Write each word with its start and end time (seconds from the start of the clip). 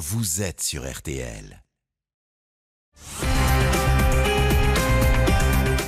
vous 0.00 0.40
êtes 0.40 0.62
sur 0.62 0.90
RTL. 0.90 1.62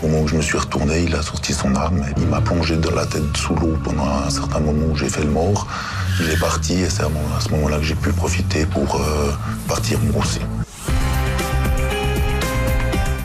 Au 0.02 0.06
moment 0.06 0.24
où 0.24 0.28
je 0.28 0.36
me 0.36 0.42
suis 0.42 0.58
retourné, 0.58 1.04
il 1.04 1.14
a 1.14 1.22
sorti 1.22 1.54
son 1.54 1.74
arme. 1.74 2.04
Il 2.18 2.26
m'a 2.26 2.42
plongé 2.42 2.76
de 2.76 2.90
la 2.90 3.06
tête 3.06 3.34
sous 3.34 3.54
l'eau 3.54 3.74
pendant 3.82 4.04
un 4.04 4.28
certain 4.28 4.60
moment 4.60 4.88
où 4.92 4.96
j'ai 4.96 5.08
fait 5.08 5.24
le 5.24 5.30
mort. 5.30 5.66
Il 6.20 6.28
est 6.28 6.38
parti 6.38 6.74
et 6.74 6.90
c'est 6.90 7.04
à 7.04 7.40
ce 7.40 7.48
moment-là 7.52 7.78
que 7.78 7.84
j'ai 7.84 7.94
pu 7.94 8.12
profiter 8.12 8.66
pour 8.66 8.96
euh, 8.96 9.32
partir 9.66 9.98
me 10.00 10.14
aussi. 10.18 10.40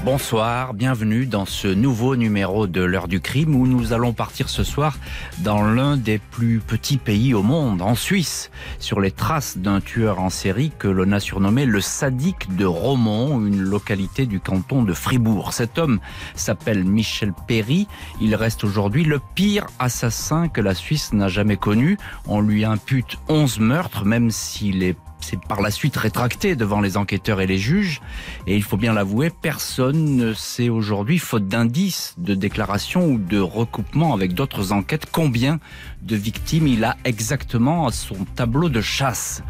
Bonsoir, 0.06 0.74
bienvenue 0.74 1.26
dans 1.26 1.46
ce 1.46 1.68
nouveau 1.68 2.16
numéro 2.16 2.66
de 2.66 2.82
l'heure 2.82 3.08
du 3.08 3.20
crime 3.20 3.56
où 3.56 3.68
nous 3.68 3.92
allons 3.92 4.14
partir 4.14 4.48
ce 4.48 4.64
soir 4.64 4.98
dans 5.40 5.64
l'un 5.64 5.98
des 5.98 6.18
plus 6.20 6.60
petits 6.60 6.98
pays 6.98 7.34
au 7.34 7.44
monde, 7.44 7.82
en 7.82 7.94
Suisse, 7.94 8.50
sur 8.80 9.02
les 9.02 9.12
traces 9.12 9.58
d'un 9.58 9.82
tueur 9.82 10.20
en 10.20 10.30
série 10.30 10.72
que 10.78 10.88
l'on 10.88 11.12
a 11.12 11.20
surnommé 11.20 11.66
le 11.66 11.82
sadique 11.82 12.56
de 12.56 12.66
Romont, 12.66 13.46
une 13.46 13.60
localité 13.60 14.28
du 14.28 14.40
canton 14.40 14.84
de 14.84 14.94
Fribourg. 14.94 15.52
Cet 15.52 15.78
homme 15.78 16.00
s'appelle 16.36 16.86
Michel 16.86 17.34
Perry, 17.48 17.88
il 18.22 18.36
reste 18.36 18.64
aujourd'hui 18.64 19.04
le 19.04 19.20
pire 19.36 19.66
assassin 19.80 20.48
que 20.48 20.62
la 20.62 20.76
Suisse 20.76 21.12
n'a 21.12 21.28
jamais 21.28 21.58
connu. 21.58 21.98
On 22.28 22.40
lui 22.40 22.64
impute 22.64 23.18
11 23.28 23.60
meurtres, 23.60 24.06
même 24.06 24.32
s'il 24.32 24.84
est 24.84 24.96
c'est 25.30 25.40
par 25.44 25.62
la 25.62 25.72
suite 25.72 25.98
rétracté 25.98 26.56
devant 26.56 26.80
les 26.80 26.96
enquêteurs 26.96 27.42
et 27.42 27.48
les 27.48 27.58
juges. 27.58 28.02
Et 28.46 28.56
il 28.56 28.64
faut 28.64 28.78
bien 28.78 28.94
l'avouer, 28.94 29.30
personne 29.30 30.16
ne 30.16 30.34
sait 30.34 30.70
aujourd'hui, 30.70 31.18
faute 31.20 31.48
d'indices, 31.48 32.16
de 32.18 32.34
déclarations 32.34 33.06
ou 33.06 33.18
de 33.18 33.38
recoupements 33.38 34.14
avec 34.14 34.34
d'autres 34.34 34.72
enquêtes, 34.72 35.08
combien 35.12 35.60
de 36.02 36.16
victimes 36.16 36.68
il 36.68 36.86
a 36.86 36.96
exactement 37.04 37.88
à 37.88 37.92
son 37.92 38.16
tableau 38.36 38.70
de 38.70 38.80
chasse. 38.80 39.44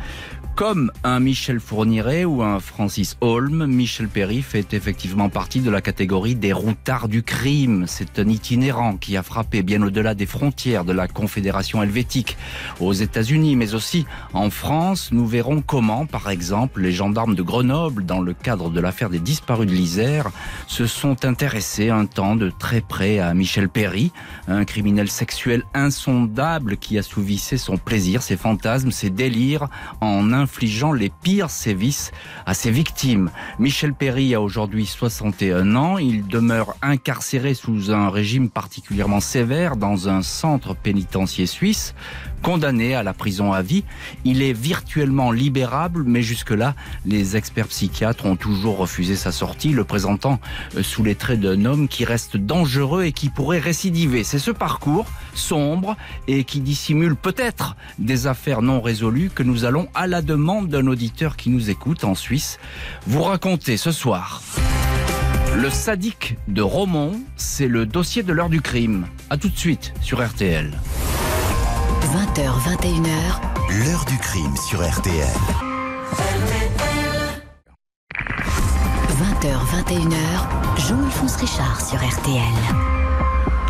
Comme 0.58 0.92
un 1.04 1.20
Michel 1.20 1.60
Fourniret 1.60 2.26
ou 2.26 2.42
un 2.42 2.60
Francis 2.60 3.16
Holm, 3.22 3.68
Michel 3.68 4.08
Perry 4.08 4.42
fait 4.42 4.74
effectivement 4.74 5.30
partie 5.30 5.60
de 5.60 5.70
la 5.70 5.82
catégorie 5.82 6.34
des 6.34 6.52
routards 6.52 7.10
du 7.10 7.22
crime. 7.22 7.86
C'est 7.86 8.18
un 8.18 8.28
itinérant 8.28 8.98
qui 8.98 9.18
a 9.18 9.22
frappé 9.22 9.62
bien 9.62 9.84
au-delà 9.84 10.16
des 10.16 10.26
frontières 10.26 10.84
de 10.84 10.94
la 10.94 11.08
Confédération 11.08 11.84
helvétique 11.84 12.38
aux 12.80 12.94
États-Unis, 12.94 13.56
mais 13.56 13.76
aussi 13.76 14.08
en 14.34 14.50
France. 14.50 15.10
Nous 15.12 15.28
verrons 15.28 15.62
comment, 15.62 16.08
par 16.08 16.28
exemple, 16.28 16.82
les 16.82 16.92
gendarmes 16.92 17.36
de 17.36 17.44
Grenoble, 17.44 18.04
dans 18.04 18.22
le 18.22 18.34
cadre 18.34 18.72
de 18.72 18.80
l'affaire 18.80 19.12
des 19.12 19.20
disparus 19.20 19.68
de 19.68 19.74
l'Isère, 19.74 20.32
se 20.66 20.88
sont 20.88 21.24
intéressés 21.24 21.92
un 21.92 22.08
temps 22.08 22.36
de 22.36 22.50
très 22.50 22.82
près 22.82 23.20
à 23.20 23.36
Michel 23.36 23.70
Perry, 23.70 24.12
un 24.48 24.66
criminel 24.66 25.12
sexuel 25.12 25.62
insondable 25.76 26.78
qui 26.78 26.98
assouvissait 26.98 27.58
son 27.58 27.78
plaisir, 27.78 28.24
ses 28.24 28.38
fantasmes, 28.38 28.90
ses 28.90 29.12
délires 29.12 29.68
en 30.02 30.34
un 30.34 30.47
infligeant 30.48 30.94
les 30.94 31.10
pires 31.10 31.50
sévices 31.50 32.14
à 32.46 32.54
ses 32.54 32.72
victimes. 32.72 33.32
Michel 33.60 33.94
Perry 33.94 34.34
a 34.34 34.40
aujourd'hui 34.40 34.86
61 34.86 35.76
ans. 35.76 35.98
Il 35.98 36.26
demeure 36.26 36.78
incarcéré 36.82 37.54
sous 37.54 37.92
un 37.92 38.10
régime 38.10 38.50
particulièrement 38.50 39.20
sévère 39.20 39.76
dans 39.76 40.08
un 40.08 40.22
centre 40.22 40.74
pénitentiaire 40.74 41.50
suisse. 41.50 41.94
Condamné 42.42 42.96
à 42.96 43.04
la 43.04 43.14
prison 43.14 43.52
à 43.52 43.62
vie, 43.62 43.84
il 44.24 44.42
est 44.42 44.54
virtuellement 44.54 45.32
libérable, 45.32 46.04
mais 46.06 46.22
jusque-là, 46.22 46.76
les 47.06 47.36
experts 47.36 47.68
psychiatres 47.68 48.26
ont 48.26 48.36
toujours 48.36 48.78
refusé 48.78 49.16
sa 49.16 49.32
sortie, 49.32 49.70
le 49.70 49.84
présentant 49.84 50.40
euh, 50.76 50.84
sous 50.84 51.04
les 51.04 51.16
traits 51.16 51.40
d'un 51.40 51.66
homme 51.66 51.88
qui 51.88 52.06
reste 52.06 52.38
dangereux 52.38 53.04
et 53.04 53.12
qui 53.12 53.30
pourrait 53.30 53.60
récidiver. 53.60 54.24
C'est 54.24 54.40
ce 54.40 54.52
parcours 54.52 55.08
sombre 55.34 55.98
et 56.28 56.44
qui 56.44 56.62
dissimule 56.62 57.16
peut-être 57.16 57.76
des 58.00 58.28
affaires 58.28 58.62
non 58.62 58.82
résolues 58.82 59.30
que 59.34 59.44
nous 59.44 59.66
allons, 59.66 59.88
à 59.94 60.08
la 60.08 60.22
demande 60.22 60.70
d'un 60.70 60.88
auditeur 60.88 61.36
qui 61.36 61.50
nous 61.50 61.70
écoute 61.70 62.04
en 62.04 62.16
Suisse, 62.16 62.60
vous 63.06 63.24
raconter 63.24 63.78
ce 63.78 63.92
soir. 63.92 64.42
Le 65.56 65.70
sadique 65.70 66.38
de 66.48 66.62
Romont, 66.62 67.20
c'est 67.36 67.68
le 67.68 67.86
dossier 67.86 68.22
de 68.22 68.32
l'heure 68.32 68.50
du 68.50 68.62
crime. 68.62 69.08
A 69.30 69.38
tout 69.38 69.50
de 69.50 69.58
suite 69.58 69.94
sur 70.02 70.24
RTL. 70.26 70.72
20h, 72.08 72.48
21h. 72.64 73.84
L'heure 73.84 74.06
du 74.06 74.18
crime 74.20 74.56
sur 74.56 74.80
RTL. 74.80 75.28
20h, 79.10 79.52
21h. 79.76 80.88
Jean-Alphonse 80.88 81.36
Richard 81.36 81.82
sur 81.82 81.98
RTL. 81.98 82.42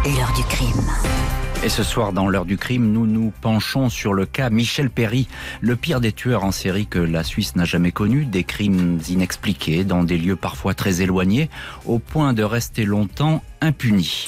L'heure 0.06 0.32
du 0.36 0.44
crime. 0.44 0.88
Et 1.64 1.70
ce 1.70 1.82
soir, 1.82 2.14
dans 2.14 2.28
l'heure 2.28 2.46
du 2.46 2.58
crime, 2.58 2.92
nous 2.92 3.08
nous 3.08 3.34
penchons 3.42 3.90
sur 3.90 4.14
le 4.14 4.28
cas 4.28 4.52
Michel 4.52 4.92
Perry, 4.92 5.28
le 5.62 5.76
pire 5.76 6.00
des 6.00 6.12
tueurs 6.12 6.44
en 6.44 6.52
série 6.52 6.86
que 6.86 7.00
la 7.00 7.24
Suisse 7.24 7.56
n'a 7.56 7.66
jamais 7.66 7.92
connu, 7.92 8.26
des 8.26 8.44
crimes 8.44 9.00
inexpliqués 9.10 9.84
dans 9.84 10.04
des 10.04 10.20
lieux 10.20 10.36
parfois 10.36 10.76
très 10.76 11.02
éloignés, 11.02 11.50
au 11.88 11.98
point 11.98 12.34
de 12.34 12.44
rester 12.44 12.86
longtemps 12.86 13.42
impunis. 13.62 14.28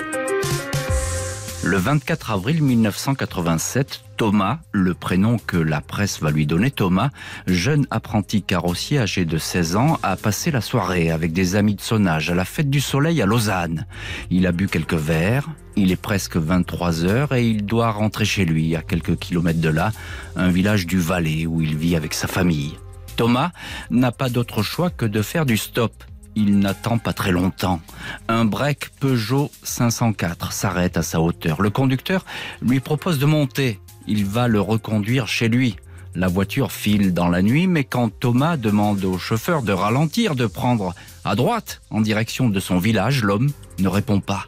Le 1.62 1.76
24 1.76 2.32
avril 2.32 2.64
1987, 2.64 4.02
Thomas, 4.16 4.60
le 4.72 4.94
prénom 4.94 5.38
que 5.38 5.58
la 5.58 5.82
presse 5.82 6.22
va 6.22 6.32
lui 6.32 6.46
donner, 6.46 6.72
Thomas, 6.72 7.10
jeune 7.48 7.86
apprenti 7.92 8.42
carrossier 8.44 9.00
âgé 9.00 9.26
de 9.26 9.38
16 9.38 9.76
ans, 9.76 10.00
a 10.02 10.16
passé 10.16 10.52
la 10.52 10.62
soirée 10.62 11.12
avec 11.12 11.34
des 11.34 11.58
amis 11.58 11.76
de 11.76 11.82
son 11.82 12.06
âge 12.06 12.30
à 12.30 12.36
la 12.36 12.46
fête 12.46 12.70
du 12.70 12.80
soleil 12.80 13.22
à 13.22 13.26
Lausanne. 13.26 13.88
Il 14.30 14.48
a 14.48 14.54
bu 14.54 14.68
quelques 14.68 14.94
verres, 14.94 15.50
il 15.76 15.92
est 15.92 16.02
presque 16.02 16.38
23 16.38 17.04
heures 17.04 17.34
et 17.34 17.46
il 17.46 17.66
doit 17.66 17.92
rentrer 17.92 18.24
chez 18.24 18.46
lui, 18.46 18.78
à 18.78 18.82
quelques 18.82 19.18
kilomètres 19.18 19.62
de 19.62 19.70
là, 19.70 19.92
un 20.38 20.50
village 20.50 20.88
du 20.88 20.98
Valais 20.98 21.46
où 21.46 21.62
il 21.62 21.76
vit 21.76 21.98
avec 21.98 22.14
sa 22.14 22.28
famille. 22.28 22.78
Thomas 23.18 23.52
n'a 23.90 24.14
pas 24.14 24.30
d'autre 24.30 24.64
choix 24.64 24.90
que 24.90 25.06
de 25.06 25.22
faire 25.22 25.46
du 25.46 25.58
stop 25.58 25.92
il 26.40 26.60
n'attend 26.60 26.98
pas 26.98 27.14
très 27.14 27.32
longtemps. 27.32 27.82
Un 28.28 28.46
break 28.46 28.92
Peugeot 29.00 29.52
504 29.64 30.54
s'arrête 30.54 30.96
à 30.96 31.04
sa 31.04 31.20
hauteur. 31.20 31.62
Le 31.62 31.70
conducteur 31.70 32.26
lui 32.62 32.80
propose 32.80 33.20
de 33.20 33.26
monter. 33.26 33.80
Il 34.08 34.26
va 34.26 34.48
le 34.48 34.62
reconduire 34.62 35.28
chez 35.28 35.50
lui. 35.50 35.76
La 36.16 36.28
voiture 36.28 36.72
file 36.72 37.14
dans 37.14 37.28
la 37.28 37.42
nuit, 37.42 37.68
mais 37.68 37.84
quand 37.84 38.10
Thomas 38.10 38.58
demande 38.58 39.04
au 39.04 39.18
chauffeur 39.18 39.62
de 39.62 39.74
ralentir, 39.74 40.36
de 40.36 40.48
prendre 40.48 40.96
à 41.24 41.36
droite 41.36 41.82
en 41.92 42.02
direction 42.02 42.50
de 42.50 42.60
son 42.60 42.80
village, 42.80 43.24
l'homme 43.24 43.52
ne 43.78 43.88
répond 43.88 44.22
pas. 44.22 44.46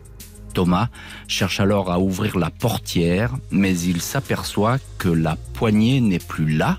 Thomas 0.53 0.89
cherche 1.27 1.59
alors 1.59 1.91
à 1.91 1.99
ouvrir 1.99 2.37
la 2.37 2.49
portière, 2.49 3.33
mais 3.51 3.77
il 3.77 4.01
s'aperçoit 4.01 4.79
que 4.97 5.09
la 5.09 5.35
poignée 5.53 6.01
n'est 6.01 6.19
plus 6.19 6.49
là, 6.57 6.77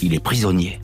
il 0.00 0.14
est 0.14 0.22
prisonnier. 0.22 0.80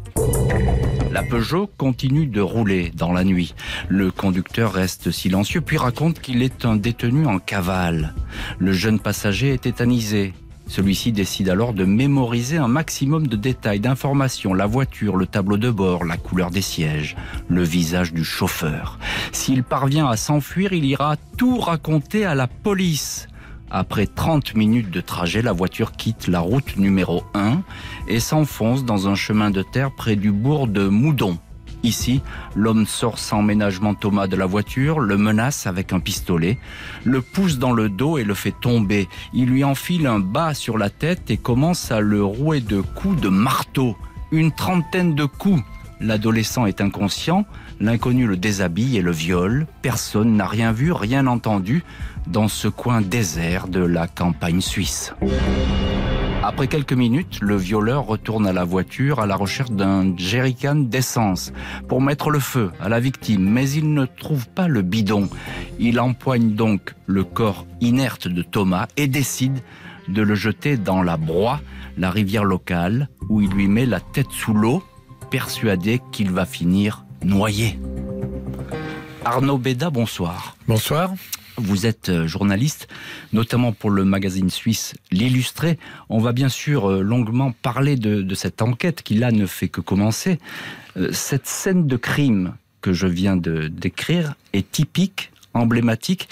La 1.13 1.23
Peugeot 1.23 1.71
continue 1.79 2.27
de 2.27 2.41
rouler 2.41 2.93
dans 2.95 3.13
la 3.13 3.25
nuit. 3.25 3.55
Le 3.89 4.11
conducteur 4.11 4.73
reste 4.73 5.11
silencieux 5.11 5.63
puis 5.63 5.79
raconte 5.79 6.21
qu'il 6.21 6.43
est 6.43 6.65
un 6.65 6.77
détenu 6.77 7.27
en 7.27 7.39
cavale. 7.39 8.15
Le 8.59 8.73
jeune 8.73 9.01
passager 9.01 9.55
est 9.55 9.63
tétanisé. 9.63 10.35
Celui-ci 10.69 11.13
décide 11.13 11.49
alors 11.49 11.73
de 11.73 11.85
mémoriser 11.85 12.57
un 12.57 12.69
maximum 12.69 13.29
de 13.29 13.37
détails, 13.37 13.81
d'informations, 13.81 14.53
la 14.53 14.67
voiture, 14.67 15.17
le 15.17 15.27
tableau 15.27 15.57
de 15.57 15.71
bord, 15.71 16.05
la 16.05 16.17
couleur 16.17 16.51
des 16.51 16.61
sièges, 16.61 17.17
le 17.49 17.63
visage 17.63 18.13
du 18.13 18.25
chauffeur. 18.25 18.99
S'il 19.33 19.63
parvient 19.63 20.09
à 20.09 20.17
s'enfuir, 20.17 20.73
il 20.73 20.85
ira 20.85 21.17
tout 21.37 21.59
raconter 21.59 22.25
à 22.25 22.35
la 22.35 22.49
police. 22.49 23.29
Après 23.71 24.07
30 24.07 24.55
minutes 24.55 24.91
de 24.91 25.01
trajet, 25.01 25.43
la 25.43 25.53
voiture 25.53 25.93
quitte 25.93 26.29
la 26.29 26.41
route 26.41 26.77
numéro 26.77 27.25
1 27.35 27.63
et 28.07 28.21
s'enfonce 28.21 28.85
dans 28.85 29.09
un 29.09 29.17
chemin 29.17 29.51
de 29.51 29.63
terre 29.63 29.91
près 29.97 30.15
du 30.15 30.31
bourg 30.31 30.69
de 30.69 30.87
Moudon. 30.87 31.39
Ici, 31.83 32.23
l'homme 32.55 32.87
sort 32.87 33.19
sans 33.19 33.43
ménagement 33.43 33.95
Thomas 33.95 34.29
de 34.29 34.37
la 34.37 34.47
voiture, 34.47 35.01
le 35.01 35.17
menace 35.17 35.67
avec 35.67 35.93
un 35.93 36.01
pistolet, 36.01 36.59
le 37.05 37.21
pousse 37.21 37.59
dans 37.59 37.73
le 37.73 37.89
dos 37.89 38.19
et 38.19 38.25
le 38.25 38.35
fait 38.35 38.55
tomber. 38.61 39.09
Il 39.33 39.47
lui 39.47 39.65
enfile 39.65 40.07
un 40.07 40.21
bas 40.21 40.55
sur 40.55 40.79
la 40.79 40.91
tête 40.91 41.31
et 41.31 41.37
commence 41.37 41.91
à 41.91 42.01
le 42.01 42.25
rouer 42.25 42.61
de 42.61 42.81
coups 42.81 43.21
de 43.21 43.29
marteau. 43.29 43.97
Une 44.31 44.53
trentaine 44.53 45.15
de 45.15 45.25
coups. 45.25 45.63
L'adolescent 46.01 46.67
est 46.67 46.83
inconscient, 46.83 47.47
l'inconnu 47.81 48.27
le 48.27 48.37
déshabille 48.37 48.99
et 48.99 49.03
le 49.03 49.13
viole. 49.13 49.67
Personne 49.81 50.37
n'a 50.37 50.47
rien 50.47 50.73
vu, 50.73 50.93
rien 50.93 51.27
entendu 51.27 51.85
dans 52.27 52.49
ce 52.49 52.69
coin 52.69 53.01
désert 53.01 53.69
de 53.69 53.81
la 53.81 54.09
campagne 54.09 54.61
suisse. 54.61 55.13
Après 56.43 56.69
quelques 56.69 56.93
minutes, 56.93 57.39
le 57.41 57.57
violeur 57.57 58.07
retourne 58.07 58.47
à 58.47 58.53
la 58.53 58.65
voiture 58.65 59.19
à 59.19 59.27
la 59.27 59.35
recherche 59.35 59.73
d'un 59.73 60.17
jerrycan 60.17 60.77
d'essence 60.77 61.53
pour 61.89 62.01
mettre 62.01 62.31
le 62.31 62.39
feu 62.39 62.71
à 62.81 62.89
la 62.89 63.01
victime, 63.01 63.51
mais 63.51 63.69
il 63.71 63.93
ne 63.93 64.05
trouve 64.05 64.49
pas 64.49 64.69
le 64.69 64.83
bidon. 64.83 65.29
Il 65.81 65.99
empoigne 65.99 66.55
donc 66.55 66.95
le 67.07 67.25
corps 67.25 67.67
inerte 67.81 68.29
de 68.29 68.43
Thomas 68.43 68.87
et 68.97 69.09
décide 69.09 69.59
de 70.09 70.23
le 70.23 70.37
jeter 70.37 70.77
dans 70.77 71.03
la 71.03 71.17
Broye, 71.17 71.61
la 71.99 72.11
rivière 72.11 72.45
locale, 72.45 73.09
où 73.29 73.41
il 73.41 73.51
lui 73.51 73.67
met 73.67 73.87
la 73.87 73.99
tête 73.99 74.31
sous 74.31 74.55
l'eau, 74.55 74.85
persuadé 75.31 76.01
qu'il 76.13 76.31
va 76.31 76.47
finir 76.47 77.05
noyé. 77.25 77.79
Arnaud 79.25 79.59
Béda, 79.59 79.91
bonsoir. 79.91 80.57
Bonsoir. 80.69 81.11
Vous 81.57 81.87
êtes 81.87 82.11
euh, 82.11 82.27
journaliste, 82.27 82.89
notamment 83.33 83.73
pour 83.73 83.91
le 83.91 84.05
magazine 84.05 84.51
suisse 84.51 84.95
L'Illustré. 85.11 85.79
On 86.09 86.19
va 86.19 86.33
bien 86.33 86.49
sûr 86.49 86.91
euh, 86.91 87.01
longuement 87.01 87.53
parler 87.53 87.97
de, 87.97 88.35
cette 88.35 88.61
enquête 88.61 89.03
qui 89.03 89.15
là 89.15 89.33
ne 89.33 89.47
fait 89.47 89.69
que 89.69 89.81
commencer. 89.81 90.39
Euh, 90.97 91.11
cette 91.13 91.47
scène 91.47 91.87
de 91.87 91.97
crime 91.97 92.55
que 92.83 92.93
je 92.93 93.07
viens 93.07 93.37
de 93.37 93.69
décrire 93.69 94.35
est 94.53 94.71
typique, 94.71 95.31
emblématique 95.55 96.29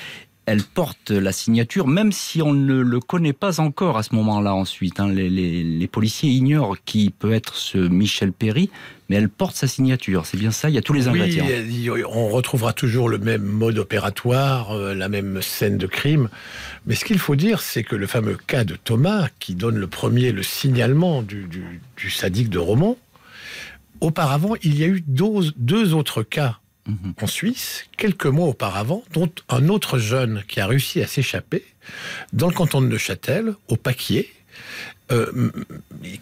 elle 0.46 0.62
porte 0.62 1.11
la 1.11 1.32
signature, 1.32 1.87
même 1.87 2.12
si 2.12 2.43
on 2.43 2.52
ne 2.52 2.75
le 2.75 3.00
connaît 3.00 3.32
pas 3.32 3.61
encore 3.61 3.96
à 3.96 4.02
ce 4.02 4.14
moment-là 4.14 4.55
ensuite. 4.55 5.00
Hein. 5.00 5.08
Les, 5.08 5.31
les, 5.31 5.64
les, 5.64 5.87
policiers 5.87 6.31
ignorent 6.31 6.76
qui 6.85 7.11
peut 7.11 7.32
être 7.32 7.56
ce 7.56 7.79
Michel 7.79 8.32
Perry, 8.32 8.69
mais 9.08 9.17
elle 9.17 9.31
porte 9.31 9.56
sa 9.56 9.67
signature. 9.67 10.26
C'est 10.26 10.37
bien 10.37 10.50
ça, 10.50 10.69
il 10.69 10.75
y 10.75 10.79
a 10.79 10.82
tous 10.82 10.93
les 10.93 11.08
ingrédients. 11.08 11.46
Oui, 11.46 11.91
on 12.08 12.29
retrouvera 12.29 12.75
toujours 12.75 13.08
le 13.08 13.19
même 13.19 13.43
mode 13.43 13.79
opératoire, 13.79 14.73
euh, 14.73 14.94
la 14.94 15.08
même 15.08 15.41
scène 15.41 15.79
de 15.79 15.87
crime. 15.87 16.29
Mais 16.87 16.94
ce 16.94 17.06
qu'il 17.06 17.19
faut 17.19 17.37
dire, 17.37 17.61
c'est 17.61 17.82
que 17.82 17.96
le 17.96 18.06
fameux 18.06 18.37
cas 18.46 18.64
de 18.64 18.76
Thomas, 18.76 19.29
qui 19.38 19.55
donne 19.55 19.76
le 19.76 19.87
premier 19.87 20.32
le 20.32 20.43
signalement 20.43 21.23
du, 21.23 21.44
du, 21.44 21.81
du 21.96 22.11
sadique 22.11 22.50
de 22.50 22.58
Romont, 22.58 22.99
auparavant, 24.00 24.55
il 24.62 24.79
y 24.79 24.85
a 24.85 24.88
eu 24.88 25.02
deux, 25.06 25.52
deux 25.56 25.94
autres 25.94 26.23
cas 26.23 26.58
Mhm. 26.86 27.14
en 27.22 27.26
Suisse, 27.26 27.86
quelques 27.96 28.26
mois 28.26 28.46
auparavant, 28.46 29.02
dont 29.12 29.31
un 29.48 29.69
autre 29.69 29.98
jeune 29.98 30.42
qui 30.48 30.60
a 30.60 30.66
réussi 30.66 31.00
à 31.00 31.06
s'échapper 31.06 31.64
dans 32.32 32.48
le 32.48 32.54
canton 32.54 32.82
de 32.82 32.86
Neuchâtel, 32.88 33.54
au 33.69 33.76
Paquier, 33.76 34.31
euh, 35.12 35.50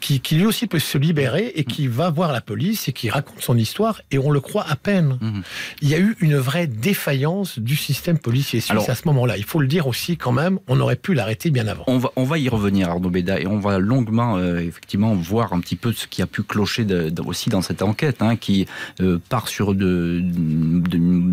qui, 0.00 0.18
qui, 0.18 0.34
lui 0.34 0.44
aussi 0.44 0.66
peut 0.66 0.80
se 0.80 0.98
libérer 0.98 1.52
et 1.54 1.62
qui 1.62 1.86
va 1.86 2.10
voir 2.10 2.32
la 2.32 2.40
police 2.40 2.88
et 2.88 2.92
qui 2.92 3.10
raconte 3.10 3.40
son 3.40 3.56
histoire 3.56 4.02
et 4.10 4.18
on 4.18 4.32
le 4.32 4.40
croit 4.40 4.64
à 4.68 4.74
peine. 4.74 5.18
Mmh. 5.20 5.40
Il 5.82 5.88
y 5.88 5.94
a 5.94 6.00
eu 6.00 6.16
une 6.18 6.36
vraie 6.36 6.66
défaillance 6.66 7.60
du 7.60 7.76
système 7.76 8.18
policier 8.18 8.58
suisse 8.58 8.72
Alors, 8.72 8.90
à 8.90 8.96
ce 8.96 9.06
moment-là. 9.06 9.36
Il 9.36 9.44
faut 9.44 9.60
le 9.60 9.68
dire 9.68 9.86
aussi 9.86 10.16
quand 10.16 10.32
même, 10.32 10.58
on 10.66 10.80
aurait 10.80 10.96
pu 10.96 11.14
l'arrêter 11.14 11.50
bien 11.50 11.68
avant. 11.68 11.84
On 11.86 11.98
va, 11.98 12.10
on 12.16 12.24
va 12.24 12.38
y 12.38 12.48
revenir 12.48 12.90
Arnaud 12.90 13.08
Béda 13.08 13.38
et 13.38 13.46
on 13.46 13.60
va 13.60 13.78
longuement 13.78 14.36
euh, 14.36 14.58
effectivement 14.58 15.14
voir 15.14 15.52
un 15.52 15.60
petit 15.60 15.76
peu 15.76 15.92
ce 15.92 16.08
qui 16.08 16.20
a 16.20 16.26
pu 16.26 16.42
clocher 16.42 16.84
de, 16.84 17.08
de, 17.08 17.22
aussi 17.22 17.50
dans 17.50 17.62
cette 17.62 17.82
enquête 17.82 18.20
hein, 18.20 18.34
qui 18.34 18.66
euh, 19.00 19.20
part 19.28 19.46
sur 19.46 19.76
de, 19.76 20.20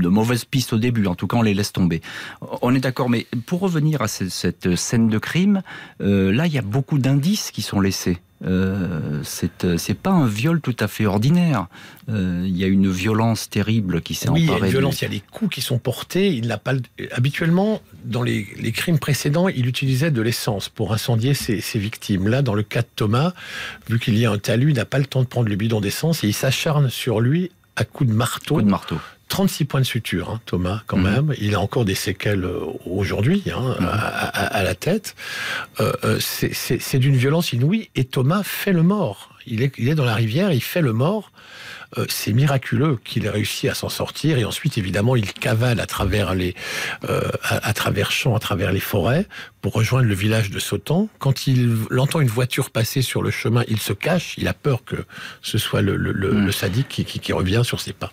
mauvaises 0.07 0.45
pistes 0.45 0.74
au 0.74 0.78
début. 0.78 1.07
En 1.07 1.16
tout 1.16 1.25
cas, 1.25 1.38
on 1.38 1.42
les 1.42 1.56
laisse 1.56 1.74
tomber. 1.74 2.02
On 2.62 2.75
est 2.75 2.80
d'accord, 2.80 3.10
mais 3.10 3.25
pour 3.48 3.62
revenir 3.62 4.04
à 4.04 4.07
cette, 4.07 4.30
cette 4.30 4.75
scène 4.75 5.10
de 5.10 5.18
crime, 5.18 5.63
là, 6.00 6.45
il 6.45 6.54
y 6.54 6.60
a 6.60 6.62
beaucoup 6.62 7.00
d'indices 7.00 7.40
qui 7.51 7.62
sont 7.62 7.80
laissés. 7.80 8.19
Euh, 8.46 9.22
euh, 9.63 9.78
c'est 9.78 9.98
pas 9.98 10.12
un 10.12 10.25
viol 10.25 10.62
tout 10.62 10.75
à 10.80 10.88
fait 10.88 11.06
ordinaire. 11.06 11.68
Euh, 12.10 12.46
il 12.48 12.57
y 12.57 12.63
a 12.63 12.68
une 12.68 12.90
violence 12.90 13.50
terrible 13.50 14.01
qui 14.01 14.16
s'est 14.16 14.30
oui, 14.30 14.44
emparée. 14.46 14.60
Il 14.60 14.62
y 14.62 14.63
a 14.63 14.66
une 14.68 14.72
violence, 14.72 15.01
il 15.01 15.06
y 15.06 15.07
a 15.07 15.12
des 15.12 15.24
coups 15.31 15.56
qui 15.56 15.62
sont 15.62 15.78
portés. 15.78 16.34
Il 16.34 16.48
n'a 16.48 16.57
pas 16.57 16.74
habituellement 17.12 17.81
dans 18.06 18.24
les, 18.24 18.48
les, 18.57 18.72
crimes 18.72 19.00
précédents, 19.00 19.50
il 19.50 19.68
utilisait 19.68 20.12
de 20.12 20.22
l'essence 20.22 20.69
pour 20.69 20.94
incendier 20.94 21.34
ses, 21.34 21.60
ses, 21.60 21.80
victimes. 21.80 22.30
Là, 22.30 22.42
dans 22.42 22.54
le 22.54 22.63
cas 22.63 22.81
de 22.81 22.88
Thomas, 22.96 23.34
vu 23.90 24.00
qu'il 24.00 24.18
y 24.18 24.25
a 24.25 24.31
un 24.31 24.38
talus, 24.38 24.69
il 24.69 24.75
n'a 24.75 24.86
pas 24.86 25.00
le 25.00 25.06
temps 25.06 25.22
de 25.22 25.28
prendre 25.28 25.50
le 25.50 25.56
bidon 25.56 25.81
d'essence 25.81 26.24
et 26.24 26.28
il 26.28 26.34
s'acharne 26.34 26.90
sur 26.90 27.19
lui 27.19 27.52
à 27.75 27.84
coups 27.84 28.10
de 28.10 28.16
marteau. 28.16 28.56
Coup 28.56 28.62
de 28.62 28.69
marteau. 28.69 28.98
36 29.30 29.66
points 29.66 29.80
de 29.80 29.86
suture, 29.86 30.31
hein, 30.31 30.42
Thomas, 30.46 30.81
quand 30.88 30.98
mmh. 30.98 31.04
même. 31.04 31.34
Il 31.40 31.56
a 31.56 31.62
encore 31.62 31.86
des 31.86 31.96
séquelles 31.96 32.44
euh, 32.44 32.66
aujourd'hui 32.86 33.44
hein, 33.56 33.76
mmh. 33.80 33.86
à, 33.86 33.88
à, 33.88 34.46
à, 34.58 34.64
la 34.64 34.76
tête. 34.76 35.16
Euh, 35.80 35.94
euh 36.04 36.20
c'est 36.20 37.00
d'une 37.00 37.16
violence 37.16 37.54
inouïe. 37.54 37.90
Et 37.96 38.04
Thomas 38.04 38.44
fait 38.44 38.74
le 38.74 38.84
mort. 38.84 39.30
Il 39.46 39.62
est, 39.62 39.74
il 39.78 39.88
est 39.88 39.96
dans 39.96 40.06
la 40.06 40.16
rivière, 40.16 40.52
il 40.52 40.62
fait 40.62 40.81
le 40.81 40.94
mort. 40.94 41.31
Euh, 41.98 42.06
c'est 42.08 42.34
miraculeux 42.34 43.00
qu'il 43.04 43.26
ait 43.26 43.30
réussi 43.30 43.68
à 43.68 43.74
s'en 43.74 43.90
sortir. 43.90 44.38
Et 44.38 44.46
ensuite, 44.46 44.78
évidemment, 44.78 45.16
il 45.16 45.34
cavale 45.34 45.80
à 45.80 45.86
travers 45.88 46.36
les, 46.36 46.54
euh, 47.10 47.22
à, 47.42 47.68
à, 47.68 47.74
travers 47.74 48.12
champs, 48.12 48.36
à 48.36 48.40
travers 48.40 48.72
les 48.72 48.80
forêts, 48.80 49.26
pour 49.62 49.74
rejoindre 49.74 50.08
le 50.08 50.14
village 50.14 50.52
de 50.52 50.60
Sautan. 50.60 51.10
Quand 51.18 51.48
il 51.48 51.76
entend 51.98 52.22
une 52.22 52.28
voiture 52.28 52.70
passer 52.70 53.02
sur 53.02 53.24
le 53.24 53.32
chemin, 53.32 53.64
il 53.68 53.80
se 53.80 53.94
cache. 53.94 54.36
Il 54.38 54.48
a 54.48 54.54
peur 54.54 54.84
que 54.86 54.98
ce 55.42 55.58
soit 55.58 55.82
le, 55.82 55.96
le, 55.96 56.12
le, 56.12 56.32
mmh. 56.32 56.46
le 56.46 56.52
sadique 56.52 56.88
qui, 56.90 57.06
qui, 57.06 57.20
qui, 57.20 57.34
revient 57.34 57.62
sur 57.64 57.80
ses 57.80 57.94
pas. 57.94 58.12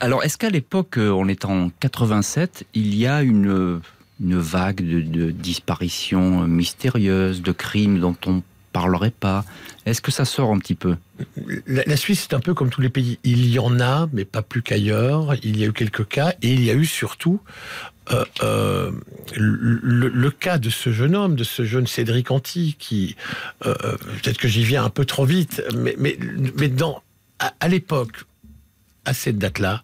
Alors, 0.00 0.24
est-ce 0.24 0.38
qu'à 0.38 0.50
l'époque, 0.50 0.96
euh, 0.96 1.10
on 1.10 1.28
est 1.28 1.44
en 1.44 1.68
87, 1.80 2.66
il 2.74 2.94
y 2.94 3.06
a 3.06 3.22
une 3.22 3.80
une 4.20 4.38
vague 4.38 4.80
de, 4.82 5.00
de 5.00 5.30
disparitions 5.32 6.46
mystérieuses, 6.46 7.42
de 7.42 7.50
crimes 7.50 7.98
dont 7.98 8.16
on 8.26 8.42
parlerait 8.72 9.10
pas? 9.10 9.44
Est-ce 9.84 10.00
que 10.00 10.12
ça 10.12 10.24
sort 10.24 10.52
un 10.52 10.58
petit 10.58 10.76
peu? 10.76 10.96
La, 11.66 11.82
la 11.86 11.96
Suisse, 11.96 12.26
c'est 12.28 12.34
un 12.34 12.40
peu 12.40 12.54
comme 12.54 12.70
tous 12.70 12.80
les 12.80 12.88
pays. 12.88 13.18
Il 13.24 13.48
y 13.48 13.58
en 13.58 13.80
a, 13.80 14.08
mais 14.12 14.24
pas 14.24 14.42
plus 14.42 14.62
qu'ailleurs. 14.62 15.34
Il 15.42 15.58
y 15.58 15.64
a 15.64 15.66
eu 15.66 15.72
quelques 15.72 16.06
cas, 16.08 16.34
et 16.42 16.52
il 16.52 16.64
y 16.64 16.70
a 16.70 16.74
eu 16.74 16.86
surtout 16.86 17.40
euh, 18.10 18.24
euh, 18.42 18.90
le, 19.36 20.08
le, 20.08 20.30
cas 20.30 20.58
de 20.58 20.70
ce 20.70 20.92
jeune 20.92 21.14
homme, 21.14 21.36
de 21.36 21.44
ce 21.44 21.64
jeune 21.64 21.86
Cédric 21.86 22.30
Anti, 22.30 22.76
qui 22.78 23.16
euh, 23.64 23.74
peut-être 24.22 24.38
que 24.38 24.48
j'y 24.48 24.64
viens 24.64 24.84
un 24.84 24.90
peu 24.90 25.04
trop 25.04 25.24
vite, 25.24 25.62
mais 25.76 25.94
mais, 25.98 26.18
mais 26.56 26.68
dans 26.68 27.02
à, 27.38 27.54
à 27.60 27.68
l'époque, 27.68 28.24
à 29.04 29.14
cette 29.14 29.38
date-là, 29.38 29.82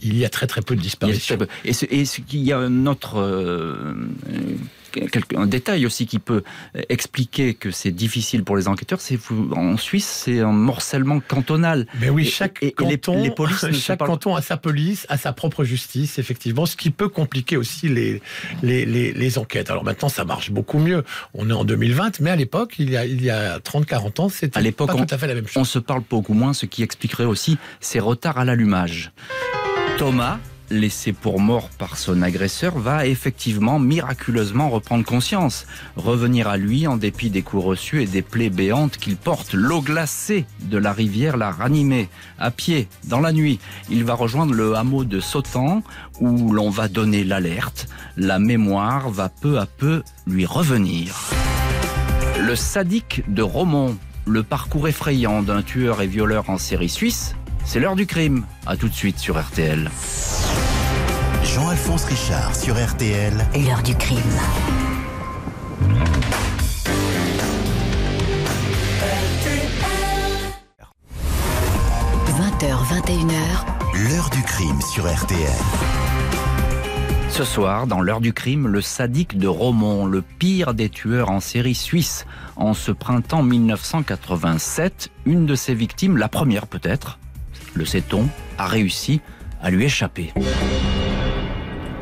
il 0.00 0.16
y 0.16 0.24
a 0.24 0.28
très 0.28 0.46
très 0.46 0.62
peu 0.62 0.76
de 0.76 0.80
disparitions. 0.80 1.38
Et 1.64 1.72
ce 1.72 2.20
qu'il 2.20 2.44
y 2.44 2.52
a 2.52 2.58
un 2.58 2.86
autre 2.86 3.18
un 5.34 5.46
détail 5.46 5.86
aussi 5.86 6.06
qui 6.06 6.18
peut 6.18 6.42
expliquer 6.88 7.54
que 7.54 7.70
c'est 7.70 7.90
difficile 7.90 8.44
pour 8.44 8.56
les 8.56 8.68
enquêteurs, 8.68 9.00
c'est 9.00 9.18
en 9.52 9.76
Suisse, 9.76 10.22
c'est 10.24 10.40
un 10.40 10.52
morcellement 10.52 11.20
cantonal. 11.20 11.86
Mais 12.00 12.10
oui, 12.10 12.24
chaque 12.24 12.58
et, 12.62 12.72
canton, 12.72 13.14
et 13.14 13.16
les, 13.16 13.22
les 13.24 13.30
polices 13.30 13.66
chaque 13.72 13.98
canton 13.98 14.34
a 14.34 14.42
sa 14.42 14.56
police, 14.56 15.06
a 15.08 15.16
sa 15.16 15.32
propre 15.32 15.64
justice, 15.64 16.18
effectivement, 16.18 16.66
ce 16.66 16.76
qui 16.76 16.90
peut 16.90 17.08
compliquer 17.08 17.56
aussi 17.56 17.88
les, 17.88 18.22
les, 18.62 18.84
les, 18.86 19.12
les 19.12 19.38
enquêtes. 19.38 19.70
Alors 19.70 19.84
maintenant, 19.84 20.08
ça 20.08 20.24
marche 20.24 20.50
beaucoup 20.50 20.78
mieux. 20.78 21.04
On 21.34 21.48
est 21.50 21.52
en 21.52 21.64
2020, 21.64 22.20
mais 22.20 22.30
à 22.30 22.36
l'époque, 22.36 22.74
il 22.78 22.90
y 22.90 22.96
a, 22.96 23.04
il 23.06 23.22
y 23.22 23.30
a 23.30 23.58
30-40 23.58 24.20
ans, 24.20 24.28
c'était 24.28 24.72
pas 24.72 24.84
on, 24.84 25.04
tout 25.04 25.14
à 25.14 25.18
fait 25.18 25.26
la 25.26 25.34
même 25.34 25.46
chose. 25.46 25.60
On 25.60 25.64
se 25.64 25.78
parle 25.78 26.02
beaucoup 26.08 26.34
moins, 26.34 26.52
ce 26.52 26.66
qui 26.66 26.82
expliquerait 26.82 27.24
aussi 27.24 27.58
ces 27.80 28.00
retards 28.00 28.38
à 28.38 28.44
l'allumage. 28.44 29.12
Thomas, 29.98 30.38
laissé 30.70 31.12
pour 31.12 31.40
mort 31.40 31.68
par 31.70 31.96
son 31.96 32.22
agresseur, 32.22 32.78
va 32.78 33.06
effectivement 33.06 33.78
miraculeusement 33.78 34.70
reprendre 34.70 35.04
conscience, 35.04 35.66
revenir 35.96 36.48
à 36.48 36.56
lui 36.56 36.86
en 36.86 36.96
dépit 36.96 37.30
des 37.30 37.42
coups 37.42 37.64
reçus 37.64 38.02
et 38.02 38.06
des 38.06 38.22
plaies 38.22 38.50
béantes 38.50 38.96
qu'il 38.96 39.16
porte. 39.16 39.52
L'eau 39.52 39.80
glacée 39.80 40.46
de 40.62 40.78
la 40.78 40.92
rivière 40.92 41.36
l'a 41.36 41.50
ranimé. 41.50 42.08
À 42.38 42.50
pied, 42.50 42.88
dans 43.04 43.20
la 43.20 43.32
nuit, 43.32 43.58
il 43.90 44.04
va 44.04 44.14
rejoindre 44.14 44.54
le 44.54 44.74
hameau 44.74 45.04
de 45.04 45.20
Sautan 45.20 45.82
où 46.20 46.52
l'on 46.52 46.70
va 46.70 46.88
donner 46.88 47.24
l'alerte. 47.24 47.88
La 48.16 48.38
mémoire 48.38 49.10
va 49.10 49.28
peu 49.28 49.58
à 49.58 49.66
peu 49.66 50.02
lui 50.26 50.46
revenir. 50.46 51.14
Le 52.40 52.54
sadique 52.54 53.22
de 53.28 53.42
Romont, 53.42 53.96
le 54.26 54.42
parcours 54.42 54.88
effrayant 54.88 55.42
d'un 55.42 55.62
tueur 55.62 56.02
et 56.02 56.06
violeur 56.06 56.50
en 56.50 56.58
série 56.58 56.88
suisse, 56.88 57.34
c'est 57.66 57.80
l'heure 57.80 57.96
du 57.96 58.06
crime. 58.06 58.46
À 58.64 58.76
tout 58.76 58.88
de 58.88 58.94
suite 58.94 59.18
sur 59.18 59.38
RTL. 59.38 59.90
Jean-Alphonse 61.44 62.04
Richard 62.04 62.54
sur 62.54 62.74
RTL. 62.74 63.34
L'heure 63.54 63.82
du 63.82 63.94
crime. 63.96 64.18
h 72.58 72.84
21h. 72.88 74.08
L'heure 74.08 74.30
du 74.30 74.42
crime 74.42 74.80
sur 74.80 75.04
RTL. 75.04 75.38
Ce 77.28 77.44
soir, 77.44 77.86
dans 77.86 78.00
l'heure 78.00 78.22
du 78.22 78.32
crime, 78.32 78.66
le 78.66 78.80
sadique 78.80 79.36
de 79.36 79.46
Romont, 79.46 80.06
le 80.06 80.22
pire 80.22 80.72
des 80.72 80.88
tueurs 80.88 81.30
en 81.30 81.40
série 81.40 81.74
suisse. 81.74 82.24
En 82.56 82.72
ce 82.72 82.92
printemps 82.92 83.42
1987, 83.42 85.10
une 85.26 85.44
de 85.44 85.54
ses 85.54 85.74
victimes, 85.74 86.16
la 86.16 86.28
première 86.28 86.66
peut-être, 86.66 87.18
le 87.76 87.84
sait-on, 87.84 88.28
a 88.58 88.66
réussi 88.66 89.20
à 89.60 89.70
lui 89.70 89.84
échapper. 89.84 90.32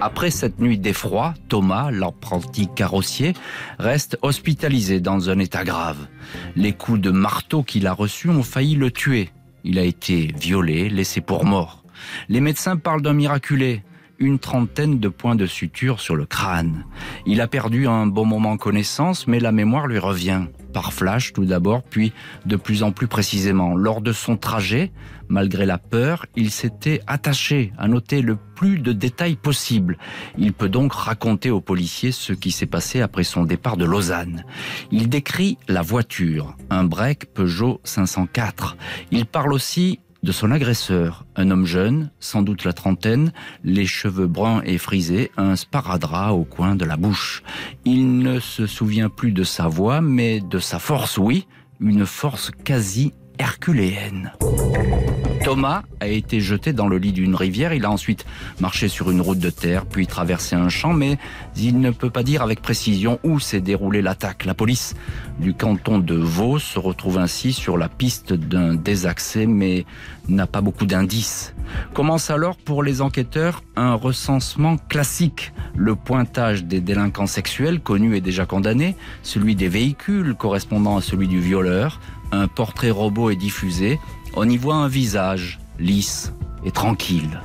Après 0.01 0.31
cette 0.31 0.61
nuit 0.61 0.79
d'effroi, 0.79 1.35
Thomas, 1.49 1.91
l'apprenti 1.91 2.69
carrossier, 2.69 3.33
reste 3.79 4.19
hospitalisé 4.23 5.01
dans 5.01 5.31
un 5.31 5.39
état 5.39 5.65
grave. 5.65 6.09
Les 6.57 6.73
coups 6.73 7.01
de 7.01 7.11
marteau 7.11 7.63
qu'il 7.63 7.87
a 7.87 7.93
reçus 7.93 8.29
ont 8.29 8.43
failli 8.43 8.75
le 8.75 8.91
tuer. 8.91 9.31
Il 9.65 9.79
a 9.79 9.83
été 9.83 10.35
violé, 10.39 10.91
laissé 10.91 11.21
pour 11.21 11.45
mort. 11.45 11.85
Les 12.29 12.41
médecins 12.41 12.77
parlent 12.77 13.01
d'un 13.01 13.15
miraculé, 13.15 13.83
une 14.19 14.39
trentaine 14.39 14.99
de 14.99 15.09
points 15.09 15.37
de 15.37 15.47
suture 15.47 16.01
sur 16.01 16.17
le 16.17 16.27
crâne. 16.27 16.85
Il 17.25 17.41
a 17.41 17.49
perdu 17.49 17.89
un 17.89 18.07
bon 18.07 18.27
moment 18.27 18.57
connaissance, 18.57 19.27
mais 19.27 19.41
la 19.41 19.53
mémoire 19.53 19.87
lui 19.87 19.99
revient. 19.99 20.45
Par 20.75 20.93
flash 20.93 21.33
tout 21.33 21.45
d'abord, 21.45 21.85
puis 21.85 22.13
de 22.47 22.57
plus 22.57 22.83
en 22.83 22.91
plus 22.91 23.07
précisément. 23.07 23.77
Lors 23.77 24.01
de 24.01 24.13
son 24.13 24.37
trajet, 24.37 24.93
malgré 25.29 25.67
la 25.67 25.79
peur, 25.79 26.27
il 26.37 26.51
s'était 26.51 27.01
attaché 27.07 27.73
à 27.79 27.89
noter 27.89 28.23
le 28.23 28.37
plus 28.37 28.79
de 28.81 28.93
détails 28.93 29.37
possible. 29.37 29.99
Il 30.37 30.53
peut 30.53 30.69
donc 30.69 30.93
raconter 30.93 31.51
aux 31.51 31.61
policiers 31.61 32.13
ce 32.13 32.33
qui 32.33 32.51
s'est 32.51 32.67
passé 32.67 33.01
après 33.01 33.25
son 33.25 33.45
départ 33.45 33.77
de 33.77 33.85
Lausanne. 33.85 34.45
Il 34.91 35.09
décrit 35.09 35.59
la 35.69 35.83
voiture, 35.83 36.57
un 36.71 36.85
break 36.85 37.27
Peugeot 37.33 37.81
504. 37.85 38.77
Il 39.13 39.27
parle 39.27 39.53
aussi 39.53 40.01
de 40.25 40.33
son 40.33 40.51
agresseur, 40.51 41.27
un 41.37 41.51
homme 41.51 41.67
jeune, 41.67 42.11
sans 42.19 42.41
doute 42.41 42.65
la 42.65 42.73
trentaine, 42.73 43.31
les 43.63 43.85
cheveux 43.85 44.27
bruns 44.27 44.63
et 44.65 44.79
frisés, 44.79 45.31
un 45.37 45.55
sparadrap 45.55 46.33
au 46.33 46.45
coin 46.45 46.77
de 46.77 46.87
la 46.87 46.97
bouche. 46.97 47.43
Il 47.85 48.19
ne 48.19 48.41
se 48.41 48.67
souvient 48.67 49.11
plus 49.11 49.33
de 49.33 49.45
sa 49.45 49.69
voix, 49.69 50.01
mais 50.01 50.41
de 50.41 50.59
sa 50.59 50.79
force, 50.79 51.19
oui, 51.19 51.47
une 51.79 52.07
force 52.07 52.51
quasi 52.65 53.13
herculéenne. 53.39 54.33
Thomas 55.55 55.83
a 56.01 56.09
été 56.09 56.41
jeté 56.41 56.73
dans 56.73 56.89
le 56.89 56.99
lit 56.99 57.13
d'une 57.13 57.37
rivière. 57.37 57.73
Il 57.73 57.85
a 57.85 57.91
ensuite 57.93 58.27
marché 58.59 58.89
sur 58.89 59.13
une 59.13 59.21
route 59.21 59.39
de 59.39 59.51
terre, 59.51 59.87
puis 59.87 60.09
traversé 60.09 60.57
un 60.57 60.69
champ, 60.69 60.93
mais 60.93 61.17
il 61.57 61.79
ne 61.79 61.93
peut 61.93 62.11
pas 62.11 62.25
dire 62.25 62.43
avec 62.43 62.61
précision 62.61 63.21
où 63.23 63.39
s'est 63.39 63.61
déroulée 63.61 64.03
l'attaque. 64.03 64.47
La 64.47 64.55
police 64.55 64.97
du 65.39 65.55
canton 65.55 65.99
de 65.99 66.17
Vaud 66.17 66.59
se 66.59 66.81
retrouve 66.81 67.19
ainsi 67.19 67.53
sur 67.53 67.79
la 67.79 67.89
piste 67.89 68.33
d'un 68.33 68.75
désaccès, 68.75 69.47
mais 69.47 69.87
n'a 70.29 70.49
pas 70.49 70.61
beaucoup 70.61 70.87
d'indices. 70.87 71.55
Commence 71.93 72.31
alors 72.31 72.57
pour 72.57 72.83
les 72.83 73.01
enquêteurs 73.01 73.63
un 73.77 73.95
recensement 73.95 74.77
classique. 74.77 75.53
Le 75.77 75.95
pointage 75.95 76.65
des 76.65 76.81
délinquants 76.81 77.29
sexuels 77.29 77.79
connus 77.79 78.17
et 78.17 78.21
déjà 78.21 78.45
condamnés, 78.45 78.97
celui 79.23 79.55
des 79.55 79.69
véhicules 79.69 80.35
correspondant 80.35 80.97
à 80.97 81.01
celui 81.01 81.29
du 81.29 81.39
violeur, 81.39 82.01
un 82.33 82.49
portrait 82.49 82.91
robot 82.91 83.31
est 83.31 83.37
diffusé, 83.37 84.01
on 84.37 84.49
y 84.49 84.57
voit 84.57 84.77
un 84.77 84.89
visage 84.89 85.59
lisse 85.79 86.33
et 86.65 86.71
tranquille. 86.71 87.41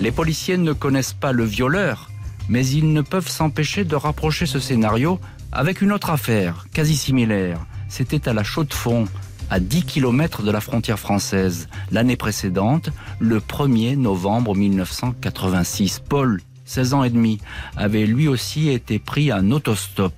Les 0.00 0.10
policiers 0.10 0.56
ne 0.58 0.72
connaissent 0.72 1.12
pas 1.14 1.32
le 1.32 1.44
violeur, 1.44 2.10
mais 2.48 2.66
ils 2.66 2.92
ne 2.92 3.00
peuvent 3.00 3.28
s'empêcher 3.28 3.84
de 3.84 3.96
rapprocher 3.96 4.46
ce 4.46 4.58
scénario 4.58 5.18
avec 5.52 5.80
une 5.80 5.92
autre 5.92 6.10
affaire, 6.10 6.66
quasi 6.72 6.96
similaire. 6.96 7.64
C'était 7.88 8.28
à 8.28 8.32
la 8.32 8.44
Chaux-de-Fonds, 8.44 9.06
à 9.48 9.60
10 9.60 9.84
km 9.84 10.42
de 10.42 10.50
la 10.50 10.60
frontière 10.60 10.98
française, 10.98 11.68
l'année 11.90 12.16
précédente, 12.16 12.90
le 13.20 13.38
1er 13.40 13.96
novembre 13.96 14.54
1986. 14.54 16.02
Paul 16.08 16.40
16 16.66 16.94
ans 16.94 17.04
et 17.04 17.10
demi, 17.10 17.38
avait 17.76 18.06
lui 18.06 18.28
aussi 18.28 18.68
été 18.68 18.98
pris 18.98 19.30
un 19.30 19.50
autostop. 19.50 20.12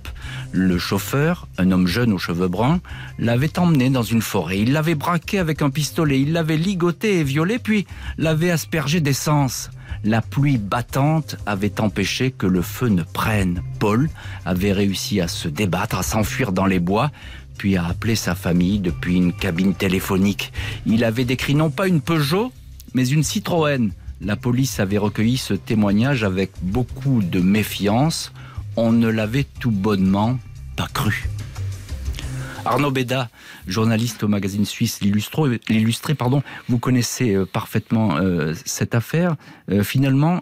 Le 0.51 0.77
chauffeur, 0.77 1.47
un 1.57 1.71
homme 1.71 1.87
jeune 1.87 2.11
aux 2.11 2.17
cheveux 2.17 2.47
bruns, 2.47 2.81
l'avait 3.19 3.57
emmené 3.59 3.89
dans 3.89 4.03
une 4.03 4.21
forêt. 4.21 4.59
Il 4.59 4.73
l'avait 4.73 4.95
braqué 4.95 5.39
avec 5.39 5.61
un 5.61 5.69
pistolet, 5.69 6.21
il 6.21 6.33
l'avait 6.33 6.57
ligoté 6.57 7.19
et 7.19 7.23
violé, 7.23 7.59
puis 7.59 7.85
l'avait 8.17 8.51
aspergé 8.51 8.99
d'essence. 8.99 9.69
La 10.03 10.21
pluie 10.21 10.57
battante 10.57 11.35
avait 11.45 11.79
empêché 11.79 12.31
que 12.31 12.47
le 12.47 12.61
feu 12.61 12.87
ne 12.87 13.03
prenne. 13.03 13.61
Paul 13.79 14.09
avait 14.45 14.73
réussi 14.73 15.21
à 15.21 15.27
se 15.27 15.47
débattre, 15.47 15.97
à 15.97 16.03
s'enfuir 16.03 16.51
dans 16.51 16.65
les 16.65 16.79
bois, 16.79 17.11
puis 17.57 17.75
à 17.75 17.85
appeler 17.85 18.15
sa 18.15 18.33
famille 18.33 18.79
depuis 18.79 19.17
une 19.17 19.33
cabine 19.33 19.75
téléphonique. 19.75 20.51
Il 20.85 21.03
avait 21.03 21.25
décrit 21.25 21.55
non 21.55 21.69
pas 21.69 21.87
une 21.87 22.01
Peugeot, 22.01 22.51
mais 22.93 23.07
une 23.07 23.23
Citroën. 23.23 23.91
La 24.21 24.35
police 24.35 24.79
avait 24.79 24.97
recueilli 24.97 25.37
ce 25.37 25.53
témoignage 25.53 26.23
avec 26.23 26.51
beaucoup 26.61 27.21
de 27.21 27.39
méfiance. 27.39 28.33
On 28.75 28.91
ne 28.91 29.07
l'avait 29.07 29.45
tout 29.59 29.71
bonnement 29.71 30.37
pas 30.75 30.87
cru. 30.93 31.29
Arnaud 32.65 32.91
Béda, 32.91 33.29
journaliste 33.67 34.23
au 34.23 34.27
magazine 34.27 34.65
suisse 34.65 34.99
L'Illustré, 35.01 36.15
pardon, 36.15 36.43
vous 36.67 36.79
connaissez 36.79 37.33
euh, 37.33 37.45
parfaitement 37.45 38.17
euh, 38.17 38.53
cette 38.65 38.93
affaire. 38.93 39.35
Euh, 39.71 39.83
finalement, 39.83 40.41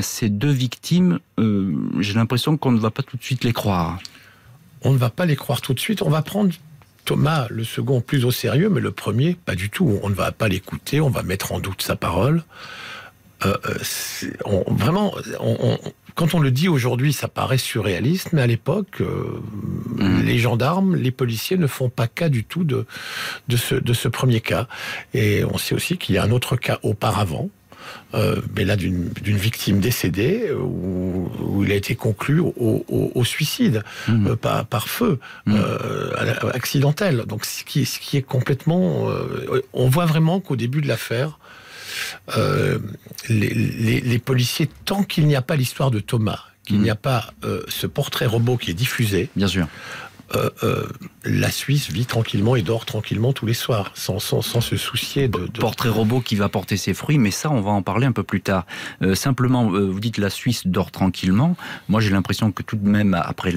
ces 0.00 0.28
deux 0.28 0.50
victimes, 0.50 1.18
j'ai 1.38 2.14
l'impression 2.14 2.56
qu'on 2.56 2.72
ne 2.72 2.78
va 2.78 2.90
pas 2.90 3.02
tout 3.02 3.16
de 3.16 3.22
suite 3.22 3.44
les 3.44 3.52
croire. 3.52 3.98
On 4.82 4.92
ne 4.92 4.98
va 4.98 5.10
pas 5.10 5.26
les 5.26 5.36
croire 5.36 5.60
tout 5.60 5.74
de 5.74 5.80
suite. 5.80 6.02
On 6.02 6.10
va 6.10 6.22
prendre 6.22 6.52
Thomas, 7.04 7.46
le 7.50 7.64
second, 7.64 8.00
plus 8.00 8.24
au 8.24 8.30
sérieux, 8.30 8.68
mais 8.68 8.80
le 8.80 8.90
premier, 8.90 9.34
pas 9.34 9.54
du 9.54 9.70
tout. 9.70 9.98
On 10.02 10.08
ne 10.08 10.14
va 10.14 10.32
pas 10.32 10.48
l'écouter, 10.48 11.00
on 11.00 11.10
va 11.10 11.22
mettre 11.22 11.52
en 11.52 11.60
doute 11.60 11.82
sa 11.82 11.96
parole. 11.96 12.42
Euh, 13.46 13.56
euh, 13.66 14.62
vraiment, 14.68 15.14
quand 16.14 16.34
on 16.34 16.40
le 16.40 16.50
dit 16.50 16.68
aujourd'hui, 16.68 17.12
ça 17.12 17.28
paraît 17.28 17.58
surréaliste, 17.58 18.32
mais 18.32 18.42
à 18.42 18.46
l'époque, 18.46 19.00
euh, 19.00 19.40
mm. 19.96 20.22
les 20.22 20.38
gendarmes, 20.38 20.94
les 20.94 21.10
policiers 21.10 21.56
ne 21.56 21.66
font 21.66 21.88
pas 21.88 22.06
cas 22.06 22.28
du 22.28 22.44
tout 22.44 22.64
de, 22.64 22.86
de, 23.48 23.56
ce, 23.56 23.74
de 23.74 23.92
ce 23.94 24.08
premier 24.08 24.40
cas. 24.40 24.68
Et 25.14 25.42
on 25.44 25.56
sait 25.56 25.74
aussi 25.74 25.96
qu'il 25.96 26.16
y 26.16 26.18
a 26.18 26.22
un 26.22 26.30
autre 26.30 26.56
cas 26.56 26.78
auparavant, 26.82 27.48
mais 28.12 28.64
là 28.64 28.76
d'une 28.76 29.36
victime 29.36 29.80
décédée 29.80 30.50
où, 30.52 31.30
il 31.64 31.72
a 31.72 31.74
été 31.74 31.94
conclu 31.94 32.40
au, 32.40 33.24
suicide 33.24 33.82
mm. 34.08 34.34
par, 34.36 34.66
par, 34.66 34.88
feu 34.88 35.18
mm. 35.46 35.56
accidentel. 36.54 37.24
Donc 37.26 37.44
ce 37.44 37.64
qui, 37.64 37.84
ce 37.86 38.00
qui 38.00 38.16
est 38.16 38.22
complètement, 38.22 39.08
on 39.72 39.88
voit 39.88 40.06
vraiment 40.06 40.40
qu'au 40.40 40.56
début 40.56 40.80
de 40.80 40.88
l'affaire, 40.88 41.38
euh, 42.36 42.78
les, 43.28 44.18
policiers, 44.18 44.68
tant 44.84 45.02
qu'il 45.02 45.26
n'y 45.26 45.36
a 45.36 45.42
pas 45.42 45.56
l'histoire 45.56 45.90
de 45.90 46.00
Thomas, 46.00 46.44
qu'il 46.66 46.80
n'y 46.80 46.90
a 46.90 46.94
pas 46.94 47.32
euh, 47.44 47.62
ce 47.68 47.86
portrait 47.86 48.26
robot 48.26 48.56
qui 48.56 48.70
est 48.70 48.74
diffusé, 48.74 49.28
bien 49.36 49.48
sûr, 49.48 49.66
euh, 50.34 50.86
la 51.24 51.50
Suisse 51.50 51.90
vit 51.90 52.06
tranquillement 52.06 52.56
et 52.56 52.62
dort 52.62 52.84
tranquillement 52.84 53.32
tous 53.32 53.46
les 53.46 53.54
soirs, 53.54 53.92
sans, 53.94 54.18
sans, 54.18 54.42
se 54.42 54.76
soucier 54.76 55.28
de, 55.28 55.46
Portrait 55.58 55.88
robot 55.88 56.20
qui 56.20 56.36
va 56.36 56.48
porter 56.48 56.76
ses 56.76 56.94
fruits, 56.94 57.18
mais 57.18 57.30
ça, 57.30 57.50
on 57.50 57.60
va 57.60 57.70
en 57.70 57.82
parler 57.82 58.06
un 58.06 58.12
peu 58.12 58.22
plus 58.22 58.40
tard. 58.40 58.66
simplement, 59.14 59.68
vous 59.70 60.00
dites 60.00 60.18
la 60.18 60.30
Suisse 60.30 60.66
dort 60.66 60.90
tranquillement. 60.90 61.56
Moi, 61.88 62.00
j'ai 62.00 62.10
l'impression 62.10 62.52
que 62.52 62.62
tout 62.62 62.76
de 62.76 62.88
même, 62.88 63.14
après 63.14 63.52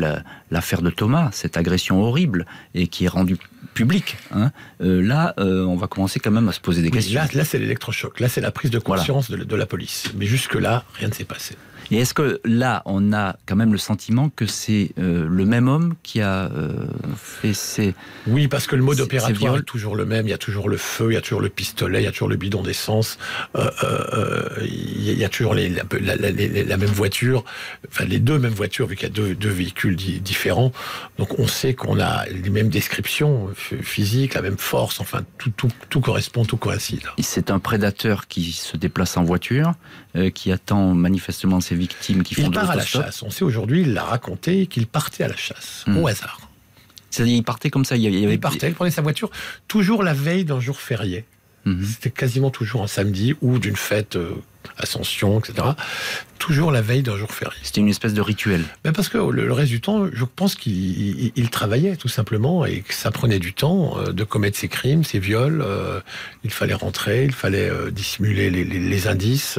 l'affaire 0.54 0.84
de 0.84 0.92
Thomas, 0.92 1.30
cette 1.34 1.58
agression 1.58 2.02
horrible, 2.02 2.46
et 2.76 2.88
qui 2.88 3.06
est 3.06 3.10
rendue 3.10 3.38
public. 3.74 4.18
Hein. 4.32 4.52
Euh, 4.82 5.02
là, 5.02 5.34
euh, 5.40 5.66
on 5.66 5.76
va 5.76 5.88
commencer 5.88 6.20
quand 6.20 6.32
même 6.32 6.48
à 6.48 6.52
se 6.52 6.60
poser 6.60 6.82
des 6.82 6.92
questions. 6.92 7.20
Là, 7.34 7.44
c'est 7.44 7.58
l'électrochoc. 7.58 8.20
Là, 8.20 8.30
c'est 8.30 8.42
la 8.42 8.52
prise 8.52 8.72
de 8.72 8.80
conscience 8.80 9.32
de, 9.32 9.56
la 9.56 9.66
police. 9.66 10.12
Mais 10.16 10.26
jusque-là, 10.26 10.86
rien 10.96 11.10
ne 11.10 11.14
s'est 11.14 11.26
passé. 11.26 11.56
Et 11.92 11.98
est-ce 11.98 12.14
que 12.14 12.40
là, 12.46 12.82
on 12.86 13.12
a 13.12 13.36
quand 13.46 13.58
même 13.58 13.74
le 13.74 13.78
sentiment 13.78 14.30
que 14.30 14.46
c'est 14.46 14.92
euh, 15.00 15.28
le 15.28 15.46
même 15.46 15.68
homme 15.68 15.96
qui 16.02 16.22
a 16.22 16.50
fait 17.18 17.54
ces... 17.54 17.94
Oui, 18.28 18.48
parce 18.48 18.68
que 18.68 18.76
le 18.76 18.84
mode 18.84 19.00
opératoire 19.02 19.58
est 19.58 19.64
toujours 19.64 19.96
le 19.96 20.06
même. 20.06 20.26
Il 20.28 20.30
y 20.30 20.34
a 20.34 20.38
toujours 20.38 20.70
le 20.70 20.78
feu, 20.78 21.12
il 21.12 21.16
y 21.16 21.18
a 21.18 21.22
toujours 21.22 21.42
le 21.42 21.50
pistolet, 21.50 22.02
il 22.02 22.06
y 22.06 22.08
a 22.08 22.12
toujours 22.12 22.30
le 22.30 22.38
bidon 22.38 22.62
d'essence, 22.62 23.18
il 23.56 25.18
y 25.18 25.26
a 25.26 25.30
toujours 25.30 25.56
les, 25.56 25.70
la, 25.70 26.78
même 26.78 26.90
voiture, 26.90 27.44
enfin 27.90 28.06
les 28.06 28.20
deux 28.20 28.40
mêmes 28.40 28.54
voitures, 28.54 28.88
vu 28.88 28.96
qu'il 28.96 29.08
y 29.08 29.12
a 29.12 29.14
deux, 29.14 29.36
deux 29.36 29.50
véhicules 29.50 29.96
différents. 29.96 30.43
Donc 31.18 31.40
on 31.40 31.48
sait 31.48 31.74
qu'on 31.74 32.00
a 32.00 32.26
les 32.26 32.50
mêmes 32.50 32.70
descriptions 32.70 33.50
physique, 33.54 34.34
la 34.34 34.42
même 34.42 34.58
force, 34.58 35.00
enfin 35.00 35.24
tout, 35.38 35.52
tout, 35.52 35.70
tout 35.90 36.02
correspond, 36.02 36.46
tout 36.46 36.58
coïncide. 36.58 37.04
C'est 37.20 37.52
un 37.52 37.60
prédateur 37.60 38.28
qui 38.28 38.52
se 38.52 38.78
déplace 38.78 39.18
en 39.18 39.24
voiture, 39.24 39.74
euh, 40.16 40.30
qui 40.30 40.52
attend 40.52 40.94
manifestement 40.94 41.60
ses 41.60 41.76
victimes 41.76 42.24
qui 42.24 42.36
font 42.36 42.52
part 42.52 42.70
à 42.70 42.76
la 42.76 42.86
chasse. 42.86 43.24
On 43.24 43.30
sait 43.30 43.44
aujourd'hui, 43.44 43.82
il 43.82 43.94
l'a 43.94 44.04
raconté, 44.04 44.68
qu'il 44.68 44.88
partait 44.88 45.24
à 45.24 45.28
la 45.28 45.36
chasse, 45.36 45.84
hmm. 45.88 45.98
au 45.98 46.08
hasard. 46.08 46.50
C'est-à-dire 47.10 47.36
il 47.36 47.44
partait 47.44 47.70
comme 47.70 47.86
ça, 47.86 47.96
il, 47.96 48.02
y 48.02 48.08
avait... 48.08 48.34
il 48.34 48.40
partait, 48.40 48.70
il 48.70 48.74
prenait 48.74 48.92
sa 48.92 49.02
voiture, 49.02 49.30
toujours 49.68 50.04
la 50.04 50.14
veille 50.14 50.46
d'un 50.46 50.60
jour 50.60 50.80
férié. 50.80 51.26
Hmm. 51.66 51.84
C'était 51.84 52.12
quasiment 52.12 52.50
toujours 52.50 52.84
un 52.84 52.88
samedi 52.88 53.36
ou 53.42 53.60
d'une 53.60 53.76
fête 53.76 54.16
euh, 54.16 54.36
Ascension, 54.78 55.40
etc. 55.40 55.70
Toujours 56.40 56.72
la 56.72 56.82
veille 56.82 57.04
d'un 57.04 57.16
jour 57.16 57.32
férié. 57.32 57.58
C'était 57.64 57.80
une 57.80 57.88
espèce 57.88 58.14
de 58.14 58.20
rituel. 58.20 58.66
Ben 58.84 58.92
parce 58.92 59.08
que 59.08 59.18
le, 59.18 59.54
reste 59.54 59.72
du 59.72 59.80
temps, 59.80 60.08
je 60.12 60.26
pense 60.26 60.56
qu'il 60.56 61.50
travaillait 61.52 61.96
tout 61.96 62.10
simplement 62.10 62.66
et 62.66 62.82
que 62.82 62.94
ça 62.94 63.12
prenait 63.12 63.40
du 63.40 63.54
temps 63.54 63.98
euh, 63.98 64.12
de 64.12 64.24
commettre 64.26 64.58
ses 64.58 64.68
crimes, 64.68 65.06
ses 65.06 65.20
viols. 65.20 65.62
Euh, 65.62 66.02
il 66.44 66.52
fallait 66.52 66.74
rentrer, 66.74 67.24
il 67.24 67.32
fallait 67.32 67.70
euh, 67.70 67.92
dissimuler 67.92 68.50
les, 68.50 69.08
indices. 69.08 69.58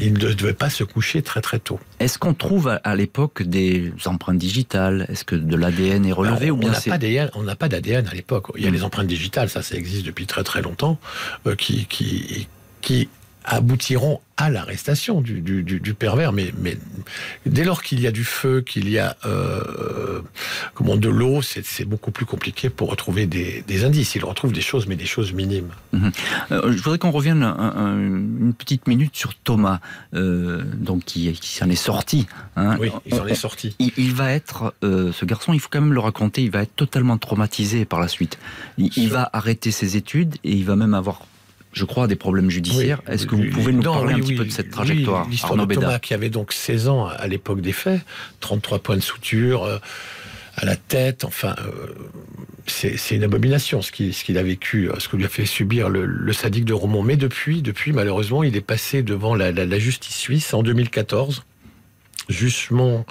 il 0.00 0.12
ne 0.12 0.32
devait 0.32 0.52
pas 0.52 0.70
se 0.70 0.82
coucher 0.82 1.22
très 1.22 1.40
très 1.40 1.60
tôt. 1.60 1.78
Est-ce 2.00 2.18
qu'on 2.18 2.34
trouve 2.34 2.78
à, 2.82 2.96
l'époque 2.96 3.42
des 3.42 3.92
empreintes 4.06 4.38
digitales? 4.38 5.06
Est-ce 5.08 5.24
que 5.24 5.36
de 5.36 5.56
l'ADN 5.56 6.06
est 6.06 6.12
relevé 6.12 6.46
ben, 6.46 6.50
ou 6.50 6.56
bien 6.56 6.72
On 7.34 7.42
n'a 7.44 7.54
pas 7.54 7.68
d'ADN 7.68 8.08
à 8.08 8.14
l'époque. 8.14 8.48
Il 8.56 8.64
y 8.64 8.66
a 8.66 8.70
hmm. 8.70 8.74
les 8.74 8.82
empreintes 8.82 9.06
digitales, 9.06 9.48
ça, 9.48 9.62
ça 9.62 9.76
existe 9.76 10.04
depuis 10.06 10.26
très 10.26 10.42
très 10.42 10.60
longtemps, 10.60 10.98
qui, 11.56 11.86
qui, 11.86 12.48
qui 12.80 13.08
aboutiront 13.44 14.20
à 14.36 14.50
l'arrestation 14.50 15.20
du, 15.20 15.40
du, 15.40 15.94
pervers. 15.94 16.32
Mais, 16.32 16.52
mais 16.58 16.76
dès 17.46 17.62
lors 17.62 17.82
qu'il 17.82 18.00
y 18.00 18.06
a 18.06 18.10
du 18.10 18.24
feu, 18.24 18.62
qu'il 18.62 18.88
y 18.88 18.98
a 18.98 19.16
euh, 19.24 20.22
comment 20.74 20.96
de 20.96 21.08
l'eau, 21.08 21.40
c'est 21.42 21.84
beaucoup 21.84 22.10
plus 22.10 22.26
compliqué 22.26 22.68
pour 22.68 22.90
retrouver 22.90 23.26
des, 23.26 23.84
indices. 23.84 24.14
Il 24.14 24.24
retrouve 24.24 24.52
des 24.52 24.60
choses, 24.60 24.86
mais 24.86 24.96
des 24.96 25.06
choses 25.06 25.32
minimes. 25.32 25.70
Mhm. 25.92 26.12
Euh, 26.50 26.72
je 26.72 26.82
voudrais 26.82 26.98
qu'on 26.98 27.10
revienne 27.10 27.42
une 27.44 28.54
petite 28.56 28.88
minute 28.88 29.14
sur 29.14 29.34
Thomas, 29.34 29.80
euh, 30.14 30.62
donc 30.76 31.04
qui, 31.04 31.32
qui 31.32 31.50
s'en 31.50 31.68
est 31.68 31.76
sorti. 31.76 32.26
Hein. 32.56 32.76
Oui, 32.80 32.90
il 33.06 33.14
s'en 33.14 33.26
est 33.26 33.34
sorti. 33.34 33.76
Il, 33.78 34.14
va 34.14 34.32
être, 34.32 34.74
ce 34.82 35.24
garçon, 35.24 35.52
il 35.52 35.60
faut 35.60 35.68
quand 35.70 35.80
même 35.80 35.92
le 35.92 36.00
raconter, 36.00 36.42
il 36.42 36.50
va 36.50 36.62
être 36.62 36.74
totalement 36.74 37.18
traumatisé 37.18 37.84
par 37.84 38.00
la 38.00 38.08
suite. 38.08 38.38
il 38.78 39.08
va 39.08 39.30
arrêter 39.32 39.70
ses 39.70 39.96
études 39.96 40.36
et 40.44 40.52
il 40.52 40.64
va 40.64 40.76
même 40.76 40.94
avoir 40.94 41.20
je 41.74 41.84
crois, 41.84 42.06
des 42.06 42.16
problèmes 42.16 42.50
judiciaires. 42.50 43.02
Est-ce 43.08 43.26
que 43.26 43.34
vous 43.34 43.50
pouvez 43.50 43.72
nous 43.72 43.82
parler 43.82 44.14
un 44.14 44.20
petit 44.20 44.34
peu 44.34 44.44
de 44.44 44.50
cette 44.50 44.70
trajectoire 44.70 45.28
L'histoire 45.28 45.66
de 45.66 45.74
Thomas, 45.74 45.98
qui 45.98 46.14
avait 46.14 46.30
donc 46.30 46.52
16 46.52 46.88
ans 46.88 47.06
à 47.06 47.26
l'époque 47.26 47.60
des 47.60 47.72
faits, 47.72 48.00
33 48.40 48.78
points 48.78 48.96
de 48.96 49.02
suture, 49.02 49.64
euh, 49.64 49.78
à 50.56 50.64
la 50.64 50.76
tête. 50.76 51.24
Enfin, 51.24 51.56
c'est 52.66 53.10
une 53.10 53.24
abomination 53.24 53.82
ce 53.82 53.90
qu'il 53.90 54.38
a 54.38 54.42
vécu, 54.42 54.88
ce 54.98 55.08
que 55.08 55.16
lui 55.16 55.24
a 55.24 55.28
fait 55.28 55.46
subir 55.46 55.88
le, 55.88 56.06
le, 56.06 56.32
sadique 56.32 56.64
de 56.64 56.72
Romont. 56.72 57.02
Mais 57.02 57.16
depuis, 57.16 57.60
depuis, 57.60 57.92
malheureusement, 57.92 58.44
il 58.44 58.56
est 58.56 58.60
passé 58.60 59.02
devant 59.02 59.34
la, 59.34 59.50
la, 59.52 59.66
la 59.66 59.78
justice 59.78 60.16
suisse 60.16 60.54
en 60.54 60.62
2014, 60.62 61.44
jugement 62.28 63.04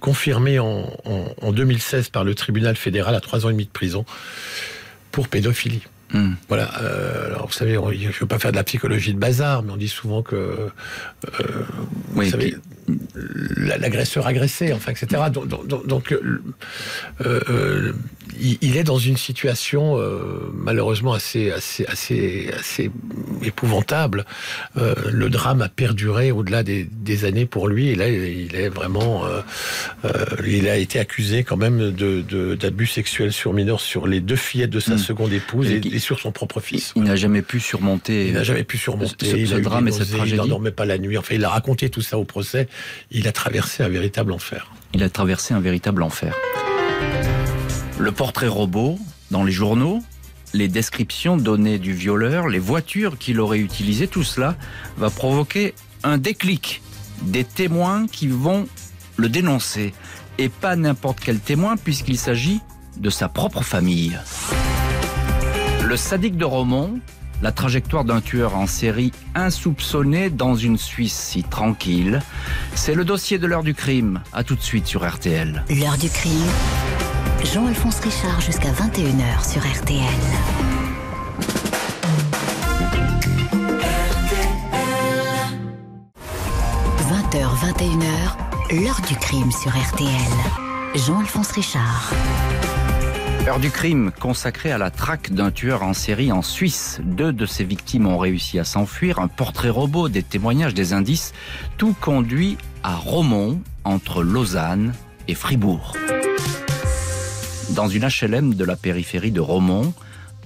confirmé 0.00 0.58
en, 0.58 0.90
en, 1.04 1.34
en, 1.40 1.52
2016 1.52 2.08
par 2.08 2.24
le 2.24 2.34
tribunal 2.34 2.76
fédéral 2.76 3.14
à 3.14 3.20
trois 3.20 3.46
ans 3.46 3.50
et 3.50 3.52
demi 3.52 3.64
de 3.66 3.70
prison 3.70 4.04
pour 5.10 5.28
pédophilie. 5.28 5.82
Mmh. 6.16 6.36
Voilà. 6.48 6.70
Euh, 6.82 7.26
alors 7.26 7.46
vous 7.46 7.52
savez, 7.52 7.74
je 7.74 7.78
ne 7.78 8.12
veux 8.12 8.26
pas 8.26 8.38
faire 8.38 8.52
de 8.52 8.56
la 8.56 8.64
psychologie 8.64 9.14
de 9.14 9.18
bazar, 9.18 9.62
mais 9.62 9.72
on 9.72 9.76
dit 9.76 9.88
souvent 9.88 10.22
que 10.22 10.34
euh, 10.36 10.70
oui, 12.14 12.26
vous 12.26 12.30
savez, 12.30 12.56
l'agresseur 13.56 14.26
agressé, 14.26 14.72
enfin, 14.72 14.92
etc. 14.92 15.22
Donc, 15.32 15.48
donc, 15.48 15.86
donc 15.86 16.12
euh, 16.12 16.40
euh, 17.24 17.92
il 18.38 18.76
est 18.76 18.84
dans 18.84 18.98
une 18.98 19.16
situation 19.16 19.98
euh, 19.98 20.50
malheureusement 20.52 21.14
assez, 21.14 21.50
assez, 21.50 21.86
assez, 21.86 22.50
assez 22.58 22.90
épouvantable. 23.42 24.24
Le 24.74 25.28
drame 25.28 25.62
a 25.62 25.68
perduré 25.68 26.30
au-delà 26.30 26.62
des, 26.62 26.84
des, 26.84 27.24
années 27.24 27.46
pour 27.46 27.68
lui. 27.68 27.88
Et 27.88 27.94
là, 27.94 28.08
il 28.08 28.54
est 28.54 28.68
vraiment, 28.68 29.24
il 30.46 30.68
a 30.68 30.76
été 30.76 30.98
accusé 30.98 31.44
quand 31.44 31.56
même 31.56 31.92
de, 31.92 32.54
d'abus 32.54 32.86
sexuels 32.86 33.32
sur 33.32 33.52
mineurs 33.52 33.80
sur 33.80 34.06
les 34.06 34.20
deux 34.20 34.36
fillettes 34.36 34.70
de 34.70 34.80
sa 34.80 34.94
mmh. 34.94 34.98
seconde 34.98 35.32
épouse 35.32 35.70
et, 35.70 35.80
et, 35.92 35.98
sur 35.98 36.20
son 36.20 36.32
propre 36.32 36.60
fils. 36.60 36.92
Il 36.96 37.04
n'a 37.04 37.16
jamais 37.16 37.42
pu 37.42 37.60
surmonter. 37.60 38.28
Il 38.28 38.34
n'a 38.34 38.44
jamais 38.44 38.64
pu 38.64 38.78
surmonter. 38.78 39.46
Ce, 39.46 39.46
ce 39.46 39.60
drame 39.60 39.88
et 39.88 39.92
cette 39.92 40.10
tragédie. 40.10 40.34
Il 40.34 40.36
n'endormait 40.36 40.70
pas 40.70 40.84
la 40.84 40.98
nuit. 40.98 41.16
Enfin, 41.16 41.34
il 41.34 41.44
a 41.44 41.48
raconté 41.48 41.88
tout 41.88 42.02
ça 42.02 42.18
au 42.18 42.24
procès. 42.24 42.68
Il 43.10 43.28
a 43.28 43.32
traversé 43.32 43.82
un 43.82 43.88
véritable 43.88 44.32
enfer. 44.32 44.70
Il 44.94 45.02
a 45.02 45.10
traversé 45.10 45.54
un 45.54 45.60
véritable 45.60 46.02
enfer. 46.02 46.34
Le 47.98 48.12
portrait 48.12 48.48
robot 48.48 48.98
dans 49.30 49.44
les 49.44 49.52
journaux, 49.52 50.02
les 50.52 50.68
descriptions 50.68 51.36
données 51.36 51.78
du 51.78 51.92
violeur, 51.92 52.48
les 52.48 52.58
voitures 52.58 53.18
qu'il 53.18 53.40
aurait 53.40 53.58
utilisées, 53.58 54.08
tout 54.08 54.22
cela 54.22 54.56
va 54.96 55.10
provoquer 55.10 55.74
un 56.02 56.18
déclic. 56.18 56.82
Des 57.22 57.44
témoins 57.44 58.06
qui 58.06 58.28
vont 58.28 58.68
le 59.16 59.28
dénoncer. 59.28 59.94
Et 60.38 60.48
pas 60.48 60.76
n'importe 60.76 61.20
quel 61.20 61.40
témoin 61.40 61.76
puisqu'il 61.76 62.18
s'agit 62.18 62.60
de 62.98 63.10
sa 63.10 63.28
propre 63.28 63.62
famille. 63.62 64.18
Le 65.84 65.96
sadique 65.96 66.36
de 66.36 66.44
Romont, 66.44 66.98
la 67.42 67.52
trajectoire 67.52 68.04
d'un 68.04 68.20
tueur 68.20 68.56
en 68.56 68.66
série 68.66 69.12
insoupçonné 69.34 70.30
dans 70.30 70.54
une 70.54 70.78
Suisse 70.78 71.14
si 71.14 71.42
tranquille, 71.42 72.20
c'est 72.74 72.94
le 72.94 73.04
dossier 73.04 73.38
de 73.38 73.46
l'heure 73.46 73.62
du 73.62 73.74
crime. 73.74 74.22
À 74.32 74.44
tout 74.44 74.56
de 74.56 74.62
suite 74.62 74.86
sur 74.86 75.08
RTL. 75.08 75.64
L'heure 75.68 75.98
du 75.98 76.08
crime 76.08 76.46
Jean-Alphonse 77.44 78.00
Richard 78.00 78.40
jusqu'à 78.40 78.70
21h 78.70 79.52
sur 79.52 79.62
RTL.– 79.62 80.02
20h, 87.06 87.46
21h, 87.60 88.82
l'heure 88.82 89.00
du 89.08 89.14
crime 89.16 89.52
sur 89.52 89.70
RTL. 89.70 90.10
Jean-Alphonse 90.94 91.52
Richard. 91.52 92.12
Heure 93.46 93.60
du 93.60 93.70
crime 93.70 94.10
consacrée 94.18 94.72
à 94.72 94.78
la 94.78 94.90
traque 94.90 95.30
d'un 95.30 95.52
tueur 95.52 95.84
en 95.84 95.92
série 95.92 96.32
en 96.32 96.42
Suisse. 96.42 97.00
Deux 97.04 97.32
de 97.32 97.46
ses 97.46 97.62
victimes 97.62 98.08
ont 98.08 98.18
réussi 98.18 98.58
à 98.58 98.64
s'enfuir. 98.64 99.20
Un 99.20 99.28
portrait 99.28 99.70
robot, 99.70 100.08
des 100.08 100.24
témoignages, 100.24 100.74
des 100.74 100.92
indices. 100.92 101.32
Tout 101.78 101.94
conduit 102.00 102.58
à 102.82 102.96
Romont, 102.96 103.60
entre 103.84 104.24
Lausanne 104.24 104.94
et 105.28 105.34
Fribourg. 105.36 105.92
Dans 107.70 107.86
une 107.86 108.08
HLM 108.08 108.54
de 108.54 108.64
la 108.64 108.74
périphérie 108.74 109.30
de 109.30 109.40
Romont, 109.40 109.94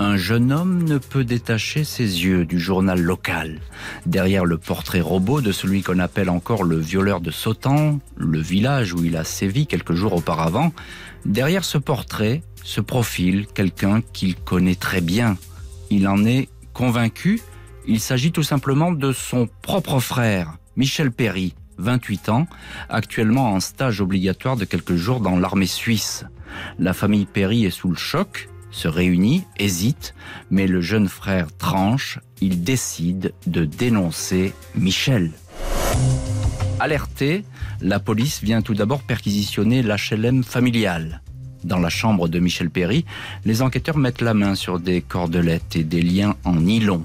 un 0.01 0.17
jeune 0.17 0.51
homme 0.51 0.83
ne 0.83 0.97
peut 0.97 1.25
détacher 1.25 1.85
ses 1.85 2.25
yeux 2.25 2.47
du 2.47 2.59
journal 2.59 2.99
local. 3.01 3.61
Derrière 4.07 4.47
le 4.47 4.57
portrait 4.57 5.03
robot 5.03 5.43
de 5.43 5.53
celui 5.53 5.83
qu'on 5.83 5.99
appelle 5.99 6.31
encore 6.31 6.65
le 6.65 6.79
violeur 6.79 7.21
de 7.21 7.31
Sautan, 7.31 7.99
le 8.17 8.41
village 8.41 8.95
où 8.95 9.05
il 9.05 9.15
a 9.17 9.25
sévi 9.25 9.67
quelques 9.67 9.93
jours 9.93 10.15
auparavant, 10.15 10.73
derrière 11.27 11.65
ce 11.65 11.77
portrait 11.77 12.43
se 12.65 12.81
profile 12.81 13.47
quelqu'un 13.47 14.01
qu'il 14.01 14.37
connaît 14.37 14.75
très 14.75 15.03
bien. 15.03 15.37
Il 15.91 16.09
en 16.09 16.25
est 16.25 16.49
convaincu, 16.73 17.43
il 17.87 18.01
s'agit 18.01 18.33
tout 18.33 18.43
simplement 18.43 18.93
de 18.93 19.13
son 19.13 19.49
propre 19.61 20.01
frère, 20.01 20.57
Michel 20.77 21.13
Perry, 21.13 21.55
28 21.77 22.31
ans, 22.31 22.47
actuellement 22.89 23.53
en 23.53 23.61
stage 23.61 24.01
obligatoire 24.01 24.57
de 24.57 24.65
quelques 24.65 24.97
jours 24.97 25.21
dans 25.21 25.39
l'armée 25.39 25.67
suisse. 25.67 26.25
La 26.79 26.95
famille 26.95 27.27
Perry 27.27 27.67
est 27.67 27.71
sous 27.71 27.91
le 27.91 27.97
choc, 27.97 28.50
se 28.71 28.89
réunit, 28.89 29.45
hésite, 29.59 30.15
mais 30.51 30.67
le 30.67 30.81
jeune 30.81 31.09
frère 31.09 31.49
tranche, 31.57 32.19
il 32.41 32.63
décide 32.63 33.33
de 33.47 33.65
dénoncer 33.65 34.53
Michel. 34.75 35.33
Alerté, 36.79 37.45
la 37.81 38.01
police 38.01 38.43
vient 38.43 38.63
tout 38.63 38.75
d'abord 38.75 39.03
perquisitionner 39.03 39.83
l'HLM 39.83 40.45
familial. 40.45 41.23
Dans 41.65 41.79
la 41.79 41.91
chambre 41.91 42.29
de 42.29 42.39
Michel 42.39 42.71
Perry, 42.71 43.05
les 43.45 43.61
enquêteurs 43.61 43.99
mettent 43.99 44.23
la 44.23 44.33
main 44.33 44.55
sur 44.55 44.81
des 44.81 45.03
cordelettes 45.03 45.77
et 45.77 45.85
des 45.85 46.01
liens 46.01 46.37
en 46.45 46.55
nylon. 46.55 47.05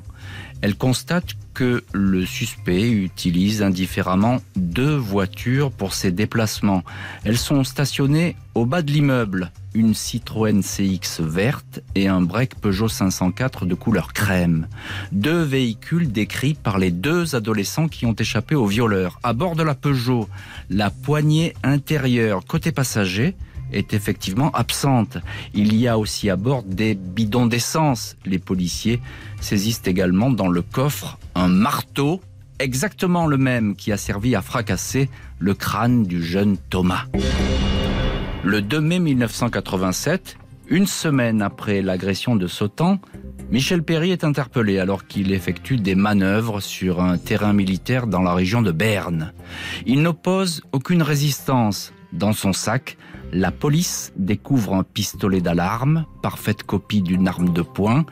Elle 0.61 0.75
constate 0.75 1.35
que 1.55 1.83
le 1.93 2.25
suspect 2.25 2.91
utilise 2.91 3.63
indifféremment 3.63 4.41
deux 4.57 4.95
voitures 4.95 5.71
pour 5.71 5.93
ses 5.93 6.11
déplacements. 6.11 6.83
Elles 7.23 7.37
sont 7.37 7.63
stationnées 7.63 8.35
au 8.55 8.65
bas 8.65 8.81
de 8.81 8.91
l'immeuble, 8.91 9.51
une 9.73 9.93
Citroën 9.93 10.61
CX 10.61 11.21
verte 11.21 11.79
et 11.95 12.09
un 12.09 12.21
break 12.21 12.55
Peugeot 12.55 12.89
504 12.89 13.65
de 13.65 13.73
couleur 13.73 14.11
crème. 14.11 14.67
Deux 15.13 15.41
véhicules 15.41 16.11
décrits 16.11 16.55
par 16.55 16.77
les 16.77 16.91
deux 16.91 17.35
adolescents 17.35 17.87
qui 17.87 18.05
ont 18.05 18.13
échappé 18.13 18.53
au 18.53 18.65
violeur. 18.65 19.19
À 19.23 19.31
bord 19.31 19.55
de 19.55 19.63
la 19.63 19.75
Peugeot, 19.75 20.27
la 20.69 20.89
poignée 20.89 21.53
intérieure 21.63 22.43
côté 22.45 22.73
passager 22.73 23.35
est 23.71 23.93
effectivement 23.93 24.51
absente. 24.51 25.17
Il 25.53 25.75
y 25.75 25.87
a 25.87 25.97
aussi 25.97 26.29
à 26.29 26.35
bord 26.35 26.63
des 26.63 26.95
bidons 26.95 27.45
d'essence. 27.45 28.15
Les 28.25 28.39
policiers 28.39 29.01
saisissent 29.41 29.83
également 29.85 30.29
dans 30.29 30.47
le 30.47 30.61
coffre 30.61 31.17
un 31.35 31.47
marteau, 31.47 32.21
exactement 32.59 33.27
le 33.27 33.37
même 33.37 33.75
qui 33.75 33.91
a 33.91 33.97
servi 33.97 34.35
à 34.35 34.41
fracasser 34.41 35.09
le 35.39 35.53
crâne 35.53 36.03
du 36.03 36.23
jeune 36.23 36.57
Thomas. 36.69 37.05
Le 38.43 38.61
2 38.61 38.79
mai 38.79 38.99
1987, 38.99 40.37
une 40.67 40.87
semaine 40.87 41.41
après 41.41 41.81
l'agression 41.81 42.35
de 42.35 42.47
Sautan, 42.47 42.99
Michel 43.51 43.83
Perry 43.83 44.11
est 44.11 44.23
interpellé 44.23 44.79
alors 44.79 45.05
qu'il 45.05 45.31
effectue 45.31 45.77
des 45.77 45.93
manœuvres 45.93 46.59
sur 46.61 47.01
un 47.01 47.17
terrain 47.17 47.53
militaire 47.53 48.07
dans 48.07 48.23
la 48.23 48.33
région 48.33 48.63
de 48.63 48.71
Berne. 48.71 49.33
Il 49.85 50.01
n'oppose 50.01 50.63
aucune 50.71 51.03
résistance. 51.03 51.93
Dans 52.11 52.33
son 52.33 52.53
sac, 52.53 52.97
la 53.35 53.51
police 53.51 54.13
découvre 54.15 54.73
un 54.73 54.83
pistolet 54.83 55.41
d'alarme, 55.41 56.05
parfaite 56.21 56.63
copie 56.63 57.01
d'une 57.01 57.27
arme 57.27 57.51
de 57.51 57.61
poing, 57.61 58.05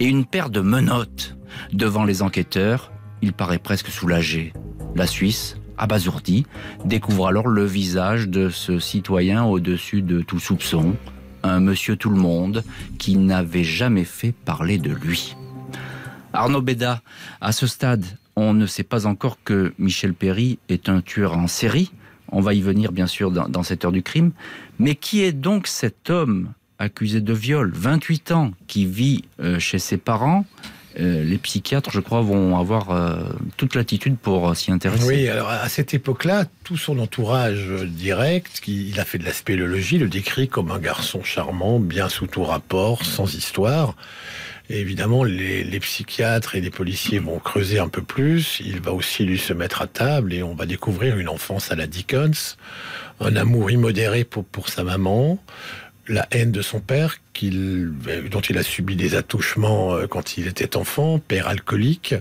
et 0.00 0.04
une 0.04 0.26
paire 0.26 0.50
de 0.50 0.60
menottes. 0.60 1.38
Devant 1.72 2.04
les 2.04 2.20
enquêteurs, 2.20 2.92
il 3.22 3.32
paraît 3.32 3.58
presque 3.58 3.88
soulagé. 3.88 4.52
La 4.94 5.06
Suisse, 5.06 5.56
abasourdie, 5.78 6.44
découvre 6.84 7.26
alors 7.26 7.48
le 7.48 7.64
visage 7.64 8.28
de 8.28 8.50
ce 8.50 8.78
citoyen 8.78 9.44
au-dessus 9.44 10.02
de 10.02 10.20
tout 10.20 10.40
soupçon, 10.40 10.94
un 11.42 11.60
monsieur 11.60 11.96
tout 11.96 12.10
le 12.10 12.20
monde 12.20 12.62
qui 12.98 13.16
n'avait 13.16 13.64
jamais 13.64 14.04
fait 14.04 14.32
parler 14.32 14.76
de 14.76 14.92
lui. 14.92 15.36
Arnaud 16.34 16.60
Béda, 16.60 17.00
à 17.40 17.52
ce 17.52 17.66
stade, 17.66 18.04
on 18.36 18.52
ne 18.52 18.66
sait 18.66 18.82
pas 18.82 19.06
encore 19.06 19.38
que 19.42 19.72
Michel 19.78 20.12
Perry 20.12 20.58
est 20.68 20.90
un 20.90 21.00
tueur 21.00 21.38
en 21.38 21.46
série. 21.46 21.92
On 22.32 22.40
va 22.40 22.54
y 22.54 22.60
venir 22.60 22.92
bien 22.92 23.06
sûr 23.06 23.30
dans, 23.30 23.62
cette 23.62 23.84
heure 23.84 23.92
du 23.92 24.02
crime. 24.02 24.32
Mais 24.78 24.94
qui 24.94 25.22
est 25.22 25.32
donc 25.32 25.66
cet 25.66 26.10
homme 26.10 26.52
accusé 26.78 27.20
de 27.20 27.32
viol, 27.32 27.70
28 27.74 28.32
ans, 28.32 28.52
qui 28.66 28.84
vit 28.84 29.24
euh, 29.40 29.58
chez 29.58 29.78
ses 29.78 29.96
parents? 29.96 30.44
Euh, 30.98 31.24
les 31.24 31.36
psychiatres, 31.36 31.90
je 31.90 32.00
crois, 32.00 32.22
vont 32.22 32.58
avoir 32.58 32.90
euh, 32.90 33.16
toute 33.56 33.74
l'attitude 33.74 34.16
pour 34.16 34.56
s'y 34.56 34.72
intéresser. 34.72 35.06
Oui, 35.06 35.28
alors 35.28 35.50
à 35.50 35.68
cette 35.68 35.92
époque-là, 35.92 36.46
tout 36.64 36.78
son 36.78 36.98
entourage 36.98 37.68
direct, 37.86 38.60
qui, 38.62 38.88
il 38.88 38.98
a 38.98 39.04
fait 39.04 39.18
de 39.18 39.24
la 39.24 39.32
spéléologie, 39.32 39.98
le 39.98 40.08
décrit 40.08 40.48
comme 40.48 40.70
un 40.70 40.78
garçon 40.78 41.22
charmant, 41.22 41.80
bien 41.80 42.08
sous 42.08 42.26
tout 42.26 42.44
rapport, 42.44 43.04
sans 43.04 43.34
histoire. 43.34 43.94
Évidemment, 44.68 45.22
les, 45.22 45.78
psychiatres 45.80 46.56
et 46.56 46.60
les 46.60 46.70
policiers 46.70 47.20
vont 47.20 47.38
creuser 47.38 47.78
un 47.78 47.88
peu 47.88 48.02
plus. 48.02 48.60
Il 48.64 48.80
va 48.80 48.92
aussi 48.92 49.24
lui 49.24 49.38
se 49.38 49.52
mettre 49.52 49.82
à 49.82 49.86
table 49.86 50.32
et 50.32 50.42
on 50.42 50.54
va 50.54 50.66
découvrir 50.66 51.18
une 51.18 51.28
enfance 51.28 51.70
à 51.70 51.76
la 51.76 51.86
Dickens, 51.86 52.56
un 53.20 53.36
amour 53.36 53.70
immodéré 53.70 54.24
pour 54.24 54.68
sa 54.68 54.82
maman, 54.82 55.38
la 56.08 56.26
haine 56.32 56.50
de 56.50 56.62
son 56.62 56.80
père 56.80 57.16
qu'il, 57.36 57.92
dont 58.30 58.40
il 58.40 58.56
a 58.56 58.62
subi 58.62 58.96
des 58.96 59.14
attouchements 59.14 59.94
euh, 59.94 60.06
quand 60.06 60.38
il 60.38 60.46
était 60.46 60.74
enfant, 60.76 61.18
père 61.18 61.48
alcoolique, 61.48 62.14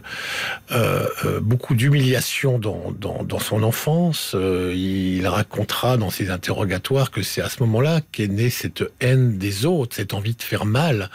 euh, 0.71 1.07
euh, 1.23 1.39
beaucoup 1.39 1.73
d'humiliation 1.73 2.59
dans, 2.59 3.39
son 3.39 3.63
enfance. 3.63 4.35
il 4.35 5.25
racontera 5.27 5.97
dans 5.97 6.09
ses 6.09 6.31
interrogatoires 6.31 7.11
que 7.11 7.21
c'est 7.21 7.41
à 7.41 7.49
ce 7.49 7.61
moment-là 7.63 8.01
qu'est 8.11 8.27
née 8.27 8.49
cette 8.49 8.83
haine 8.99 9.37
des 9.37 9.65
autres, 9.65 9.95
cette 9.95 10.13
envie 10.13 10.35
de 10.35 10.41
faire 10.41 10.65
mal. 10.65 11.09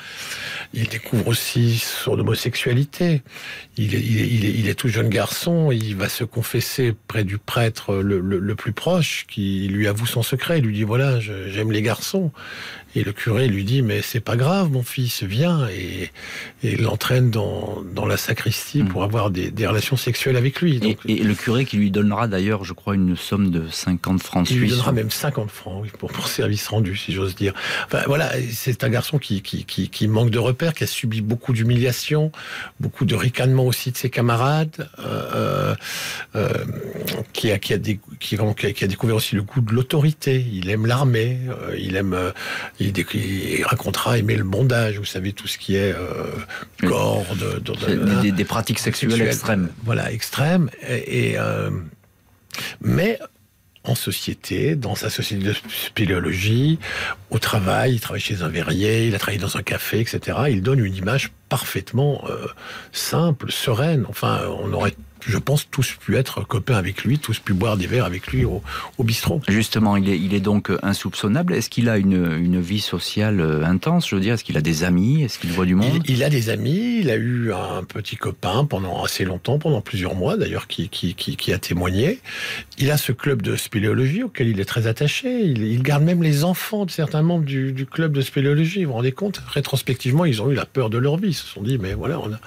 Il 0.72 0.88
découvre 0.88 1.28
aussi 1.28 1.78
son 1.78 2.12
homosexualité. 2.18 3.22
Il 3.76 4.68
est, 4.68 4.74
tout 4.74 4.88
jeune 4.88 5.08
garçon, 5.08 5.72
il 5.72 5.96
va 5.96 6.08
se 6.08 6.24
confesser 6.24 6.94
près 7.08 7.24
du 7.24 7.38
prêtre 7.38 7.96
le, 7.96 8.20
le, 8.20 8.38
le 8.38 8.54
plus 8.54 8.72
proche, 8.72 9.26
qui 9.28 9.68
lui 9.68 9.88
avoue 9.88 10.06
son 10.06 10.22
secret. 10.22 10.58
Il 10.58 10.66
lui 10.66 10.74
dit 10.74 10.84
voilà, 10.84 11.18
j'aime 11.20 11.72
les 11.72 11.82
garçons. 11.82 12.30
Et 12.96 13.04
le 13.04 13.12
curé 13.12 13.46
lui 13.46 13.64
dit 13.64 13.82
mais 13.90 14.02
c'est 14.02 14.20
pas 14.20 14.36
grave 14.36 14.70
mon 14.70 14.84
fils 14.84 15.24
viens 15.24 15.68
et, 15.68 16.10
et 16.62 16.76
l'entraîne 16.76 17.30
dans, 17.30 17.82
dans 17.92 18.06
la 18.06 18.16
sacristie 18.16 18.84
pour 18.84 19.00
hmm. 19.00 19.04
avoir 19.04 19.30
des, 19.32 19.50
des 19.50 19.66
relations 19.66 19.96
sexuelles 19.96 20.36
avec 20.36 20.60
lui. 20.60 20.78
Donc, 20.78 20.98
et, 21.08 21.16
le 21.16 21.34
curé 21.34 21.64
qui 21.64 21.76
lui 21.76 21.90
donnera 21.90 22.28
d'ailleurs 22.28 22.62
je 22.64 22.72
crois 22.72 22.94
une 22.94 23.16
somme 23.16 23.50
de 23.50 23.68
50 23.68 24.22
francs 24.22 24.46
suisses. 24.46 24.56
Il 24.56 24.62
lui 24.62 24.70
donnera 24.70 24.92
même 24.92 25.10
50 25.10 25.50
francs 25.50 25.80
oui, 25.82 25.90
pour, 25.98 26.12
pour 26.12 26.28
service 26.28 26.68
rendu 26.68 26.96
si 26.96 27.12
j'ose 27.12 27.34
dire. 27.34 27.52
Enfin 27.86 28.02
voilà 28.06 28.30
c'est 28.52 28.84
un 28.84 28.90
garçon 28.90 29.18
qui, 29.18 29.42
qui, 29.42 29.64
qui, 29.64 29.88
qui, 29.88 30.06
manque 30.06 30.30
de 30.30 30.38
repères, 30.38 30.72
qui 30.72 30.84
a 30.84 30.86
subi 30.86 31.20
beaucoup 31.20 31.52
d'humiliation, 31.52 32.30
beaucoup 32.78 33.04
de 33.04 33.16
ricanements 33.16 33.66
aussi 33.66 33.90
de 33.90 33.96
ses 33.96 34.10
camarades, 34.10 34.88
euh, 35.00 35.74
euh, 36.36 36.48
qui, 37.32 37.50
a, 37.50 37.58
qui, 37.58 37.72
a 37.72 37.78
des, 37.78 37.98
qui, 38.20 38.36
qui, 38.36 38.84
a, 38.84 38.86
découvert 38.86 39.16
aussi 39.16 39.34
le 39.34 39.42
goût 39.42 39.60
de 39.60 39.72
l'autorité. 39.72 40.46
Il 40.52 40.70
aime 40.70 40.86
l'armée, 40.86 41.38
euh, 41.48 41.74
il 41.76 41.96
aime 41.96 42.14
euh, 42.14 42.30
il, 42.78 42.92
il, 43.14 43.64
racontera 43.80 44.18
aimer 44.18 44.36
le 44.36 44.44
bondage, 44.44 44.98
vous 44.98 45.06
savez, 45.06 45.32
tout 45.32 45.48
ce 45.48 45.56
qui 45.56 45.74
est 45.74 45.94
euh, 45.94 46.26
corde. 46.86 47.62
des, 47.62 48.44
pratiques 48.44 48.78
sexuelles, 48.78 49.22
extrêmes. 49.22 49.70
Voilà, 49.84 50.12
extrêmes. 50.12 50.68
Et, 50.86 51.38
euh, 51.38 51.70
mais 52.82 53.18
en 53.84 53.94
société, 53.94 54.76
dans 54.76 54.94
sa 54.94 55.08
société 55.08 55.44
de 55.44 55.54
spéléologie, 55.86 56.78
au 57.30 57.38
travail, 57.38 57.94
il 57.94 58.00
travaille 58.00 58.20
chez 58.20 58.42
un 58.42 58.48
verrier, 58.48 59.06
il 59.06 59.14
a 59.14 59.18
travaillé 59.18 59.40
dans 59.40 59.56
un 59.56 59.62
café, 59.62 60.00
etc. 60.00 60.38
Il 60.50 60.62
donne 60.62 60.84
une 60.84 60.94
image 60.94 61.30
parfaitement 61.50 62.24
euh, 62.30 62.46
simple, 62.92 63.52
sereine. 63.52 64.06
Enfin, 64.08 64.40
on 64.62 64.72
aurait 64.72 64.94
je 65.26 65.38
pense, 65.38 65.68
tous 65.70 65.92
pu 65.92 66.16
être 66.16 66.46
copains 66.46 66.76
avec 66.76 67.04
lui, 67.04 67.18
tous 67.18 67.38
pu 67.38 67.52
boire 67.52 67.76
des 67.76 67.86
verres 67.86 68.04
avec 68.04 68.28
lui 68.28 68.44
au, 68.44 68.62
bistrot. 69.00 69.40
Justement, 69.48 69.96
il 69.96 70.08
est, 70.08 70.18
il 70.18 70.34
est 70.34 70.40
donc 70.40 70.70
insoupçonnable. 70.82 71.54
Est-ce 71.54 71.70
qu'il 71.70 71.88
a 71.88 71.98
une, 71.98 72.38
une, 72.38 72.60
vie 72.60 72.80
sociale 72.80 73.40
euh, 73.40 73.64
intense 73.64 74.08
Je 74.08 74.14
veux 74.14 74.20
dire, 74.20 74.34
est-ce 74.34 74.44
qu'il 74.44 74.56
a 74.56 74.60
des 74.60 74.84
amis? 74.84 75.22
Est-ce 75.22 75.38
qu'il 75.38 75.50
voit 75.50 75.64
du 75.64 75.74
monde? 75.74 76.02
il, 76.06 76.22
a 76.22 76.28
des 76.28 76.50
amis. 76.50 76.98
Il 77.00 77.10
a 77.10 77.16
eu 77.16 77.52
un 77.52 77.82
petit 77.82 78.16
copain 78.16 78.64
pendant 78.64 79.02
assez 79.02 79.24
longtemps, 79.24 79.58
pendant 79.58 79.80
plusieurs 79.80 80.14
mois 80.14 80.36
d'ailleurs, 80.36 80.66
qui, 80.66 80.88
qui, 80.88 81.14
qui, 81.14 81.52
a 81.52 81.58
témoigné. 81.58 82.20
Il 82.78 82.90
a 82.90 82.96
ce 82.96 83.12
club 83.12 83.42
de 83.42 83.56
spéléologie 83.56 84.22
auquel 84.22 84.48
il 84.48 84.60
est 84.60 84.64
très 84.64 84.86
attaché. 84.86 85.42
Il, 85.42 85.82
garde 85.82 86.04
même 86.04 86.22
les 86.22 86.44
enfants 86.44 86.84
de 86.84 86.90
certains 86.90 87.22
membres 87.22 87.44
du, 87.44 87.72
du, 87.72 87.86
club 87.86 88.12
de 88.12 88.20
spéléologie. 88.20 88.84
Vous 88.84 88.90
vous 88.90 88.96
rendez 88.96 89.12
compte? 89.12 89.42
Rétrospectivement, 89.48 90.24
ils 90.24 90.42
ont 90.42 90.50
eu 90.50 90.54
la 90.54 90.66
peur 90.66 90.90
de 90.90 90.98
leur 90.98 91.16
vie. 91.16 91.39
Se 91.40 91.46
sont 91.46 91.62
dit, 91.62 91.78
mais 91.78 91.94
voilà, 91.94 92.20
on 92.20 92.32
a, 92.32 92.38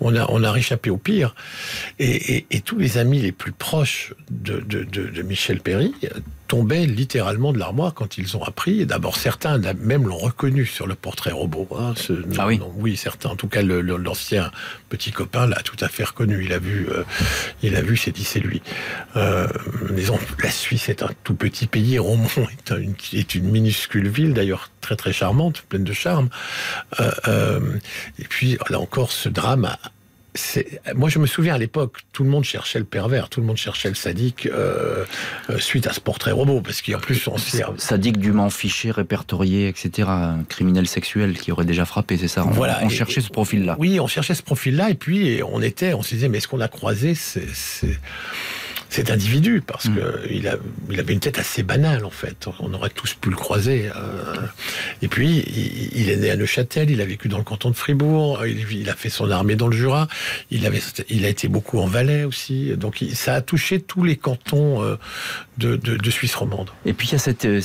on 0.00 0.16
a, 0.16 0.26
on 0.30 0.42
a 0.42 0.50
réchappé 0.50 0.90
au 0.90 0.96
pire. 0.96 1.34
Et, 1.98 2.44
tous 2.64 2.78
les 2.78 2.98
amis 2.98 3.20
les 3.20 3.32
plus 3.32 3.52
proches 3.52 4.14
de, 4.30 5.22
Michel 5.22 5.60
Perry 5.60 5.94
tombaient 6.46 6.86
littéralement 6.86 7.52
de 7.52 7.58
l'armoire 7.58 7.94
quand 7.94 8.18
ils 8.18 8.36
ont 8.36 8.42
appris. 8.42 8.80
Et 8.80 8.86
d'abord, 8.86 9.16
certains 9.16 9.58
même 9.58 10.06
l'ont 10.06 10.18
reconnu 10.18 10.66
sur 10.66 10.86
le 10.86 10.94
portrait 10.94 11.32
robot. 11.32 11.68
Hein, 11.78 11.94
ah 12.38 12.46
oui 12.46 12.60
Oui, 12.76 12.96
certains. 12.96 13.30
En 13.30 13.36
tout 13.36 13.48
cas, 13.48 13.62
l'ancien 13.62 14.50
petit 14.88 15.10
copain 15.10 15.46
l'a 15.46 15.62
tout 15.62 15.76
à 15.80 15.88
fait 15.88 16.04
reconnu. 16.04 16.44
Il 16.44 16.52
a 16.52 16.58
vu, 16.58 16.88
euh, 16.90 17.04
il 17.62 17.76
a 17.76 17.82
vu, 17.82 17.96
s'est 17.96 18.12
dit 18.12 18.24
c'est 18.24 18.40
lui. 18.40 18.62
Euh, 19.16 19.48
la 20.42 20.50
Suisse 20.50 20.88
est 20.88 21.02
un 21.02 21.10
tout 21.24 21.34
petit 21.34 21.66
pays. 21.66 21.98
Romont 21.98 22.28
est, 22.36 22.70
une, 22.70 22.94
est 23.12 23.34
une 23.34 23.50
minuscule 23.50 24.08
ville, 24.08 24.34
d'ailleurs 24.34 24.70
très 24.80 24.96
très 24.96 25.12
charmante, 25.12 25.62
pleine 25.68 25.84
de 25.84 25.92
charme. 25.92 26.28
Euh, 27.00 27.60
et 28.18 28.24
puis 28.24 28.58
là 28.68 28.80
encore, 28.80 29.12
ce 29.12 29.28
drame 29.28 29.64
a, 29.64 29.78
moi, 30.96 31.08
je 31.08 31.18
me 31.20 31.26
souviens 31.26 31.54
à 31.54 31.58
l'époque, 31.58 31.98
tout 32.12 32.24
le 32.24 32.30
monde 32.30 32.44
cherchait 32.44 32.80
le 32.80 32.84
pervers, 32.84 33.28
tout 33.28 33.40
le 33.40 33.46
monde 33.46 33.56
cherchait 33.56 33.88
le 33.88 33.94
sadique 33.94 34.46
euh, 34.46 35.04
euh, 35.48 35.58
suite 35.58 35.86
à 35.86 35.92
ce 35.92 36.00
portrait 36.00 36.32
robot, 36.32 36.60
parce 36.60 36.82
qu'en 36.82 36.98
plus 36.98 37.28
on 37.28 37.38
sait... 37.38 37.62
Sadique 37.76 38.18
dûment 38.18 38.50
fiché, 38.50 38.90
répertorié, 38.90 39.68
etc. 39.68 40.08
Un 40.08 40.44
criminel 40.48 40.88
sexuel 40.88 41.38
qui 41.38 41.52
aurait 41.52 41.64
déjà 41.64 41.84
frappé, 41.84 42.16
c'est 42.16 42.28
ça 42.28 42.44
on, 42.44 42.50
Voilà. 42.50 42.80
On 42.82 42.88
cherchait 42.88 43.20
ce 43.20 43.30
profil-là. 43.30 43.76
Oui, 43.78 44.00
on 44.00 44.08
cherchait 44.08 44.34
ce 44.34 44.42
profil-là, 44.42 44.90
et 44.90 44.94
puis 44.94 45.40
on 45.48 45.62
était, 45.62 45.94
on 45.94 46.02
se 46.02 46.14
disait, 46.14 46.28
mais 46.28 46.38
est-ce 46.38 46.48
qu'on 46.48 46.60
a 46.60 46.68
croisé 46.68 47.14
c'est 47.14 47.46
cet 48.94 49.10
individu, 49.10 49.60
parce 49.60 49.86
mm. 49.86 49.96
que 49.96 50.20
il, 50.30 50.46
a, 50.46 50.54
il 50.88 51.00
avait 51.00 51.14
une 51.14 51.20
tête 51.20 51.40
assez 51.40 51.64
banale, 51.64 52.04
en 52.04 52.10
fait. 52.10 52.46
On 52.60 52.72
aurait 52.74 52.90
tous 52.90 53.14
pu 53.14 53.28
le 53.28 53.34
croiser. 53.34 53.90
Euh. 53.96 54.36
Et 55.02 55.08
puis, 55.08 55.42
il, 55.92 56.08
est 56.10 56.16
né 56.16 56.30
à 56.30 56.36
Neuchâtel, 56.36 56.90
il 56.90 57.00
a 57.00 57.04
vécu 57.04 57.28
dans 57.28 57.38
le 57.38 57.44
canton 57.44 57.70
de 57.70 57.74
Fribourg, 57.74 58.46
il, 58.46 58.88
a 58.88 58.94
fait 58.94 59.08
son 59.08 59.30
armée 59.32 59.56
dans 59.56 59.66
le 59.66 59.76
Jura, 59.76 60.06
il, 60.52 60.64
avait, 60.64 60.80
il 61.08 61.24
a 61.24 61.28
été 61.28 61.48
beaucoup 61.48 61.80
en 61.80 61.86
Valais 61.86 62.22
aussi. 62.22 62.76
Donc, 62.76 63.04
ça 63.14 63.34
a 63.34 63.40
touché 63.40 63.80
tous 63.80 64.04
les 64.04 64.16
cantons 64.16 64.82
euh, 64.84 64.96
de, 65.58 65.74
de, 65.74 66.10
Suisse 66.10 66.36
romande. 66.36 66.70
Et 66.86 66.92
puis, 66.92 67.08
il 67.08 67.12
y 67.12 67.16
a 67.16 67.18
cette, 67.18 67.46
euh, 67.46 67.60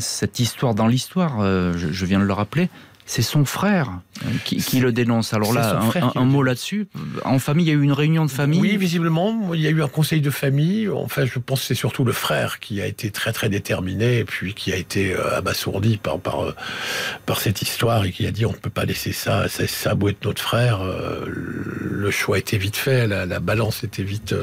cette 0.00 0.40
histoire 0.40 0.74
dans 0.74 0.88
l'histoire, 0.88 1.40
je 1.40 2.04
viens 2.04 2.18
de 2.18 2.24
le 2.24 2.32
rappeler, 2.32 2.68
c'est 3.08 3.22
son 3.22 3.46
frère 3.46 4.00
euh, 4.22 4.28
qui, 4.44 4.80
le 4.80 4.92
dénonce. 4.92 5.32
Alors 5.32 5.54
là, 5.54 5.80
un, 6.14 6.24
mot 6.26 6.42
là-dessus. 6.42 6.88
En 7.24 7.38
famille, 7.38 7.66
il 7.66 7.68
y 7.70 7.72
a 7.72 7.74
eu 7.74 7.82
une 7.82 7.92
réunion 7.92 8.26
de 8.26 8.30
famille. 8.30 8.60
Oui, 8.60 8.76
visiblement, 8.76 9.54
il 9.54 9.62
y 9.62 9.66
a 9.66 9.70
eu 9.70 9.82
un 9.82 9.88
conseil 9.88 10.20
de 10.20 10.28
famille. 10.28 10.90
Enfin, 10.90 11.24
je 11.24 11.38
pense 11.38 11.60
que 11.60 11.66
c'est 11.68 11.74
surtout 11.74 12.04
le 12.04 12.12
frère 12.12 12.60
qui 12.60 12.82
a 12.82 12.86
été 12.86 13.10
très 13.10 13.32
très 13.32 13.48
déterminé 13.48 14.18
et 14.18 14.24
puis 14.24 14.52
qui 14.52 14.74
a 14.74 14.76
été 14.76 15.14
euh, 15.14 15.38
abasourdi 15.38 15.96
par 15.96 16.18
par 16.18 16.44
euh, 16.44 16.54
par 17.24 17.40
cette 17.40 17.62
histoire 17.62 18.04
et 18.04 18.12
qui 18.12 18.26
a 18.26 18.30
dit 18.30 18.44
on 18.44 18.52
ne 18.52 18.56
peut 18.56 18.68
pas 18.68 18.84
laisser 18.84 19.12
ça. 19.12 19.48
Ça, 19.48 19.66
ça 19.66 19.92
a 19.92 19.94
beau 19.94 20.10
être 20.10 20.22
notre 20.26 20.42
frère. 20.42 20.80
Le 21.24 22.10
choix 22.10 22.38
était 22.38 22.58
vite 22.58 22.76
fait, 22.76 23.06
la, 23.06 23.40
balance 23.40 23.84
était 23.84 24.02
vite. 24.02 24.34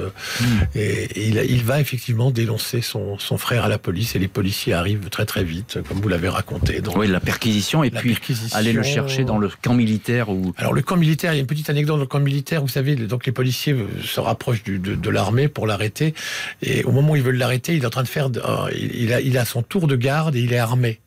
Hmm. 0.41 0.45
Et, 0.73 1.27
il, 1.27 1.37
il, 1.47 1.63
va 1.63 1.79
effectivement 1.79 2.31
dénoncer 2.31 2.81
son, 2.81 3.19
son 3.19 3.37
frère 3.37 3.65
à 3.65 3.69
la 3.69 3.77
police 3.77 4.15
et 4.15 4.19
les 4.19 4.27
policiers 4.27 4.73
arrivent 4.73 5.09
très 5.09 5.25
très 5.25 5.43
vite, 5.43 5.77
comme 5.87 6.01
vous 6.01 6.09
l'avez 6.09 6.29
raconté. 6.29 6.81
oui, 6.95 7.07
la 7.07 7.19
perquisition 7.19 7.83
et 7.83 7.91
puis 7.91 8.15
aller 8.55 8.73
le 8.73 8.83
chercher 8.83 9.23
dans 9.23 9.37
le 9.37 9.49
camp 9.61 9.73
militaire 9.73 10.29
ou 10.29 10.53
Alors 10.57 10.73
le 10.73 10.81
camp 10.81 10.97
militaire, 10.97 11.33
il 11.33 11.37
y 11.37 11.39
a 11.39 11.41
une 11.41 11.47
petite 11.47 11.69
anecdote 11.69 11.95
dans 11.95 12.01
le 12.01 12.07
camp 12.07 12.19
militaire, 12.19 12.61
vous 12.61 12.67
savez, 12.67 12.95
donc 12.95 13.25
les 13.25 13.31
policiers 13.31 13.73
euh, 13.73 13.87
se 14.03 14.19
rapprochent 14.19 14.63
de, 14.63 14.77
de 14.77 15.09
l'armée 15.09 15.47
pour 15.47 15.67
l'arrêter. 15.67 16.13
Et 16.61 16.83
au 16.83 16.91
moment 16.91 17.13
où 17.13 17.15
ils 17.15 17.21
veulent 17.21 17.37
l'arrêter, 17.37 17.75
il 17.75 17.83
est 17.83 17.85
en 17.85 17.91
train 17.91 18.03
de 18.03 18.07
faire, 18.07 18.29
euh, 18.35 18.69
il, 18.73 19.13
a, 19.13 19.21
il 19.21 19.37
a 19.37 19.45
son 19.45 19.61
tour 19.61 19.87
de 19.87 19.95
garde 19.95 20.35
et 20.35 20.41
il 20.41 20.53
est 20.53 20.57
armé. 20.57 20.99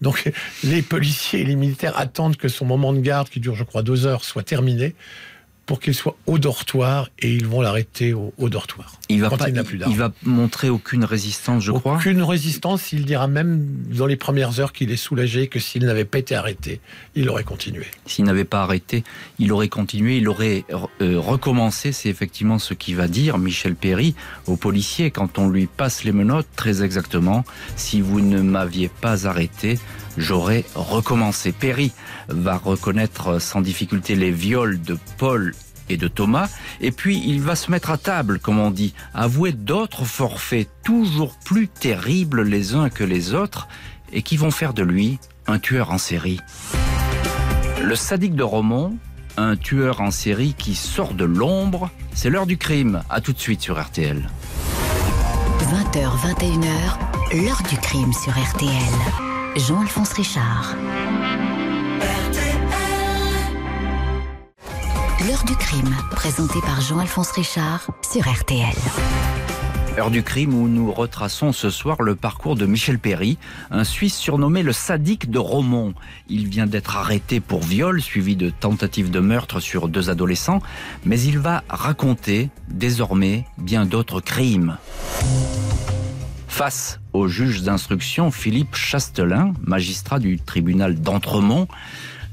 Donc 0.00 0.30
les 0.64 0.82
policiers 0.82 1.40
et 1.40 1.44
les 1.44 1.56
militaires 1.56 1.98
attendent 1.98 2.36
que 2.36 2.48
son 2.48 2.64
moment 2.64 2.92
de 2.92 3.00
garde, 3.00 3.28
qui 3.28 3.40
dure 3.40 3.54
je 3.54 3.64
crois 3.64 3.82
deux 3.82 4.06
heures, 4.06 4.24
soit 4.24 4.42
terminé 4.42 4.94
pour 5.70 5.78
qu'il 5.78 5.94
soit 5.94 6.16
au 6.26 6.40
dortoir 6.40 7.10
et 7.20 7.32
ils 7.32 7.46
vont 7.46 7.60
l'arrêter 7.60 8.12
au, 8.12 8.48
dortoir. 8.48 8.94
Il 9.08 9.20
va 9.20 9.30
pas, 9.30 9.48
il, 9.48 9.64
il, 9.86 9.96
va 9.96 10.10
montrer 10.24 10.68
aucune 10.68 11.04
résistance, 11.04 11.62
je 11.62 11.70
crois. 11.70 11.94
Aucune 11.94 12.24
résistance. 12.24 12.90
Il 12.90 13.04
dira 13.04 13.28
même 13.28 13.64
dans 13.96 14.06
les 14.06 14.16
premières 14.16 14.58
heures 14.58 14.72
qu'il 14.72 14.90
est 14.90 14.96
soulagé 14.96 15.46
que 15.46 15.60
s'il 15.60 15.84
n'avait 15.84 16.04
pas 16.04 16.18
été 16.18 16.34
arrêté, 16.34 16.80
il 17.14 17.28
aurait 17.28 17.44
continué. 17.44 17.84
S'il 18.04 18.24
n'avait 18.24 18.42
pas 18.44 18.62
arrêté, 18.62 19.04
il 19.38 19.52
aurait 19.52 19.68
continué, 19.68 20.16
il 20.16 20.28
aurait 20.28 20.64
euh, 20.72 21.20
recommencé. 21.20 21.92
C'est 21.92 22.08
effectivement 22.08 22.58
ce 22.58 22.74
qu'il 22.74 22.96
va 22.96 23.06
dire 23.06 23.38
Michel 23.38 23.76
Perry 23.76 24.16
au 24.48 24.56
policier 24.56 25.12
quand 25.12 25.38
on 25.38 25.48
lui 25.48 25.68
passe 25.68 26.02
les 26.02 26.10
menottes, 26.10 26.48
très 26.56 26.82
exactement. 26.82 27.44
Si 27.76 28.00
vous 28.00 28.20
ne 28.20 28.42
m'aviez 28.42 28.88
pas 28.88 29.28
arrêté, 29.28 29.78
j'aurais 30.20 30.64
recommencé. 30.74 31.52
Perry 31.52 31.92
va 32.28 32.56
reconnaître 32.56 33.40
sans 33.40 33.60
difficulté 33.60 34.14
les 34.14 34.30
viols 34.30 34.80
de 34.80 34.96
Paul 35.18 35.54
et 35.88 35.96
de 35.96 36.06
Thomas, 36.06 36.48
et 36.80 36.92
puis 36.92 37.20
il 37.26 37.40
va 37.40 37.56
se 37.56 37.70
mettre 37.70 37.90
à 37.90 37.98
table, 37.98 38.38
comme 38.38 38.60
on 38.60 38.70
dit, 38.70 38.94
avouer 39.12 39.52
d'autres 39.52 40.04
forfaits 40.04 40.68
toujours 40.84 41.34
plus 41.44 41.66
terribles 41.66 42.42
les 42.42 42.74
uns 42.74 42.90
que 42.90 43.02
les 43.02 43.34
autres, 43.34 43.66
et 44.12 44.22
qui 44.22 44.36
vont 44.36 44.50
faire 44.50 44.74
de 44.74 44.82
lui 44.82 45.18
un 45.46 45.58
tueur 45.58 45.90
en 45.90 45.98
série. 45.98 46.38
Le 47.82 47.96
sadique 47.96 48.34
de 48.34 48.42
Romont, 48.42 48.96
un 49.36 49.56
tueur 49.56 50.00
en 50.00 50.10
série 50.10 50.54
qui 50.56 50.74
sort 50.74 51.14
de 51.14 51.24
l'ombre, 51.24 51.90
c'est 52.14 52.30
l'heure 52.30 52.46
du 52.46 52.58
crime. 52.58 53.02
À 53.10 53.20
tout 53.20 53.32
de 53.32 53.38
suite 53.38 53.62
sur 53.62 53.80
RTL. 53.80 54.28
20h, 55.58 56.08
21h, 56.36 57.44
l'heure 57.44 57.62
du 57.68 57.76
crime 57.78 58.12
sur 58.12 58.32
RTL. 58.32 59.29
Jean-Alphonse 59.56 60.12
Richard. 60.12 60.76
L'heure 65.26 65.44
du 65.44 65.56
crime, 65.56 65.96
présenté 66.12 66.60
par 66.60 66.80
Jean-Alphonse 66.80 67.32
Richard 67.32 67.90
sur 68.08 68.22
RTL. 68.30 68.74
Heure 69.98 70.12
du 70.12 70.22
crime 70.22 70.54
où 70.54 70.68
nous 70.68 70.92
retraçons 70.92 71.52
ce 71.52 71.68
soir 71.68 72.00
le 72.00 72.14
parcours 72.14 72.54
de 72.54 72.64
Michel 72.64 73.00
Perry, 73.00 73.38
un 73.72 73.82
Suisse 73.82 74.16
surnommé 74.16 74.62
le 74.62 74.72
sadique 74.72 75.30
de 75.30 75.40
Romont. 75.40 75.94
Il 76.28 76.46
vient 76.46 76.66
d'être 76.66 76.96
arrêté 76.96 77.40
pour 77.40 77.62
viol, 77.62 78.00
suivi 78.00 78.36
de 78.36 78.50
tentatives 78.50 79.10
de 79.10 79.20
meurtre 79.20 79.58
sur 79.58 79.88
deux 79.88 80.10
adolescents, 80.10 80.60
mais 81.04 81.20
il 81.20 81.40
va 81.40 81.64
raconter 81.68 82.50
désormais 82.68 83.44
bien 83.58 83.84
d'autres 83.84 84.20
crimes. 84.20 84.78
Face 86.50 87.00
au 87.14 87.26
juge 87.26 87.62
d'instruction 87.62 88.30
Philippe 88.30 88.74
Chastelin, 88.74 89.54
magistrat 89.64 90.18
du 90.18 90.38
tribunal 90.38 91.00
d'Entremont, 91.00 91.68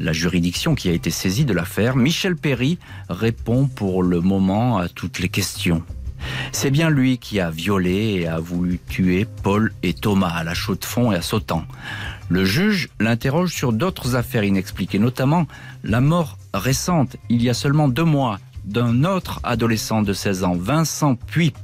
la 0.01 0.11
juridiction 0.11 0.75
qui 0.75 0.89
a 0.89 0.91
été 0.91 1.11
saisie 1.11 1.45
de 1.45 1.53
l'affaire, 1.53 1.95
Michel 1.95 2.35
Perry 2.35 2.77
répond 3.07 3.67
pour 3.67 4.03
le 4.03 4.19
moment 4.19 4.79
à 4.79 4.89
toutes 4.89 5.19
les 5.19 5.29
questions. 5.29 5.81
C'est 6.51 6.71
bien 6.71 6.89
lui 6.89 7.19
qui 7.19 7.39
a 7.39 7.51
violé 7.51 8.19
et 8.19 8.27
a 8.27 8.39
voulu 8.39 8.79
tuer 8.89 9.25
Paul 9.43 9.71
et 9.81 9.93
Thomas 9.93 10.33
à 10.33 10.43
la 10.43 10.55
Chaux-de-Fonds 10.55 11.13
et 11.13 11.15
à 11.15 11.21
Sautan. 11.21 11.63
Le 12.27 12.43
juge 12.43 12.89
l'interroge 12.99 13.53
sur 13.53 13.71
d'autres 13.71 14.15
affaires 14.15 14.43
inexpliquées, 14.43 14.99
notamment 14.99 15.47
la 15.85 16.01
mort 16.01 16.37
récente, 16.53 17.15
il 17.29 17.41
y 17.43 17.49
a 17.49 17.53
seulement 17.53 17.87
deux 17.87 18.03
mois, 18.03 18.39
d'un 18.65 19.05
autre 19.05 19.39
adolescent 19.43 20.01
de 20.01 20.11
16 20.11 20.43
ans, 20.43 20.55
Vincent 20.57 21.15
Puip. 21.15 21.57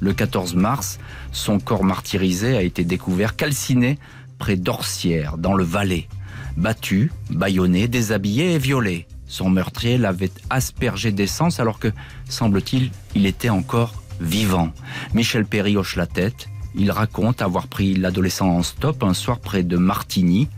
Le 0.00 0.12
14 0.12 0.54
mars, 0.54 0.98
son 1.32 1.58
corps 1.58 1.84
martyrisé 1.84 2.56
a 2.56 2.62
été 2.62 2.84
découvert 2.84 3.36
calciné 3.36 3.98
près 4.38 4.56
d'Orsières, 4.56 5.38
dans 5.38 5.54
le 5.54 5.64
Valais. 5.64 6.08
Battu, 6.56 7.10
bâillonné, 7.30 7.88
déshabillé 7.88 8.54
et 8.54 8.58
violé. 8.58 9.06
Son 9.26 9.50
meurtrier 9.50 9.98
l'avait 9.98 10.30
aspergé 10.50 11.12
d'essence 11.12 11.60
alors 11.60 11.78
que, 11.78 11.92
semble-t-il, 12.28 12.90
il 13.14 13.26
était 13.26 13.48
encore 13.48 14.02
vivant. 14.20 14.70
Michel 15.14 15.44
Perry 15.44 15.76
hoche 15.76 15.96
la 15.96 16.06
tête. 16.06 16.48
Il 16.74 16.90
raconte 16.90 17.42
avoir 17.42 17.66
pris 17.68 17.94
l'adolescent 17.94 18.48
en 18.48 18.62
stop 18.62 19.02
un 19.02 19.14
soir 19.14 19.40
près 19.40 19.62
de 19.62 19.76
Martigny. 19.76 20.48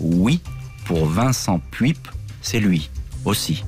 Oui, 0.00 0.40
pour 0.84 1.06
Vincent 1.06 1.60
Puip, 1.70 2.08
c'est 2.42 2.60
lui 2.60 2.90
aussi. 3.24 3.64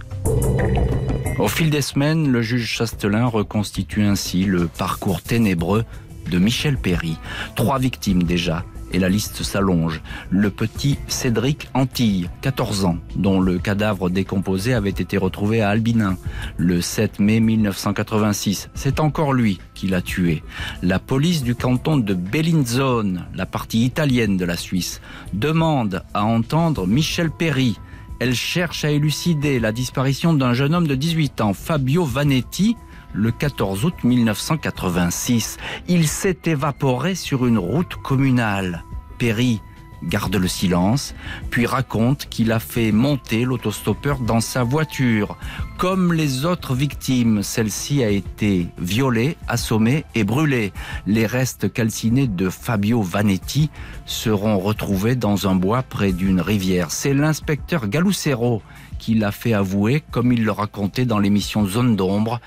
Au 1.39 1.49
fil 1.49 1.71
des 1.71 1.83
semaines, 1.83 2.31
le 2.31 2.43
juge 2.43 2.67
Chastelin 2.67 3.27
reconstitue 3.27 4.03
ainsi 4.03 4.45
le 4.45 4.67
parcours 4.67 5.23
ténébreux 5.23 5.85
de 6.31 6.39
Michel 6.39 6.77
Perry. 6.77 7.17
Trois 7.57 7.79
victimes 7.79 8.23
déjà, 8.23 8.65
et 8.93 8.99
la 8.99 9.09
liste 9.09 9.43
s'allonge. 9.43 10.03
Le 10.31 10.51
petit 10.51 10.99
Cédric 11.09 11.69
Antille, 11.75 12.29
14 12.43 12.85
ans, 12.85 12.99
dont 13.17 13.41
le 13.41 13.59
cadavre 13.59 14.11
décomposé 14.11 14.75
avait 14.75 14.91
été 14.91 15.17
retrouvé 15.17 15.63
à 15.63 15.71
Albinin 15.71 16.17
le 16.57 16.81
7 16.81 17.21
mai 17.21 17.41
1986. 17.41 18.71
C'est 18.75 19.01
encore 19.01 19.33
lui 19.33 19.59
qui 19.75 19.89
l'a 19.89 20.03
tué. 20.03 20.43
La 20.83 20.99
police 20.99 21.43
du 21.43 21.55
canton 21.55 21.97
de 21.97 22.15
Bellinzone, 22.15 23.27
la 23.35 23.47
partie 23.47 23.85
italienne 23.85 24.37
de 24.37 24.45
la 24.45 24.57
Suisse, 24.57 25.01
demande 25.33 26.03
à 26.15 26.25
entendre 26.25 26.87
Michel 26.87 27.31
Perry. 27.31 27.77
Elle 28.21 28.35
cherche 28.35 28.85
à 28.85 28.91
élucider 28.91 29.59
la 29.59 29.73
disparition 29.73 30.35
d'un 30.35 30.53
jeune 30.53 30.75
homme 30.75 30.87
de 30.87 30.95
18 30.95 31.41
ans, 31.41 31.55
Fabio 31.55 32.05
Vanetti, 32.05 32.77
le 33.15 33.31
14 33.31 33.87
août 33.87 33.95
1986. 34.05 35.57
Il 35.89 36.07
s'est 36.07 36.39
évaporé 36.45 37.15
sur 37.15 37.47
une 37.47 37.57
route 37.59 37.97
communale. 37.97 38.85
Perry 39.19 39.63
garde 40.03 40.37
le 40.37 40.49
silence, 40.49 41.15
puis 41.51 41.67
raconte 41.67 42.29
qu'il 42.29 42.53
a 42.53 42.59
fait 42.59 42.93
monter 42.93 43.45
l'autostoppeur 43.45 44.19
dans 44.21 44.41
sa 44.41 44.63
voiture. 44.63 45.37
Comme 45.79 46.13
les 46.13 46.45
autres 46.45 46.75
victimes, 46.75 47.43
celle-ci 47.43 48.03
a 48.03 48.09
été 48.09 48.69
violée, 48.79 49.37
assommée 49.49 50.05
et 50.15 50.25
brûlée. 50.25 50.73
Les 51.07 51.27
restes 51.27 51.73
calcinés 51.73 52.27
de 52.27 52.49
Fabio 52.49 53.03
Vanetti 53.03 53.71
seront 54.07 54.59
retrouvés 54.59 55.17
dans 55.17 55.49
un 55.49 55.55
bois 55.55 55.83
près 55.83 56.13
d'une 56.13 56.41
rivière. 56.41 56.91
C'est 56.91 57.15
l'inspecteur 57.15 57.89
Galucero 57.89 58.63
qui 58.99 59.15
l'a 59.15 59.33
fait 59.33 59.55
avouer, 59.55 60.03
comme 60.11 60.33
il 60.33 60.45
le 60.45 60.53
racontait 60.53 61.07
dans 61.07 61.19
l'émission 61.19 61.67
Zone 61.67 61.97
d'ombre 61.97 62.41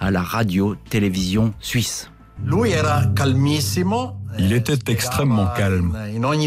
à 0.00 0.10
la 0.10 0.22
radio-télévision 0.22 1.54
suisse. 1.60 2.10
Il 4.38 4.52
était 4.52 4.90
extrêmement 4.90 5.46
calme. 5.56 5.96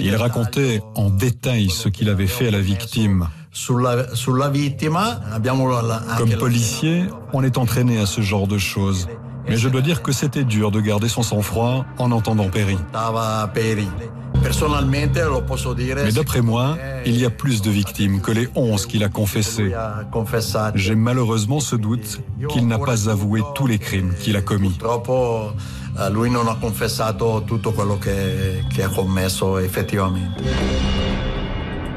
Il 0.02 0.16
racontait 0.16 0.82
en 0.96 1.10
détail 1.10 1.70
ce 1.70 1.90
qu'il 1.90 2.10
avait 2.10 2.28
fait 2.28 2.48
à 2.48 2.52
la 2.52 2.60
victime. 2.62 3.28
Comme 6.18 6.30
policier, 6.40 7.04
on 7.34 7.44
est 7.44 7.58
entraîné 7.58 8.00
à 8.00 8.06
ce 8.06 8.22
genre 8.22 8.48
de 8.48 8.58
choses. 8.58 9.08
Mais 9.48 9.58
je 9.58 9.68
dois 9.70 9.82
dire 9.82 10.02
que 10.02 10.12
c'était 10.14 10.46
dur 10.46 10.72
de 10.72 10.80
garder 10.80 11.10
son 11.10 11.22
sang-froid 11.22 11.86
en 12.00 12.12
entendant 12.12 12.48
Perry. 12.50 12.78
Mais 16.06 16.12
d'après 16.12 16.42
moi, 16.42 16.78
il 17.06 17.18
y 17.18 17.26
a 17.26 17.30
plus 17.30 17.62
de 17.62 17.70
victimes 17.70 18.22
que 18.22 18.32
les 18.32 18.50
11 18.56 18.86
qu'il 18.88 19.04
a 19.04 19.10
confessées. 19.10 19.72
J'ai 20.76 20.96
malheureusement 20.96 21.60
ce 21.60 21.76
doute 21.76 22.22
qu'il 22.50 22.68
n'a 22.68 22.80
pas 22.80 23.10
avoué 23.10 23.42
tous 23.54 23.68
les 23.68 23.78
crimes 23.80 24.14
qu'il 24.20 24.36
a 24.36 24.42
commis. 24.42 24.78
Lui 26.12 26.30
non 26.30 26.48
ha 26.48 26.56
confessato 26.56 27.44
tutto 27.46 27.72
quello 27.72 27.98
che, 27.98 28.66
che 28.68 28.84
ha 28.84 28.90
commesso 28.90 29.58
effettivamente. 29.58 30.44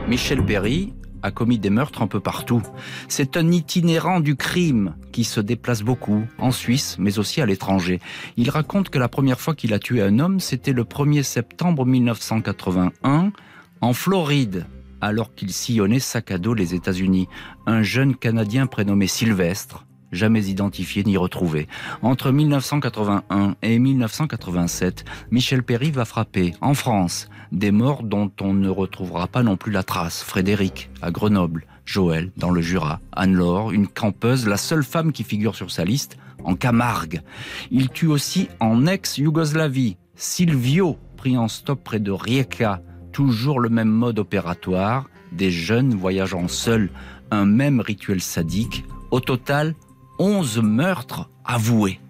Michel 0.06 0.42
Berry 0.42 0.92
a 1.22 1.30
commis 1.32 1.58
des 1.58 1.70
meurtres 1.70 2.02
un 2.02 2.06
peu 2.06 2.20
partout. 2.20 2.62
C'est 3.08 3.36
un 3.36 3.50
itinérant 3.50 4.20
du 4.20 4.36
crime 4.36 4.94
qui 5.12 5.24
se 5.24 5.40
déplace 5.40 5.82
beaucoup, 5.82 6.24
en 6.38 6.52
Suisse, 6.52 6.96
mais 6.98 7.18
aussi 7.18 7.40
à 7.40 7.46
l'étranger. 7.46 8.00
Il 8.36 8.50
raconte 8.50 8.90
que 8.90 8.98
la 8.98 9.08
première 9.08 9.40
fois 9.40 9.54
qu'il 9.54 9.74
a 9.74 9.78
tué 9.78 10.02
un 10.02 10.18
homme, 10.18 10.40
c'était 10.40 10.72
le 10.72 10.84
1er 10.84 11.22
septembre 11.22 11.84
1981, 11.84 13.32
en 13.80 13.92
Floride, 13.92 14.66
alors 15.00 15.34
qu'il 15.34 15.52
sillonnait 15.52 15.98
sac 15.98 16.30
à 16.30 16.38
dos 16.38 16.54
les 16.54 16.74
États-Unis. 16.74 17.28
Un 17.66 17.82
jeune 17.82 18.14
Canadien 18.14 18.66
prénommé 18.66 19.06
Sylvestre 19.06 19.85
jamais 20.12 20.46
identifié 20.46 21.04
ni 21.04 21.16
retrouvé. 21.16 21.68
Entre 22.02 22.30
1981 22.30 23.56
et 23.62 23.78
1987, 23.78 25.04
Michel 25.30 25.62
Perry 25.62 25.90
va 25.90 26.04
frapper, 26.04 26.54
en 26.60 26.74
France, 26.74 27.28
des 27.52 27.70
morts 27.70 28.02
dont 28.02 28.30
on 28.40 28.52
ne 28.52 28.68
retrouvera 28.68 29.26
pas 29.26 29.42
non 29.42 29.56
plus 29.56 29.72
la 29.72 29.82
trace. 29.82 30.22
Frédéric, 30.22 30.90
à 31.02 31.10
Grenoble, 31.10 31.66
Joël, 31.84 32.32
dans 32.36 32.50
le 32.50 32.60
Jura, 32.60 33.00
Anne-Laure, 33.12 33.72
une 33.72 33.88
campeuse, 33.88 34.46
la 34.46 34.56
seule 34.56 34.84
femme 34.84 35.12
qui 35.12 35.24
figure 35.24 35.54
sur 35.54 35.70
sa 35.70 35.84
liste, 35.84 36.16
en 36.44 36.54
Camargue. 36.54 37.22
Il 37.70 37.88
tue 37.88 38.06
aussi 38.06 38.48
en 38.60 38.86
ex-Yougoslavie, 38.86 39.96
Silvio, 40.14 40.96
pris 41.16 41.36
en 41.36 41.48
stop 41.48 41.82
près 41.82 41.98
de 41.98 42.10
Rijeka, 42.12 42.82
toujours 43.12 43.60
le 43.60 43.68
même 43.68 43.90
mode 43.90 44.18
opératoire, 44.18 45.08
des 45.32 45.50
jeunes 45.50 45.94
voyageant 45.94 46.48
seuls, 46.48 46.90
un 47.30 47.44
même 47.44 47.80
rituel 47.80 48.20
sadique. 48.20 48.84
Au 49.10 49.20
total, 49.20 49.74
11 50.18 50.60
meurtres 50.62 51.28
avoués. 51.44 52.00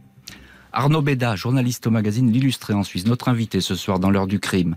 Arnaud 0.73 1.03
Béda, 1.03 1.35
journaliste 1.35 1.87
au 1.87 1.91
magazine 1.91 2.31
L'Illustré 2.31 2.73
en 2.73 2.85
Suisse, 2.85 3.07
notre 3.07 3.29
invité 3.29 3.61
ce 3.61 3.75
soir 3.75 3.99
dans 3.99 4.11
l'heure 4.11 4.29
du 4.29 4.39
crime. 4.39 4.77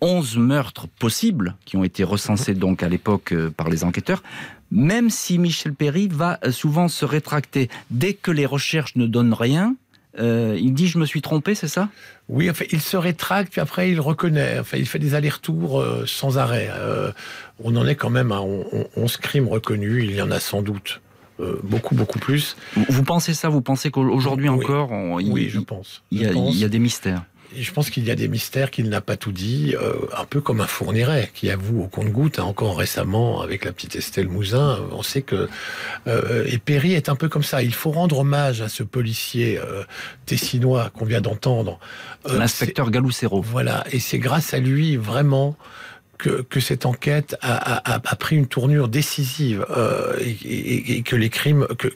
11 0.00 0.36
meurtres 0.36 0.86
possibles 0.86 1.56
qui 1.64 1.76
ont 1.76 1.84
été 1.84 2.04
recensés 2.04 2.54
donc 2.54 2.82
à 2.82 2.88
l'époque 2.88 3.32
euh, 3.32 3.50
par 3.50 3.68
les 3.68 3.82
enquêteurs, 3.82 4.22
même 4.70 5.10
si 5.10 5.38
Michel 5.38 5.74
Perry 5.74 6.08
va 6.08 6.38
euh, 6.44 6.52
souvent 6.52 6.88
se 6.88 7.04
rétracter. 7.04 7.68
Dès 7.90 8.14
que 8.14 8.30
les 8.30 8.46
recherches 8.46 8.94
ne 8.96 9.06
donnent 9.06 9.34
rien, 9.34 9.74
euh, 10.18 10.56
il 10.60 10.74
dit 10.74 10.86
je 10.86 10.98
me 10.98 11.06
suis 11.06 11.22
trompé, 11.22 11.54
c'est 11.56 11.68
ça? 11.68 11.88
Oui, 12.28 12.48
il 12.70 12.80
se 12.80 12.96
rétracte, 12.96 13.50
puis 13.50 13.60
après 13.60 13.90
il 13.90 14.00
reconnaît. 14.00 14.58
Enfin, 14.60 14.76
il 14.76 14.86
fait 14.86 14.98
des 14.98 15.14
allers-retours 15.14 15.84
sans 16.06 16.38
arrêt. 16.38 16.70
on 17.62 17.74
en 17.76 17.86
est 17.86 17.96
quand 17.96 18.10
même 18.10 18.30
à 18.30 18.40
11 18.40 19.16
crimes 19.16 19.48
reconnus, 19.48 20.04
il 20.04 20.14
y 20.14 20.22
en 20.22 20.30
a 20.30 20.38
sans 20.38 20.62
doute. 20.62 21.00
Euh, 21.42 21.60
beaucoup, 21.62 21.94
beaucoup 21.94 22.18
plus. 22.18 22.56
Vous 22.88 23.02
pensez 23.02 23.34
ça 23.34 23.48
Vous 23.48 23.62
pensez 23.62 23.90
qu'aujourd'hui 23.90 24.48
encore, 24.48 24.90
oui, 24.92 25.48
je 25.48 25.60
pense. 25.60 26.02
Il 26.10 26.20
y, 26.20 26.64
a 26.64 26.68
des 26.68 26.78
mystères. 26.78 27.24
Et 27.54 27.62
je 27.62 27.72
pense 27.72 27.90
qu'il 27.90 28.04
y 28.06 28.10
a 28.10 28.14
des 28.14 28.28
mystères 28.28 28.70
qu'il 28.70 28.88
n'a 28.88 29.00
pas 29.00 29.16
tout 29.16 29.32
dit, 29.32 29.74
euh, 29.78 29.92
un 30.16 30.24
peu 30.24 30.40
comme 30.40 30.60
un 30.60 30.66
Fourniret 30.66 31.30
qui 31.34 31.50
avoue 31.50 31.82
au 31.82 31.86
compte-goutte, 31.86 32.38
hein, 32.38 32.44
encore 32.44 32.78
récemment 32.78 33.42
avec 33.42 33.64
la 33.64 33.72
petite 33.72 33.94
Estelle 33.96 34.28
Mouzin, 34.28 34.78
on 34.92 35.02
sait 35.02 35.20
que 35.20 35.48
euh, 36.06 36.46
et 36.46 36.56
Perry 36.58 36.94
est 36.94 37.10
un 37.10 37.16
peu 37.16 37.28
comme 37.28 37.42
ça. 37.42 37.62
Il 37.62 37.74
faut 37.74 37.90
rendre 37.90 38.20
hommage 38.20 38.62
à 38.62 38.68
ce 38.68 38.82
policier 38.82 39.60
tessinois 40.26 40.90
qu'on 40.94 41.04
vient 41.04 41.20
d'entendre, 41.20 41.78
l'inspecteur 42.24 42.90
Galoucero. 42.90 43.42
Voilà, 43.42 43.84
et 43.90 43.98
c'est 43.98 44.18
grâce 44.18 44.54
à 44.54 44.58
lui 44.58 44.96
vraiment 44.96 45.56
que, 46.48 46.60
cette 46.60 46.86
enquête 46.86 47.36
a, 47.42 48.16
pris 48.16 48.36
une 48.36 48.46
tournure 48.46 48.88
décisive 48.88 49.66
euh, 49.70 50.16
et, 50.20 51.02
que 51.02 51.16
les 51.16 51.30
crimes, 51.30 51.66
que, 51.78 51.88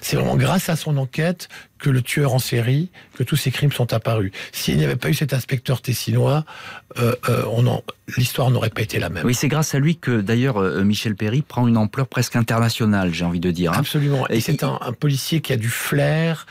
c'est 0.00 0.16
vraiment 0.16 0.36
grâce 0.36 0.68
à 0.68 0.76
son 0.76 0.96
enquête 0.96 1.48
que 1.78 1.90
le 1.90 2.02
tueur 2.02 2.34
en 2.34 2.38
série, 2.38 2.90
que 3.14 3.22
tous 3.22 3.36
ces 3.36 3.50
crimes 3.50 3.72
sont 3.72 3.94
apparus. 3.94 4.32
S'il 4.52 4.76
n'y 4.76 4.84
avait 4.84 4.96
pas 4.96 5.08
eu 5.08 5.14
cet 5.14 5.32
inspecteur 5.32 5.80
tessinois, 5.80 6.44
euh, 6.98 7.14
euh, 7.28 7.44
l'histoire 8.18 8.50
n'aurait 8.50 8.70
pas 8.70 8.82
été 8.82 8.98
la 8.98 9.08
même. 9.08 9.24
Oui, 9.24 9.34
c'est 9.34 9.48
grâce 9.48 9.74
à 9.74 9.78
lui 9.78 9.96
que 9.96 10.20
d'ailleurs 10.20 10.60
Michel 10.84 11.16
Perry 11.16 11.40
prend 11.40 11.66
une 11.66 11.78
ampleur 11.78 12.06
presque 12.06 12.36
internationale, 12.36 13.14
j'ai 13.14 13.24
envie 13.24 13.40
de 13.40 13.50
dire. 13.50 13.72
Hein. 13.72 13.78
Absolument. 13.78 14.28
Et, 14.28 14.40
c'est 14.40 14.62
un, 14.62 14.78
policier 14.98 15.40
qui 15.40 15.54
a 15.54 15.56
du 15.56 15.70
flair, 15.70 16.46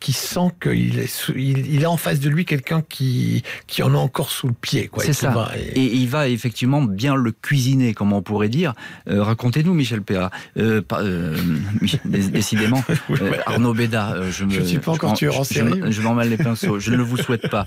qui 0.00 0.12
sent 0.12 0.50
qu'il 0.62 0.98
est, 0.98 1.28
il, 1.36 1.84
a 1.84 1.90
en 1.90 1.96
face 1.96 2.20
de 2.20 2.28
lui 2.28 2.44
quelqu'un 2.44 2.82
qui, 2.82 3.42
qui 3.66 3.82
en 3.82 3.94
a 3.94 3.98
encore 3.98 4.30
sous 4.30 4.48
le 4.48 4.54
pied. 4.54 4.90
C'est 4.98 5.12
ça. 5.12 5.50
et... 5.74 5.82
il 5.82 6.08
va 6.08 6.28
effectivement 6.28 6.82
bien 6.82 7.14
le 7.14 7.32
cuisiner, 7.32 7.94
comme 7.94 8.12
on 8.12 8.22
pourrait 8.22 8.48
dire. 8.48 8.74
Racontez-nous, 9.06 9.74
Michel 9.74 10.02
Perry. 10.02 10.28
décidément, 12.04 12.82
Arnaud 13.46 13.74
Béda, 13.74 14.30
je 14.30 14.44
ne 14.44 14.64
suis 14.64 14.78
pas 14.78 14.92
encore 14.92 15.14
tueur 15.14 15.38
en 15.40 15.44
série. 15.44 15.92
Je, 15.92 16.00
m'en 16.02 16.14
mal 16.14 16.28
les 16.28 16.36
pinceaux. 16.36 16.78
je 16.78 16.92
ne 16.92 17.02
vous 17.02 17.16
souhaite 17.16 17.48
pas. 17.48 17.66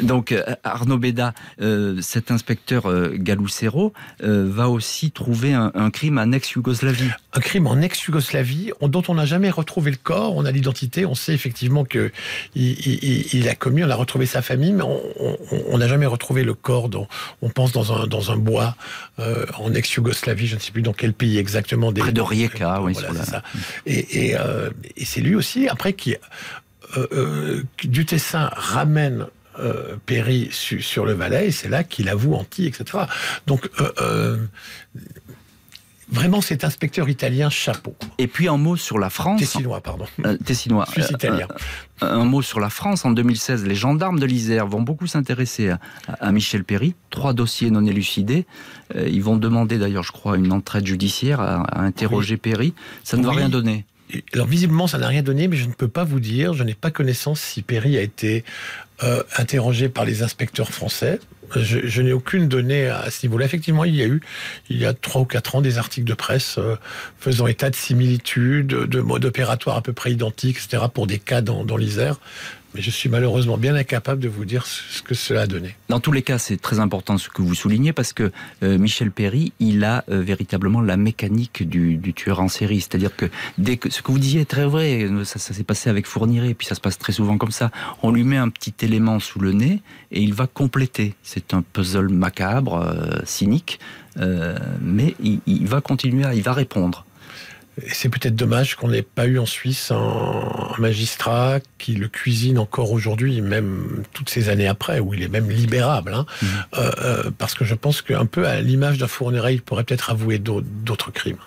donc, 0.00 0.34
Arnaud 0.64 0.98
Béda, 0.98 1.34
euh, 1.60 1.98
cet 2.00 2.30
inspecteur 2.30 2.86
euh, 2.86 3.12
Galoucero 3.14 3.92
euh, 4.22 4.46
va 4.48 4.68
aussi 4.68 5.10
trouver 5.10 5.52
un, 5.52 5.90
crime 5.90 6.18
en 6.18 6.32
ex-Yougoslavie. 6.32 7.10
Un 7.34 7.40
crime 7.40 7.66
en 7.66 7.80
ex-Yougoslavie 7.80 8.72
dont 8.80 9.02
on 9.08 9.14
n'a 9.14 9.24
jamais 9.24 9.50
retrouvé 9.50 9.90
le 9.90 9.96
corps. 9.96 10.36
On 10.36 10.44
a 10.44 10.50
l'identité. 10.50 11.06
On 11.06 11.14
sait 11.14 11.32
effectivement 11.32 11.84
que 11.84 12.12
il, 12.54 13.48
a 13.48 13.54
commis. 13.54 13.82
On 13.84 13.90
a 13.90 13.94
retrouvé 13.94 14.26
sa 14.26 14.42
famille, 14.42 14.72
mais 14.72 14.84
on 14.84 15.78
n'a 15.78 15.88
jamais 15.88 16.06
retrouvé 16.06 16.44
le 16.44 16.54
corps. 16.54 16.90
on 17.40 17.48
pense 17.48 17.72
dans 17.72 17.92
un, 17.92 18.06
dans 18.06 18.30
un 18.30 18.36
bois 18.36 18.76
en 19.18 19.74
ex-Yougoslavie. 19.74 20.46
Je 20.46 20.56
ne 20.56 20.60
sais 20.60 20.72
plus 20.72 20.82
dans 20.82 20.92
quel 20.92 21.12
pays 21.12 21.38
exactement. 21.38 21.92
Près 21.92 22.12
de 22.12 22.20
Rijeka, 22.20 22.82
oui. 22.82 22.94
ça. 22.94 23.42
Et, 23.86 24.28
et, 24.28 24.36
et 24.96 25.04
c'est 25.04 25.20
lui 25.20 25.34
aussi 25.34 25.68
après 25.68 25.94
qui 25.94 26.16
du 27.84 28.04
Tessin 28.04 28.50
ramène 28.54 29.26
euh, 29.58 29.96
péri 30.06 30.48
sur 30.50 31.04
le 31.04 31.12
Valais, 31.12 31.48
et 31.48 31.50
c'est 31.50 31.68
là 31.68 31.84
qu'il 31.84 32.08
avoue 32.08 32.34
anti, 32.34 32.64
etc. 32.66 33.04
Donc, 33.46 33.68
euh, 33.80 33.92
euh, 34.00 34.36
vraiment, 36.12 36.40
cet 36.40 36.64
inspecteur 36.64 37.08
italien, 37.08 37.50
chapeau. 37.50 37.96
Et 38.18 38.28
puis 38.28 38.48
un 38.48 38.56
mot 38.56 38.76
sur 38.76 38.98
la 38.98 39.10
France. 39.10 39.40
Tessinois, 39.40 39.80
pardon. 39.80 40.06
Tessinois. 40.44 40.86
Suisse 40.86 41.10
italien. 41.10 41.48
un 42.00 42.24
mot 42.24 42.42
sur 42.42 42.60
la 42.60 42.70
France. 42.70 43.04
En 43.04 43.10
2016, 43.10 43.64
les 43.64 43.74
gendarmes 43.74 44.20
de 44.20 44.26
l'Isère 44.26 44.66
vont 44.66 44.82
beaucoup 44.82 45.06
s'intéresser 45.06 45.72
à, 46.20 46.32
Michel 46.32 46.62
Péry. 46.62 46.94
Trois 47.10 47.32
dossiers 47.32 47.70
non 47.70 47.84
élucidés. 47.84 48.46
ils 48.94 49.22
vont 49.22 49.36
demander 49.36 49.78
d'ailleurs, 49.78 50.04
je 50.04 50.12
crois, 50.12 50.36
une 50.36 50.52
entraide 50.52 50.86
judiciaire 50.86 51.40
à, 51.40 51.82
interroger 51.82 52.36
Péry. 52.36 52.74
Ça 53.02 53.16
ne 53.16 53.24
va 53.24 53.32
rien 53.32 53.48
donner 53.48 53.86
alors 54.34 54.46
visiblement, 54.46 54.86
ça 54.86 54.98
n'a 54.98 55.08
rien 55.08 55.22
donné, 55.22 55.48
mais 55.48 55.56
je 55.56 55.66
ne 55.66 55.72
peux 55.72 55.88
pas 55.88 56.04
vous 56.04 56.20
dire, 56.20 56.52
je 56.54 56.64
n'ai 56.64 56.74
pas 56.74 56.90
connaissance 56.90 57.40
si 57.40 57.62
Perry 57.62 57.96
a 57.96 58.02
été 58.02 58.44
euh, 59.02 59.22
interrogé 59.36 59.88
par 59.88 60.04
les 60.04 60.22
inspecteurs 60.22 60.70
français. 60.70 61.20
Je, 61.56 62.02
n'ai 62.02 62.12
aucune 62.12 62.48
donnée 62.48 62.86
à 62.86 63.10
ce 63.10 63.26
niveau-là. 63.26 63.44
Effectivement, 63.44 63.84
il 63.84 63.94
y 63.94 64.02
a 64.02 64.06
eu, 64.06 64.20
il 64.70 64.78
y 64.78 64.86
a 64.86 64.92
trois 64.92 65.22
ou 65.22 65.24
quatre 65.24 65.54
ans, 65.56 65.60
des 65.60 65.78
articles 65.78 66.06
de 66.06 66.14
presse 66.14 66.56
euh, 66.58 66.76
faisant 67.18 67.46
état 67.46 67.70
de 67.70 67.76
similitudes, 67.76 68.68
de 68.68 69.00
modes 69.00 69.24
opératoires 69.24 69.76
à 69.76 69.82
peu 69.82 69.92
près 69.92 70.12
identiques, 70.12 70.58
etc., 70.58 70.84
pour 70.92 71.06
des 71.06 71.18
cas 71.18 71.40
dans, 71.40 71.64
dans 71.64 71.76
l'Isère 71.76 72.18
mais 72.74 72.80
je 72.80 72.90
suis 72.90 73.08
malheureusement 73.08 73.58
bien 73.58 73.74
incapable 73.74 74.20
de 74.20 74.28
vous 74.28 74.44
dire 74.44 74.66
ce 74.66 75.02
que 75.02 75.14
cela 75.14 75.42
a 75.42 75.46
donné. 75.46 75.76
Dans 75.88 76.00
tous 76.00 76.12
les 76.12 76.22
cas, 76.22 76.38
c'est 76.38 76.56
très 76.56 76.78
important 76.78 77.18
ce 77.18 77.28
que 77.28 77.42
vous 77.42 77.54
soulignez 77.54 77.92
parce 77.92 78.12
que 78.12 78.32
euh, 78.62 78.78
Michel 78.78 79.10
Perry, 79.10 79.52
il 79.60 79.84
a 79.84 80.04
euh, 80.08 80.22
véritablement 80.22 80.80
la 80.80 80.96
mécanique 80.96 81.68
du, 81.68 82.00
tueur 82.14 82.40
en 82.40 82.48
série. 82.48 82.80
C'est-à-dire 82.80 83.14
que 83.16 83.26
ce 83.58 84.02
que 84.02 84.12
vous 84.12 84.18
disiez 84.18 84.42
est 84.42 84.50
très 84.50 84.66
vrai, 84.66 85.08
ça, 85.24 85.38
s'est 85.38 85.64
passé 85.64 85.90
avec 85.90 86.06
Fourniret, 86.06 86.54
puis 86.54 86.66
ça 86.66 86.74
se 86.74 86.80
passe 86.80 86.98
très 86.98 87.12
souvent 87.12 87.38
comme 87.38 87.50
ça. 87.50 87.70
On 88.02 88.10
lui 88.10 88.24
met 88.24 88.36
un 88.36 88.48
petit 88.48 88.74
élément 88.82 89.20
sous 89.20 89.38
le 89.38 89.52
nez 89.52 89.82
et 90.10 90.22
il 90.22 90.34
va 90.34 90.46
compléter. 90.46 91.14
Un 91.52 91.62
puzzle 91.62 92.08
macabre, 92.08 92.76
euh, 92.76 93.18
cynique, 93.24 93.80
mais 94.80 95.14
il, 95.22 95.40
il 95.46 95.66
va 95.66 95.80
continuer, 95.80 96.24
à, 96.24 96.34
il 96.34 96.42
va 96.42 96.52
répondre 96.52 97.06
c'est 97.90 98.08
peut-être 98.08 98.36
dommage 98.36 98.76
qu'on 98.76 98.88
n'ait 98.88 99.02
pas 99.02 99.26
eu 99.26 99.38
en 99.38 99.46
Suisse 99.46 99.90
un, 99.90 100.74
magistrat 100.78 101.58
qui 101.78 101.94
le 101.94 102.08
cuisine 102.08 102.58
encore 102.58 102.92
aujourd'hui, 102.92 103.40
même 103.40 104.02
toutes 104.12 104.28
ces 104.28 104.48
années 104.48 104.68
après, 104.68 105.00
où 105.00 105.14
il 105.14 105.22
est 105.22 105.28
même 105.28 105.50
libérable. 105.50 106.12
Hein. 106.14 106.26
Mmh. 106.42 106.46
Euh, 106.74 106.90
euh, 106.98 107.30
parce 107.36 107.54
que 107.54 107.64
je 107.64 107.74
pense 107.74 108.02
qu'un 108.02 108.26
peu 108.26 108.46
à 108.46 108.60
l'image 108.60 108.98
d'un 108.98 109.06
Fourniret, 109.06 109.54
il 109.54 109.62
pourrait 109.62 109.84
peut-être 109.84 110.10
avouer 110.10 110.38
d'autres 110.38 111.10
crimes. 111.10 111.38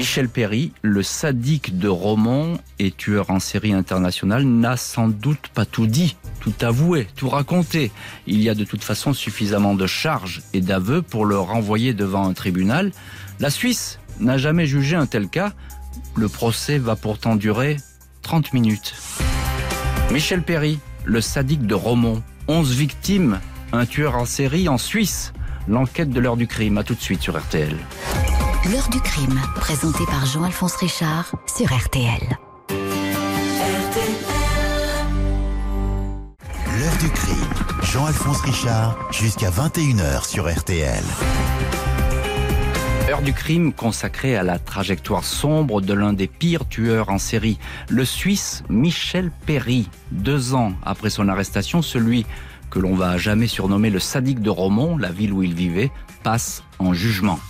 Michel 0.00 0.28
Perry, 0.28 0.72
le 0.82 1.02
sadique 1.02 1.78
de 1.78 1.88
Romont 1.88 2.58
et 2.78 2.90
tueur 2.90 3.30
en 3.30 3.38
série 3.38 3.72
international, 3.72 4.44
n'a 4.44 4.76
sans 4.76 5.08
doute 5.08 5.48
pas 5.52 5.66
tout 5.66 5.86
dit, 5.86 6.16
tout 6.40 6.54
avoué, 6.62 7.06
tout 7.16 7.28
raconté. 7.28 7.90
Il 8.26 8.40
y 8.40 8.48
a 8.48 8.54
de 8.54 8.64
toute 8.64 8.82
façon 8.82 9.12
suffisamment 9.12 9.74
de 9.74 9.86
charges 9.86 10.42
et 10.54 10.60
d'aveux 10.60 11.02
pour 11.02 11.26
le 11.26 11.38
renvoyer 11.38 11.92
devant 11.92 12.26
un 12.26 12.32
tribunal. 12.32 12.92
La 13.40 13.50
Suisse 13.50 13.98
n'a 14.20 14.38
jamais 14.38 14.66
jugé 14.66 14.96
un 14.96 15.06
tel 15.06 15.28
cas. 15.28 15.52
Le 16.16 16.28
procès 16.28 16.78
va 16.78 16.96
pourtant 16.96 17.36
durer 17.36 17.76
30 18.22 18.52
minutes. 18.52 18.94
Michel 20.12 20.42
Perry, 20.42 20.78
le 21.04 21.20
sadique 21.20 21.66
de 21.66 21.74
Romont, 21.74 22.22
11 22.48 22.74
victimes, 22.74 23.40
un 23.72 23.86
tueur 23.86 24.16
en 24.16 24.24
série 24.24 24.68
en 24.68 24.78
Suisse. 24.78 25.32
L'enquête 25.68 26.10
de 26.10 26.20
l'heure 26.20 26.36
du 26.36 26.46
crime, 26.46 26.78
à 26.78 26.84
tout 26.84 26.94
de 26.94 27.00
suite 27.00 27.22
sur 27.22 27.38
RTL. 27.38 27.76
L'heure 28.68 28.90
du 28.90 29.00
crime, 29.00 29.40
présenté 29.56 30.04
par 30.04 30.26
Jean-Alphonse 30.26 30.76
Richard 30.76 31.32
sur 31.46 31.74
RTL. 31.74 32.38
L'heure 36.78 36.96
du 37.00 37.08
crime, 37.08 37.48
Jean-Alphonse 37.82 38.42
Richard, 38.42 38.98
jusqu'à 39.10 39.48
21h 39.48 40.28
sur 40.28 40.46
RTL. 40.46 41.02
Heure 43.08 43.22
du 43.22 43.32
crime 43.32 43.72
consacrée 43.72 44.36
à 44.36 44.42
la 44.42 44.58
trajectoire 44.58 45.24
sombre 45.24 45.80
de 45.80 45.94
l'un 45.94 46.12
des 46.12 46.28
pires 46.28 46.68
tueurs 46.68 47.08
en 47.08 47.18
série, 47.18 47.58
le 47.88 48.04
Suisse 48.04 48.62
Michel 48.68 49.32
Perry. 49.46 49.88
Deux 50.12 50.52
ans 50.52 50.74
après 50.84 51.08
son 51.08 51.28
arrestation, 51.28 51.80
celui 51.80 52.26
que 52.68 52.78
l'on 52.78 52.94
va 52.94 53.16
jamais 53.16 53.46
surnommer 53.46 53.88
le 53.88 54.00
sadique 54.00 54.42
de 54.42 54.50
Romont, 54.50 54.98
la 54.98 55.10
ville 55.10 55.32
où 55.32 55.42
il 55.42 55.54
vivait, 55.54 55.90
passe 56.22 56.62
en 56.78 56.92
jugement. 56.92 57.40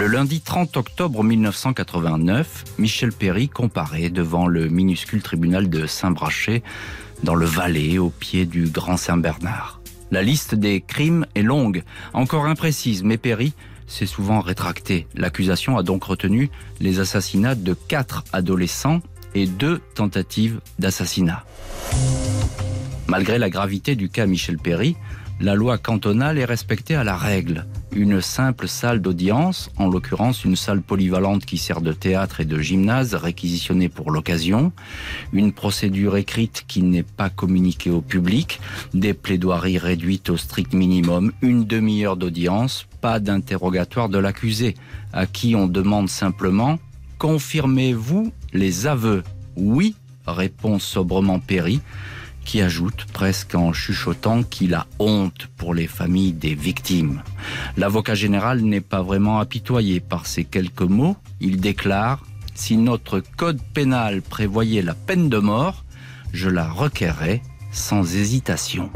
Le 0.00 0.06
lundi 0.06 0.40
30 0.40 0.78
octobre 0.78 1.22
1989, 1.22 2.64
Michel 2.78 3.12
Perry 3.12 3.50
comparaît 3.50 4.08
devant 4.08 4.46
le 4.46 4.66
minuscule 4.66 5.20
tribunal 5.20 5.68
de 5.68 5.86
Saint-Brachet, 5.86 6.62
dans 7.22 7.34
le 7.34 7.44
Valais, 7.44 7.98
au 7.98 8.08
pied 8.08 8.46
du 8.46 8.64
Grand 8.64 8.96
Saint-Bernard. 8.96 9.82
La 10.10 10.22
liste 10.22 10.54
des 10.54 10.80
crimes 10.80 11.26
est 11.34 11.42
longue, 11.42 11.82
encore 12.14 12.46
imprécise, 12.46 13.04
mais 13.04 13.18
Perry 13.18 13.52
s'est 13.86 14.06
souvent 14.06 14.40
rétracté. 14.40 15.06
L'accusation 15.16 15.76
a 15.76 15.82
donc 15.82 16.04
retenu 16.04 16.48
les 16.80 16.98
assassinats 16.98 17.54
de 17.54 17.74
quatre 17.74 18.24
adolescents 18.32 19.02
et 19.34 19.46
deux 19.46 19.82
tentatives 19.94 20.60
d'assassinat. 20.78 21.44
Malgré 23.06 23.38
la 23.38 23.50
gravité 23.50 23.96
du 23.96 24.08
cas 24.08 24.24
Michel 24.24 24.56
Perry, 24.56 24.96
la 25.40 25.54
loi 25.54 25.76
cantonale 25.76 26.38
est 26.38 26.46
respectée 26.46 26.94
à 26.94 27.04
la 27.04 27.18
règle. 27.18 27.66
Une 27.92 28.20
simple 28.20 28.68
salle 28.68 29.00
d'audience, 29.00 29.68
en 29.76 29.88
l'occurrence 29.88 30.44
une 30.44 30.54
salle 30.54 30.80
polyvalente 30.80 31.44
qui 31.44 31.58
sert 31.58 31.80
de 31.80 31.92
théâtre 31.92 32.40
et 32.40 32.44
de 32.44 32.60
gymnase 32.60 33.14
réquisitionnée 33.14 33.88
pour 33.88 34.12
l'occasion, 34.12 34.72
une 35.32 35.52
procédure 35.52 36.16
écrite 36.16 36.64
qui 36.68 36.82
n'est 36.82 37.02
pas 37.02 37.30
communiquée 37.30 37.90
au 37.90 38.00
public, 38.00 38.60
des 38.94 39.12
plaidoiries 39.12 39.78
réduites 39.78 40.30
au 40.30 40.36
strict 40.36 40.72
minimum, 40.72 41.32
une 41.42 41.64
demi-heure 41.64 42.16
d'audience, 42.16 42.86
pas 43.00 43.18
d'interrogatoire 43.18 44.08
de 44.08 44.18
l'accusé, 44.18 44.76
à 45.12 45.26
qui 45.26 45.56
on 45.56 45.66
demande 45.66 46.08
simplement 46.08 46.78
Confirmez-vous 47.18 48.32
les 48.52 48.86
aveux? 48.86 49.24
Oui, 49.56 49.96
répond 50.26 50.78
sobrement 50.78 51.40
Perry 51.40 51.80
qui 52.44 52.60
ajoute 52.60 53.06
presque 53.12 53.54
en 53.54 53.72
chuchotant 53.72 54.42
qu'il 54.42 54.74
a 54.74 54.86
honte 54.98 55.48
pour 55.56 55.74
les 55.74 55.86
familles 55.86 56.32
des 56.32 56.54
victimes. 56.54 57.22
L'avocat 57.76 58.14
général 58.14 58.60
n'est 58.60 58.80
pas 58.80 59.02
vraiment 59.02 59.38
apitoyé 59.38 60.00
par 60.00 60.26
ces 60.26 60.44
quelques 60.44 60.82
mots. 60.82 61.16
Il 61.40 61.60
déclare 61.60 62.24
Si 62.54 62.76
notre 62.76 63.20
code 63.36 63.60
pénal 63.74 64.22
prévoyait 64.22 64.82
la 64.82 64.94
peine 64.94 65.28
de 65.28 65.38
mort, 65.38 65.84
je 66.32 66.48
la 66.48 66.68
requerrais 66.68 67.42
sans 67.72 68.16
hésitation. 68.16 68.90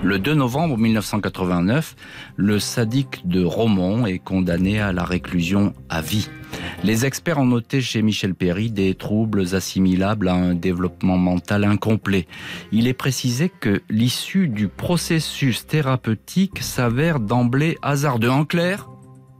Le 0.00 0.20
2 0.20 0.34
novembre 0.34 0.78
1989, 0.78 1.96
le 2.36 2.60
sadique 2.60 3.26
de 3.26 3.42
Romont 3.42 4.06
est 4.06 4.20
condamné 4.20 4.78
à 4.80 4.92
la 4.92 5.02
réclusion 5.02 5.74
à 5.88 6.00
vie. 6.00 6.28
Les 6.84 7.04
experts 7.04 7.38
ont 7.38 7.46
noté 7.46 7.80
chez 7.80 8.00
Michel 8.00 8.36
Perry 8.36 8.70
des 8.70 8.94
troubles 8.94 9.56
assimilables 9.56 10.28
à 10.28 10.34
un 10.34 10.54
développement 10.54 11.18
mental 11.18 11.64
incomplet. 11.64 12.28
Il 12.70 12.86
est 12.86 12.94
précisé 12.94 13.48
que 13.48 13.82
l'issue 13.90 14.46
du 14.46 14.68
processus 14.68 15.66
thérapeutique 15.66 16.62
s'avère 16.62 17.18
d'emblée 17.18 17.76
hasardeux. 17.82 18.30
En 18.30 18.44
clair, 18.44 18.88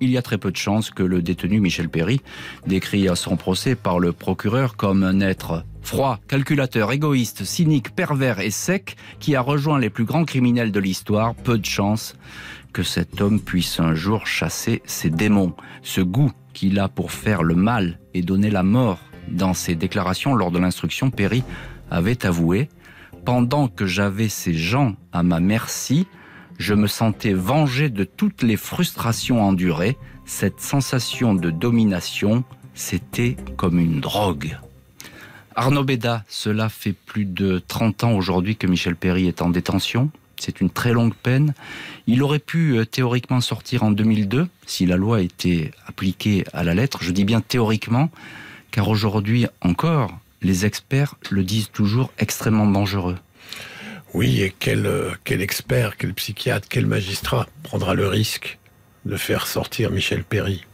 il 0.00 0.10
y 0.10 0.18
a 0.18 0.22
très 0.22 0.38
peu 0.38 0.50
de 0.50 0.56
chances 0.56 0.90
que 0.90 1.04
le 1.04 1.22
détenu 1.22 1.60
Michel 1.60 1.88
Perry, 1.88 2.20
décrit 2.66 3.08
à 3.08 3.14
son 3.14 3.36
procès 3.36 3.76
par 3.76 4.00
le 4.00 4.12
procureur 4.12 4.76
comme 4.76 5.04
un 5.04 5.20
être 5.20 5.64
froid, 5.82 6.20
calculateur, 6.28 6.92
égoïste, 6.92 7.44
cynique, 7.44 7.94
pervers 7.94 8.40
et 8.40 8.50
sec, 8.50 8.96
qui 9.20 9.36
a 9.36 9.40
rejoint 9.40 9.78
les 9.78 9.90
plus 9.90 10.04
grands 10.04 10.24
criminels 10.24 10.72
de 10.72 10.80
l'histoire, 10.80 11.34
peu 11.34 11.58
de 11.58 11.64
chances 11.64 12.14
que 12.72 12.82
cet 12.82 13.20
homme 13.20 13.40
puisse 13.40 13.80
un 13.80 13.94
jour 13.94 14.26
chasser 14.26 14.82
ses 14.84 15.10
démons. 15.10 15.54
Ce 15.82 16.00
goût 16.00 16.32
qu'il 16.52 16.78
a 16.78 16.88
pour 16.88 17.12
faire 17.12 17.42
le 17.42 17.54
mal 17.54 17.98
et 18.14 18.22
donner 18.22 18.50
la 18.50 18.62
mort 18.62 19.00
dans 19.28 19.54
ses 19.54 19.74
déclarations 19.74 20.34
lors 20.34 20.50
de 20.50 20.58
l'instruction, 20.58 21.10
Perry 21.10 21.42
avait 21.90 22.26
avoué 22.26 22.68
Pendant 23.24 23.68
que 23.68 23.86
j'avais 23.86 24.28
ces 24.28 24.54
gens 24.54 24.96
à 25.12 25.22
ma 25.22 25.40
merci, 25.40 26.06
je 26.58 26.74
me 26.74 26.86
sentais 26.86 27.32
vengé 27.32 27.90
de 27.90 28.04
toutes 28.04 28.42
les 28.42 28.56
frustrations 28.56 29.42
endurées. 29.42 29.96
Cette 30.24 30.60
sensation 30.60 31.34
de 31.34 31.50
domination, 31.50 32.44
c'était 32.74 33.36
comme 33.56 33.78
une 33.78 34.00
drogue. 34.00 34.58
Arnaud 35.58 35.82
Béda, 35.82 36.24
cela 36.28 36.68
fait 36.68 36.92
plus 36.92 37.24
de 37.24 37.60
30 37.66 38.04
ans 38.04 38.12
aujourd'hui 38.12 38.54
que 38.54 38.68
Michel 38.68 38.94
Perry 38.94 39.26
est 39.26 39.42
en 39.42 39.50
détention. 39.50 40.08
C'est 40.38 40.60
une 40.60 40.70
très 40.70 40.92
longue 40.92 41.14
peine. 41.14 41.52
Il 42.06 42.22
aurait 42.22 42.38
pu 42.38 42.78
euh, 42.78 42.84
théoriquement 42.84 43.40
sortir 43.40 43.82
en 43.82 43.90
2002 43.90 44.46
si 44.66 44.86
la 44.86 44.96
loi 44.96 45.20
était 45.20 45.72
appliquée 45.88 46.44
à 46.52 46.62
la 46.62 46.74
lettre. 46.74 47.02
Je 47.02 47.10
dis 47.10 47.24
bien 47.24 47.40
théoriquement, 47.40 48.08
car 48.70 48.88
aujourd'hui 48.88 49.46
encore, 49.60 50.16
les 50.42 50.64
experts 50.64 51.16
le 51.28 51.42
disent 51.42 51.72
toujours 51.72 52.12
extrêmement 52.20 52.68
dangereux. 52.68 53.18
Oui, 54.14 54.42
et 54.42 54.54
quel, 54.56 54.86
euh, 54.86 55.10
quel 55.24 55.42
expert, 55.42 55.96
quel 55.96 56.14
psychiatre, 56.14 56.68
quel 56.70 56.86
magistrat 56.86 57.48
prendra 57.64 57.94
le 57.94 58.06
risque 58.06 58.60
de 59.06 59.16
faire 59.16 59.48
sortir 59.48 59.90
Michel 59.90 60.22
Perry? 60.22 60.64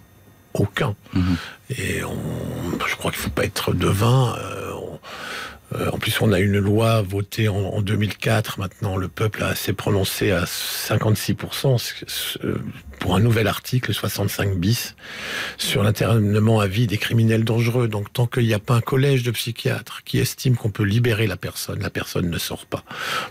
Aucun. 0.53 0.95
Mhm. 1.15 1.37
Et 1.71 2.01
je 2.01 2.97
crois 2.97 3.11
qu'il 3.11 3.21
ne 3.21 3.25
faut 3.25 3.31
pas 3.31 3.45
être 3.45 3.73
devin. 3.73 4.37
Euh, 4.39 4.74
euh, 5.75 5.91
en 5.91 5.99
plus, 5.99 6.21
on 6.21 6.33
a 6.33 6.41
une 6.41 6.59
loi 6.59 7.03
votée 7.03 7.49
en, 7.49 7.83
2004. 7.83 8.59
Maintenant, 8.59 8.97
le 8.97 9.09
peuple 9.09 9.43
assez 9.43 9.73
prononcé 9.73 10.31
à 10.31 10.45
56% 10.45 12.39
pour 13.01 13.15
un 13.15 13.21
nouvel 13.21 13.47
article 13.47 13.93
65 13.93 14.57
bis 14.57 14.95
sur 15.59 15.83
l'internement 15.83 16.61
à 16.61 16.67
vie 16.67 16.87
des 16.87 16.99
criminels 16.99 17.45
dangereux. 17.45 17.89
Donc, 17.89 18.13
tant 18.13 18.27
qu'il 18.27 18.47
n'y 18.47 18.55
a 18.55 18.59
pas 18.59 18.75
un 18.75 18.81
collège 18.81 19.23
de 19.23 19.31
psychiatres 19.31 20.03
qui 20.05 20.19
estime 20.19 20.57
qu'on 20.57 20.71
peut 20.71 20.85
libérer 20.85 21.27
la 21.27 21.37
personne, 21.37 21.81
la 21.81 21.91
personne 21.91 22.31
ne 22.31 22.39
sort 22.39 22.67
pas. 22.67 22.85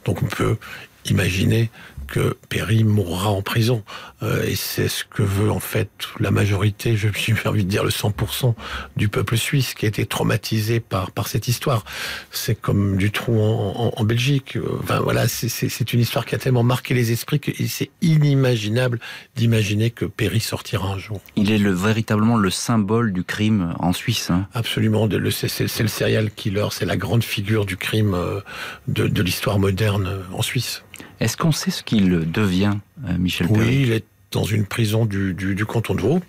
Donc, 0.05 0.21
on 0.21 0.27
peut 0.27 0.57
imaginer 1.05 1.69
que 2.07 2.37
Perry 2.49 2.83
mourra 2.83 3.29
en 3.29 3.41
prison. 3.41 3.83
Euh, 4.21 4.43
et 4.43 4.55
c'est 4.55 4.87
ce 4.87 5.03
que 5.03 5.23
veut 5.23 5.51
en 5.51 5.59
fait 5.59 5.89
la 6.19 6.31
majorité, 6.31 6.95
je 6.95 7.09
suis 7.09 7.33
envie 7.45 7.65
de 7.65 7.69
dire 7.69 7.83
le 7.83 7.89
100% 7.89 8.53
du 8.95 9.09
peuple 9.09 9.37
suisse 9.37 9.73
qui 9.73 9.85
a 9.85 9.89
été 9.89 10.05
traumatisé 10.05 10.79
par, 10.79 11.11
par 11.11 11.27
cette 11.27 11.47
histoire. 11.47 11.83
C'est 12.31 12.55
comme 12.55 12.97
du 12.97 13.11
trou 13.11 13.39
en, 13.39 13.93
en, 13.95 14.03
Belgique. 14.03 14.57
Enfin 14.81 14.99
voilà, 14.99 15.27
c'est 15.27 15.93
une 15.93 15.99
histoire 15.99 16.25
qui 16.25 16.35
a 16.35 16.37
tellement 16.37 16.63
marqué 16.63 16.93
les 16.93 17.11
esprits 17.11 17.39
que 17.39 17.51
c'est 17.67 17.89
inimaginable 18.01 18.99
d'imaginer 19.35 19.91
que 19.91 20.05
Perry 20.05 20.39
sortira 20.39 20.87
un 20.89 20.97
jour. 20.97 21.21
Il 21.35 21.51
est 21.51 21.57
le, 21.57 21.71
véritablement 21.71 22.37
le 22.37 22.49
symbole 22.49 23.13
du 23.13 23.23
crime 23.23 23.73
en 23.79 23.93
Suisse. 23.93 24.29
Hein. 24.29 24.47
Absolument, 24.53 25.07
c'est 25.31 25.81
le 25.81 25.87
serial 25.87 26.31
killer, 26.31 26.67
c'est 26.71 26.85
la 26.85 26.97
grande 26.97 27.23
figure 27.23 27.65
du 27.65 27.77
crime 27.77 28.13
euh, 28.13 28.41
de, 28.87 29.07
de 29.07 29.21
l'histoire 29.21 29.59
moderne 29.59 30.23
en 30.33 30.41
Suisse. 30.41 30.83
Est-ce 31.23 31.37
qu'on 31.37 31.53
sait 31.53 31.71
ce 31.71 31.83
qu'il 31.83 32.29
devient, 32.29 32.73
euh, 33.07 33.17
Michel 33.17 33.47
Perry 33.47 33.59
Oui, 33.61 33.81
il 33.83 33.91
est 33.93 34.03
dans 34.31 34.43
une 34.43 34.65
prison 34.65 35.05
du, 35.05 35.65
canton 35.65 35.95
de 35.95 36.01
Vaud, 36.01 36.21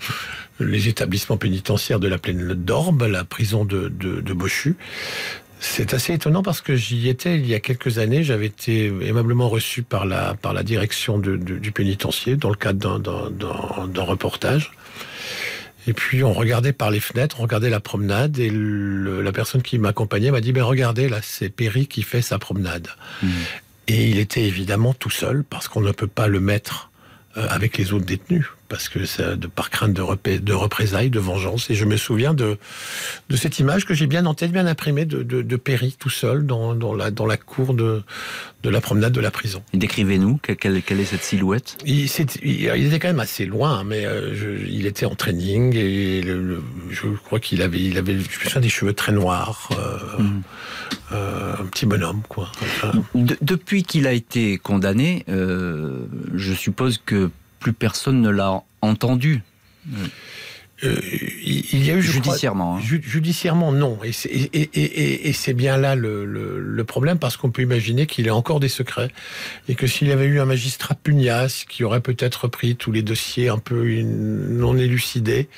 les 0.60 0.86
établissements 0.86 1.36
pénitentiaires 1.36 1.98
de 1.98 2.06
la 2.06 2.16
plaine 2.16 2.54
d'Orbe, 2.54 3.02
la 3.02 3.24
prison 3.24 3.64
de, 3.64 3.88
de, 3.88 4.32
Bochu. 4.32 4.76
C'est 5.58 5.94
assez 5.94 6.12
étonnant 6.12 6.44
parce 6.44 6.60
que 6.60 6.76
j'y 6.76 7.08
étais 7.08 7.36
il 7.36 7.46
y 7.46 7.54
a 7.54 7.60
quelques 7.60 7.98
années. 7.98 8.22
J'avais 8.22 8.46
été 8.46 8.92
aimablement 9.02 9.48
reçu 9.48 9.82
par 9.82 10.06
la, 10.06 10.34
par 10.34 10.52
la 10.52 10.62
direction 10.62 11.18
du 11.18 11.72
pénitencier 11.72 12.36
dans 12.36 12.50
le 12.50 12.56
cadre 12.56 13.00
d'un 13.00 14.02
reportage. 14.02 14.70
Et 15.88 15.92
puis 15.92 16.22
on 16.22 16.32
regardait 16.32 16.72
par 16.72 16.92
les 16.92 17.00
fenêtres, 17.00 17.40
on 17.40 17.42
regardait 17.42 17.70
la 17.70 17.80
promenade 17.80 18.38
et 18.38 18.50
la 18.50 19.32
personne 19.32 19.62
qui 19.62 19.78
m'accompagnait 19.78 20.30
m'a 20.30 20.40
dit 20.40 20.52
"Ben 20.52 20.62
regardez 20.62 21.08
là, 21.08 21.18
c'est 21.22 21.48
Perry 21.48 21.86
qui 21.88 22.02
fait 22.02 22.22
sa 22.22 22.38
promenade." 22.38 22.88
Mmh. 23.22 23.28
Et 23.86 24.08
il 24.08 24.18
était 24.18 24.42
évidemment 24.42 24.94
tout 24.94 25.10
seul 25.10 25.44
parce 25.44 25.68
qu'on 25.68 25.80
ne 25.80 25.92
peut 25.92 26.06
pas 26.06 26.26
le 26.26 26.40
mettre 26.40 26.90
euh, 27.36 27.46
avec 27.50 27.76
les 27.76 27.92
autres 27.92 28.06
détenus, 28.06 28.46
parce 28.68 28.88
que 28.88 29.04
c'est 29.04 29.38
de 29.38 29.46
par 29.46 29.70
crainte 29.70 29.92
de, 29.92 30.38
de 30.38 30.52
représailles, 30.52 31.10
de 31.10 31.20
vengeance. 31.20 31.70
Et 31.70 31.74
je 31.74 31.84
me 31.84 31.96
souviens 31.96 32.34
de, 32.34 32.58
de 33.28 33.36
cette 33.36 33.58
image 33.58 33.84
que 33.84 33.94
j'ai 33.94 34.06
bien 34.06 34.26
en 34.26 34.34
tête, 34.34 34.52
bien 34.52 34.66
imprimée, 34.66 35.04
de, 35.04 35.56
Perry 35.56 35.96
tout 35.98 36.10
seul 36.10 36.46
dans, 36.46 36.74
dans, 36.74 36.94
la, 36.94 37.10
dans 37.10 37.26
la 37.26 37.36
cour 37.36 37.74
de, 37.74 38.02
de 38.62 38.70
la 38.70 38.80
promenade 38.80 39.12
de 39.12 39.20
la 39.20 39.30
prison. 39.30 39.62
Décrivez-nous, 39.72 40.38
quelle, 40.38 40.82
quelle, 40.82 41.00
est 41.00 41.04
cette 41.04 41.22
silhouette? 41.22 41.78
Il, 41.86 42.08
il, 42.42 42.86
était 42.86 42.98
quand 42.98 43.08
même 43.08 43.20
assez 43.20 43.46
loin, 43.46 43.84
mais 43.84 44.04
euh, 44.04 44.58
il 44.68 44.86
était 44.86 45.06
en 45.06 45.14
training 45.14 45.74
et 45.76 46.22
je 46.90 47.06
crois 47.24 47.40
qu'il 47.40 47.62
avait, 47.62 47.80
il 47.80 47.98
avait 47.98 48.18
je 48.18 48.58
des 48.58 48.68
cheveux 48.68 48.92
très 48.92 49.12
noirs. 49.12 49.68
Euh, 49.78 50.22
mm. 50.22 50.42
un 51.12 51.66
petit 51.66 51.86
bonhomme, 51.86 52.22
quoi. 52.28 52.50
depuis 53.14 53.84
qu'il 53.84 54.06
a 54.06 54.12
été 54.12 54.58
condamné, 54.58 55.24
je 55.28 56.52
suppose 56.52 57.00
que 57.04 57.30
plus 57.64 57.72
personne 57.72 58.20
ne 58.20 58.28
l'a 58.28 58.62
entendu. 58.82 59.42
Euh, 60.82 60.96
il 61.46 61.86
y 61.86 61.90
a 61.90 61.94
eu 61.94 62.02
judiciairement. 62.02 62.76
Hein. 62.76 62.80
judiciairement, 62.82 63.70
non. 63.70 63.98
Et 64.02 64.12
c'est 65.32 65.54
bien 65.54 65.76
là 65.76 65.94
le, 65.94 66.84
problème 66.84 67.18
parce 67.18 67.36
qu'on 67.36 67.50
peut 67.50 67.62
imaginer 67.62 68.06
qu'il 68.06 68.28
a 68.28 68.34
encore 68.34 68.60
des 68.60 68.68
secrets 68.68 69.08
et 69.68 69.74
que 69.74 69.86
s'il 69.86 70.10
avait 70.10 70.26
eu 70.26 70.38
un 70.38 70.44
magistrat 70.44 70.94
pugnace 70.94 71.64
qui 71.64 71.82
aurait 71.82 72.00
peut-être 72.00 72.46
pris 72.46 72.76
tous 72.76 72.92
les 72.92 73.02
dossiers 73.02 73.48
un 73.48 73.58
peu 73.58 74.02
non 74.02 74.76
élucidés, 74.76 75.48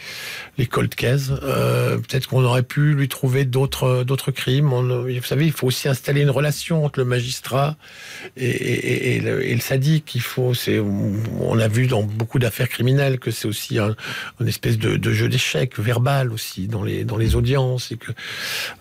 les 0.57 0.67
cold 0.67 0.95
cases, 0.95 1.33
euh, 1.43 1.97
peut-être 1.97 2.29
qu'on 2.29 2.45
aurait 2.45 2.63
pu 2.63 2.95
lui 2.95 3.09
trouver 3.09 3.45
d'autres 3.45 4.05
d'autres 4.05 4.31
crimes. 4.31 4.69
vous 4.69 5.23
savez, 5.23 5.47
il 5.47 5.53
faut 5.53 5.67
aussi 5.67 5.89
installer 5.89 6.23
une 6.23 6.31
relation 6.31 6.85
entre 6.85 7.01
le 7.01 7.07
magistrat 7.07 7.77
et, 8.37 9.21
le, 9.21 9.61
sadique. 9.61 10.15
Il 10.15 10.21
faut, 10.21 10.53
on 11.41 11.59
a 11.59 11.69
vu 11.69 11.87
dans 11.89 12.03
beaucoup 12.03 12.39
d'affaires 12.39 12.69
criminelles 12.69 13.19
que 13.19 13.31
c'est 13.31 13.49
aussi 13.49 13.79
un, 13.79 13.97
une 14.41 14.49
espèce 14.49 14.79
de 14.79 14.97
de 15.06 15.06
jeu 15.13 15.29
d'échecs 15.29 15.79
verbal 15.79 16.33
aussi 16.33 16.67
dans 16.69 16.83
les 16.83 17.05
dans 17.05 17.17
les 17.17 17.35
audiences 17.35 17.93
et 17.93 17.97
que 17.97 18.13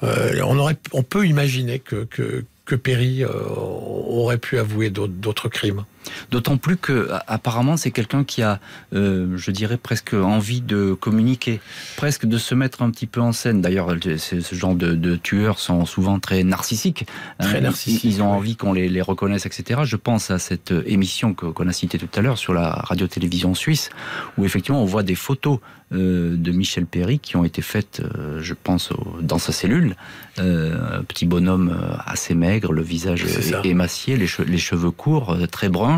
euh, 0.04 0.42
on 0.44 0.58
aurait 0.58 0.78
on 0.92 1.04
peut 1.04 1.26
imaginer 1.28 1.80
que 1.80 2.06
que, 2.06 2.46
que 2.66 2.76
Perry 2.76 3.24
euh, 3.24 3.30
aurait 3.30 4.38
pu 4.38 4.58
avouer 4.58 4.90
d'autres 4.90 5.50
crimes. 5.50 5.86
D'autant 6.32 6.58
plus 6.58 6.78
que 6.78 7.10
apparemment 7.28 7.78
c'est 7.78 7.92
quelqu'un 7.92 8.24
qui 8.24 8.42
a, 8.42 8.60
euh, 8.94 9.38
je 9.38 9.52
dirais 9.52 9.78
presque 9.78 10.14
envie 10.14 10.62
de 10.62 10.94
communiquer, 10.94 11.60
presque 11.98 12.26
de 12.26 12.38
se 12.38 12.56
mettre 12.56 12.82
un 12.82 12.92
petit 12.92 13.08
peu 13.08 13.22
en 13.22 13.32
scène. 13.32 13.62
D'ailleurs, 13.62 13.90
ce 14.18 14.56
genre 14.56 14.76
de, 14.76 15.16
tueurs 15.16 15.60
sont 15.60 15.86
souvent 15.86 16.20
très 16.20 16.44
narcissiques. 16.44 17.06
Hein. 17.40 17.46
Très 17.46 17.62
narcissiques. 17.62 18.04
Ils, 18.04 18.22
ont 18.22 18.32
envie 18.32 18.56
qu'on 18.56 18.74
les, 18.74 19.02
reconnaisse, 19.02 19.46
etc. 19.46 19.82
Je 19.84 19.96
pense 19.96 20.32
à 20.32 20.40
cette 20.40 20.74
émission 20.86 21.34
qu'on 21.34 21.68
a 21.68 21.74
citée 21.74 21.98
tout 21.98 22.10
à 22.16 22.22
l'heure 22.22 22.38
sur 22.38 22.54
la 22.54 22.70
radio-télévision 22.70 23.54
suisse, 23.54 23.90
où 24.38 24.46
effectivement 24.46 24.82
on 24.82 24.86
voit 24.86 25.04
des 25.04 25.16
photos 25.16 25.60
euh, 25.94 26.36
de 26.36 26.52
Michel 26.52 26.86
Perry 26.86 27.20
qui 27.20 27.36
ont 27.36 27.46
été 27.46 27.62
faites, 27.62 28.02
euh, 28.02 28.42
je 28.42 28.54
pense, 28.54 28.90
dans 29.22 29.38
sa 29.38 29.52
cellule. 29.52 29.96
un 30.38 31.04
petit 31.08 31.26
bonhomme 31.26 31.78
assez 32.06 32.36
maigre, 32.36 32.74
le 32.74 32.82
visage 32.82 33.26
émacié, 33.64 34.18
les, 34.18 34.28
les 34.46 34.58
cheveux 34.58 34.92
courts, 34.92 35.38
très 35.50 35.70
bruns 35.70 35.95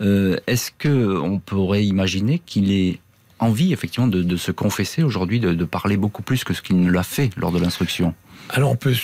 euh, 0.00 0.36
est-ce 0.46 0.70
que 0.70 1.18
on 1.18 1.38
pourrait 1.38 1.84
imaginer 1.84 2.38
qu'il 2.38 2.72
ait 2.72 3.00
envie 3.38 3.72
effectivement 3.72 4.06
de, 4.06 4.36
se 4.36 4.52
confesser 4.52 5.02
aujourd'hui, 5.02 5.40
de, 5.40 5.64
parler 5.64 5.96
beaucoup 5.96 6.22
plus 6.22 6.44
que 6.44 6.54
ce 6.54 6.62
qu'il 6.62 6.80
ne 6.80 6.90
l'a 6.90 7.02
fait 7.02 7.30
lors 7.36 7.50
de 7.50 7.58
l'instruction? 7.58 8.14
Alors 8.50 8.70
on 8.70 8.76
peut, 8.76 8.94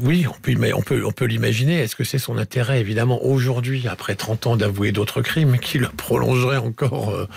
oui, 0.00 0.26
on 0.26 0.32
peut, 0.82 1.04
on 1.04 1.24
l'imaginer. 1.24 1.78
Est-ce 1.78 1.94
que 1.94 2.04
c'est 2.04 2.18
son 2.18 2.36
intérêt, 2.36 2.80
évidemment, 2.80 3.24
aujourd'hui, 3.24 3.86
après 3.86 4.14
30 4.14 4.46
ans 4.46 4.56
d'avouer 4.56 4.92
d'autres 4.92 5.22
crimes, 5.22 5.58
qui 5.62 5.78
le 5.78 5.88
prolongerait 5.88 6.56
encore, 6.56 7.10
euh, 7.10 7.28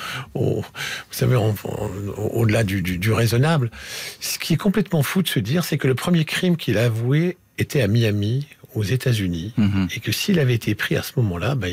au-delà 2.15 2.63
du, 2.63 3.11
raisonnable. 3.11 3.71
Ce 4.19 4.39
qui 4.39 4.53
est 4.53 4.57
complètement 4.57 5.03
fou 5.03 5.21
de 5.21 5.27
se 5.27 5.39
dire, 5.39 5.63
c'est 5.63 5.77
que 5.77 5.87
le 5.87 5.95
premier 5.95 6.25
crime 6.25 6.57
qu'il 6.57 6.77
a 6.77 6.85
avoué 6.85 7.37
était 7.57 7.81
à 7.81 7.87
Miami, 7.87 8.47
aux 8.76 8.84
États-Unis, 8.84 9.53
mhm. 9.57 9.88
et 9.95 9.99
que 9.99 10.11
s'il 10.11 10.39
avait 10.39 10.55
été 10.55 10.76
pris 10.76 10.95
à 10.95 11.03
ce 11.03 11.13
moment-là, 11.17 11.55
bah, 11.55 11.67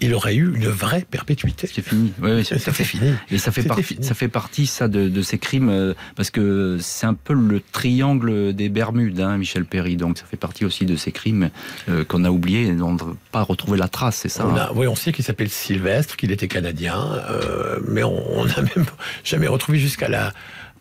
il 0.00 0.14
aurait 0.14 0.34
eu 0.34 0.54
une 0.54 0.68
vraie 0.68 1.06
perpétuité. 1.10 1.68
C'est 1.72 1.82
fini. 1.82 2.12
Oui, 2.20 2.44
ça, 2.44 2.58
fait 2.58 2.84
fini. 2.84 3.12
Et 3.30 3.38
ça 3.38 3.50
fait 3.50 3.62
partie, 3.62 3.96
ça 4.00 4.14
fait 4.14 4.28
partie 4.28 4.66
ça 4.66 4.88
de, 4.88 5.22
ces 5.22 5.38
crimes 5.38 5.70
euh, 5.70 5.94
parce 6.14 6.30
que 6.30 6.76
c'est 6.80 7.06
un 7.06 7.14
peu 7.14 7.32
le 7.32 7.60
triangle 7.72 8.52
des 8.54 8.68
Bermudes, 8.68 9.20
hein, 9.20 9.38
Michel 9.38 9.64
Perry. 9.64 9.96
Donc 9.96 10.18
ça 10.18 10.24
fait 10.30 10.36
partie 10.36 10.64
aussi 10.64 10.84
de 10.84 10.96
ces 10.96 11.12
crimes 11.12 11.50
euh, 11.88 12.04
qu'on 12.04 12.24
a 12.24 12.30
oubliés 12.30 12.66
et 12.66 12.72
dont 12.72 12.90
on 12.90 12.94
n'a 12.94 13.16
pas 13.32 13.42
retrouvé 13.42 13.78
la 13.78 13.88
trace, 13.88 14.16
c'est 14.16 14.28
ça 14.28 14.46
on 14.46 14.56
hein. 14.56 14.68
Oui, 14.74 14.86
on 14.86 14.96
sait 14.96 15.12
qu'il 15.12 15.24
s'appelle 15.24 15.48
Sylvestre, 15.48 16.16
qu'il 16.16 16.30
était 16.30 16.48
canadien, 16.48 16.98
euh, 17.30 17.78
mais 17.88 18.02
on 18.02 18.44
n'a 18.44 18.62
même 18.62 18.86
jamais 19.24 19.46
retrouvé 19.46 19.78
jusqu'à 19.78 20.08
la 20.08 20.32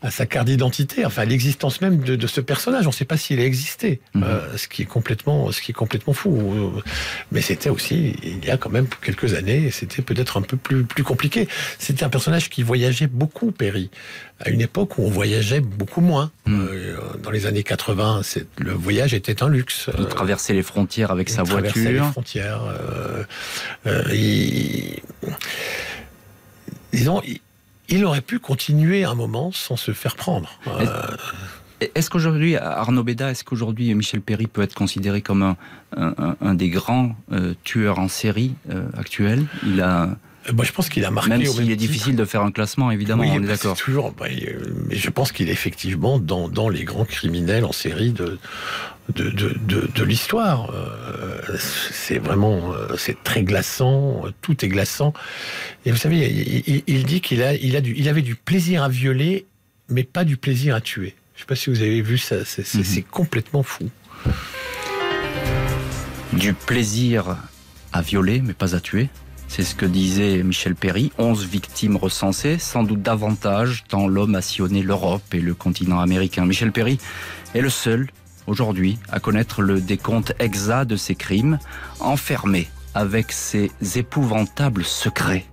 à 0.02 0.12
sa 0.12 0.26
carte 0.26 0.48
d'identité, 0.48 1.06
enfin 1.06 1.26
l'existence 1.26 1.82
même 1.82 2.00
de, 2.00 2.28
ce 2.28 2.42
personnage. 2.42 2.86
On 2.86 2.90
ne 2.90 2.94
sait 2.94 3.06
pas 3.06 3.18
s'il 3.18 3.40
a 3.40 3.46
existé, 3.46 4.02
mhm. 4.14 4.24
euh, 4.24 4.58
ce 4.58 4.68
qui 4.68 4.82
est 4.84 4.86
complètement, 4.86 5.52
ce 5.52 5.62
qui 5.62 5.72
est 5.72 5.76
complètement 5.76 6.14
fou. 6.14 6.74
Mais 7.32 7.42
c'était 7.42 7.70
aussi, 7.70 8.16
il 8.24 8.46
y 8.46 8.52
a 8.52 8.58
quand 8.58 8.70
même 8.70 8.88
quelques 9.02 9.34
années, 9.34 9.72
c'était 9.72 10.02
peut-être 10.02 10.38
un 10.38 10.42
peu 10.42 10.58
plus 10.58 10.84
plus 10.84 11.04
compliqué. 11.04 11.48
C'était 11.80 12.04
un 12.04 12.10
personnage 12.10 12.50
qui 12.50 12.64
voyageait 12.64 13.08
beaucoup, 13.08 13.52
Perry, 13.52 13.90
à 14.40 14.50
une 14.50 14.62
époque 14.62 14.98
où 14.98 15.04
on 15.04 15.10
voyageait 15.10 15.62
beaucoup 15.62 16.02
moins. 16.02 16.32
Mhm. 16.46 16.68
Euh, 16.70 16.98
dans 17.22 17.32
les 17.32 17.46
années 17.46 17.64
80, 17.64 18.22
le 18.58 18.72
voyage 18.72 19.14
était 19.14 19.44
un 19.44 19.50
luxe. 19.50 19.90
Il 19.98 20.06
traversait 20.06 20.54
les 20.54 20.64
frontières 20.64 21.12
avec 21.12 21.30
sa 21.30 21.44
voiture. 21.44 21.72
Traversait 21.72 21.94
les 21.94 22.12
frontières. 22.12 22.62
Euh, 23.86 24.04
il... 24.14 25.02
disons 26.94 27.22
il 27.90 28.06
aurait 28.06 28.22
pu 28.22 28.40
continuer 28.40 29.04
un 29.04 29.16
moment 29.16 29.52
sans 29.52 29.76
se 29.76 29.92
faire 29.92 30.16
prendre. 30.16 30.60
Est-ce 31.94 32.10
qu'aujourd'hui, 32.10 32.56
Arnaud 32.56 33.04
Béda, 33.04 33.32
est-ce 33.32 33.44
qu'aujourd'hui 33.44 33.94
Michel 33.94 34.22
Perry 34.22 34.48
peut 34.48 34.62
être 34.62 34.76
considéré 34.76 35.22
comme 35.22 35.56
un, 35.96 36.54
des 36.54 36.70
grands 36.70 37.16
euh, 37.32 37.54
tueurs 37.64 38.00
en 38.00 38.08
série 38.08 38.56
euh, 38.70 38.88
actuels? 38.98 39.46
Il 39.66 39.82
a 39.82 40.04
euh, 40.04 40.08
moi, 40.54 40.64
je 40.64 40.72
pense 40.72 40.90
qu'il 40.90 41.04
a 41.06 41.12
marqué. 41.12 41.30
Même 41.30 41.46
s'il 41.46 41.72
est 41.72 41.76
difficile 41.76 42.16
de 42.16 42.26
faire 42.26 42.42
un 42.42 42.52
classement, 42.52 42.92
évidemment, 42.92 43.24
on 43.24 43.44
est 43.44 43.48
d'accord. 43.48 43.76
Toujours, 43.78 44.12
bah, 44.12 44.28
mais 44.88 44.96
je 44.96 45.10
pense 45.10 45.32
qu'il 45.32 45.50
est 45.50 45.54
effectivement 45.54 46.20
dans, 46.20 46.50
dans, 46.50 46.70
les 46.70 46.84
grands 46.84 47.06
criminels 47.06 47.66
en 47.66 47.72
série 47.72 48.12
de, 48.12 48.38
de, 49.14 49.30
de, 49.30 49.90
de, 49.94 50.04
l'histoire. 50.04 50.70
Euh, 50.72 51.58
c'est 51.60 52.20
vraiment, 52.20 52.74
euh, 52.74 52.96
c'est 52.98 53.24
très 53.24 53.44
glaçant, 53.44 54.24
tout 54.42 54.64
est 54.64 54.68
glaçant. 54.68 55.14
Et 55.86 55.92
vous 55.92 55.98
savez, 55.98 56.28
il, 56.88 57.06
dit 57.06 57.22
qu'il 57.22 57.42
a, 57.42 57.56
il 57.56 57.76
a 57.76 57.82
du, 57.82 57.96
il 57.98 58.08
avait 58.08 58.22
du 58.22 58.36
plaisir 58.36 58.84
à 58.84 58.90
violer, 58.90 59.48
mais 59.90 60.04
pas 60.04 60.24
du 60.26 60.38
plaisir 60.38 60.76
à 60.76 60.82
tuer. 60.82 61.16
Je 61.34 61.40
ne 61.40 61.42
sais 61.42 61.48
pas 61.48 61.56
si 61.56 61.70
vous 61.70 61.82
avez 61.82 62.02
vu 62.02 62.18
ça, 62.18 62.46
c'est 62.46 62.76
mhm. 62.76 63.04
complètement 63.10 63.64
fou. 63.64 63.90
Du 66.34 66.54
plaisir 66.54 67.38
à 67.94 68.02
violer, 68.02 68.42
mais 68.42 68.54
pas 68.54 68.76
à 68.76 68.80
tuer 68.80 69.10
c'est 69.48 69.64
ce 69.64 69.76
que 69.76 69.86
disait 69.86 70.44
Michel 70.44 70.76
Perry. 70.76 71.12
11 71.18 71.46
victimes 71.46 71.96
recensées, 71.96 72.58
sans 72.60 72.84
doute 72.84 73.02
davantage, 73.02 73.84
tant 73.88 74.08
l'homme 74.08 74.36
a 74.36 74.42
sillonné 74.42 74.82
l'Europe 74.82 75.34
et 75.34 75.42
le 75.42 75.54
continent 75.54 76.00
américain. 76.00 76.46
Michel 76.46 76.72
Perry 76.72 77.00
est 77.54 77.62
le 77.62 77.70
seul, 77.70 78.10
aujourd'hui, 78.48 78.98
à 79.12 79.20
connaître 79.20 79.62
le 79.62 79.82
décompte 79.82 80.34
exact 80.40 80.86
de 80.86 80.96
ses 80.96 81.16
crimes, 81.16 81.60
enfermé 82.00 82.68
avec 82.94 83.32
ses 83.32 83.72
épouvantables 83.96 84.86
secrets. 84.86 85.46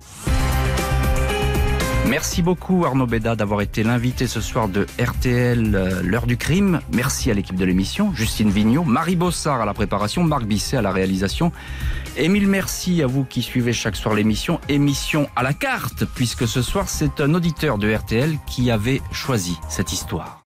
Merci 2.07 2.41
beaucoup 2.41 2.85
Arnaud 2.85 3.07
Béda 3.07 3.35
d'avoir 3.35 3.61
été 3.61 3.81
l'invité 3.81 4.27
ce 4.27 4.41
soir 4.41 4.67
de 4.67 4.85
RTL 4.99 5.73
euh, 5.73 6.01
L'heure 6.03 6.27
du 6.27 6.37
crime. 6.37 6.81
Merci 6.91 7.31
à 7.31 7.33
l'équipe 7.33 7.55
de 7.55 7.65
l'émission, 7.65 8.13
Justine 8.13 8.49
Vignot, 8.49 8.83
Marie 8.83 9.15
Bossard 9.15 9.61
à 9.61 9.65
la 9.65 9.73
préparation, 9.73 10.23
Marc 10.23 10.43
Bisset 10.43 10.77
à 10.77 10.81
la 10.81 10.91
réalisation. 10.91 11.51
Et 12.15 12.29
mille 12.29 12.47
merci 12.47 13.01
à 13.01 13.07
vous 13.07 13.23
qui 13.23 13.41
suivez 13.41 13.73
chaque 13.73 13.95
soir 13.95 14.13
l'émission, 14.13 14.59
émission 14.69 15.27
à 15.35 15.41
la 15.41 15.53
carte, 15.53 16.05
puisque 16.05 16.47
ce 16.47 16.61
soir 16.61 16.87
c'est 16.87 17.21
un 17.21 17.33
auditeur 17.33 17.79
de 17.79 17.91
RTL 17.91 18.37
qui 18.45 18.69
avait 18.69 19.01
choisi 19.11 19.57
cette 19.67 19.93
histoire. 19.93 20.42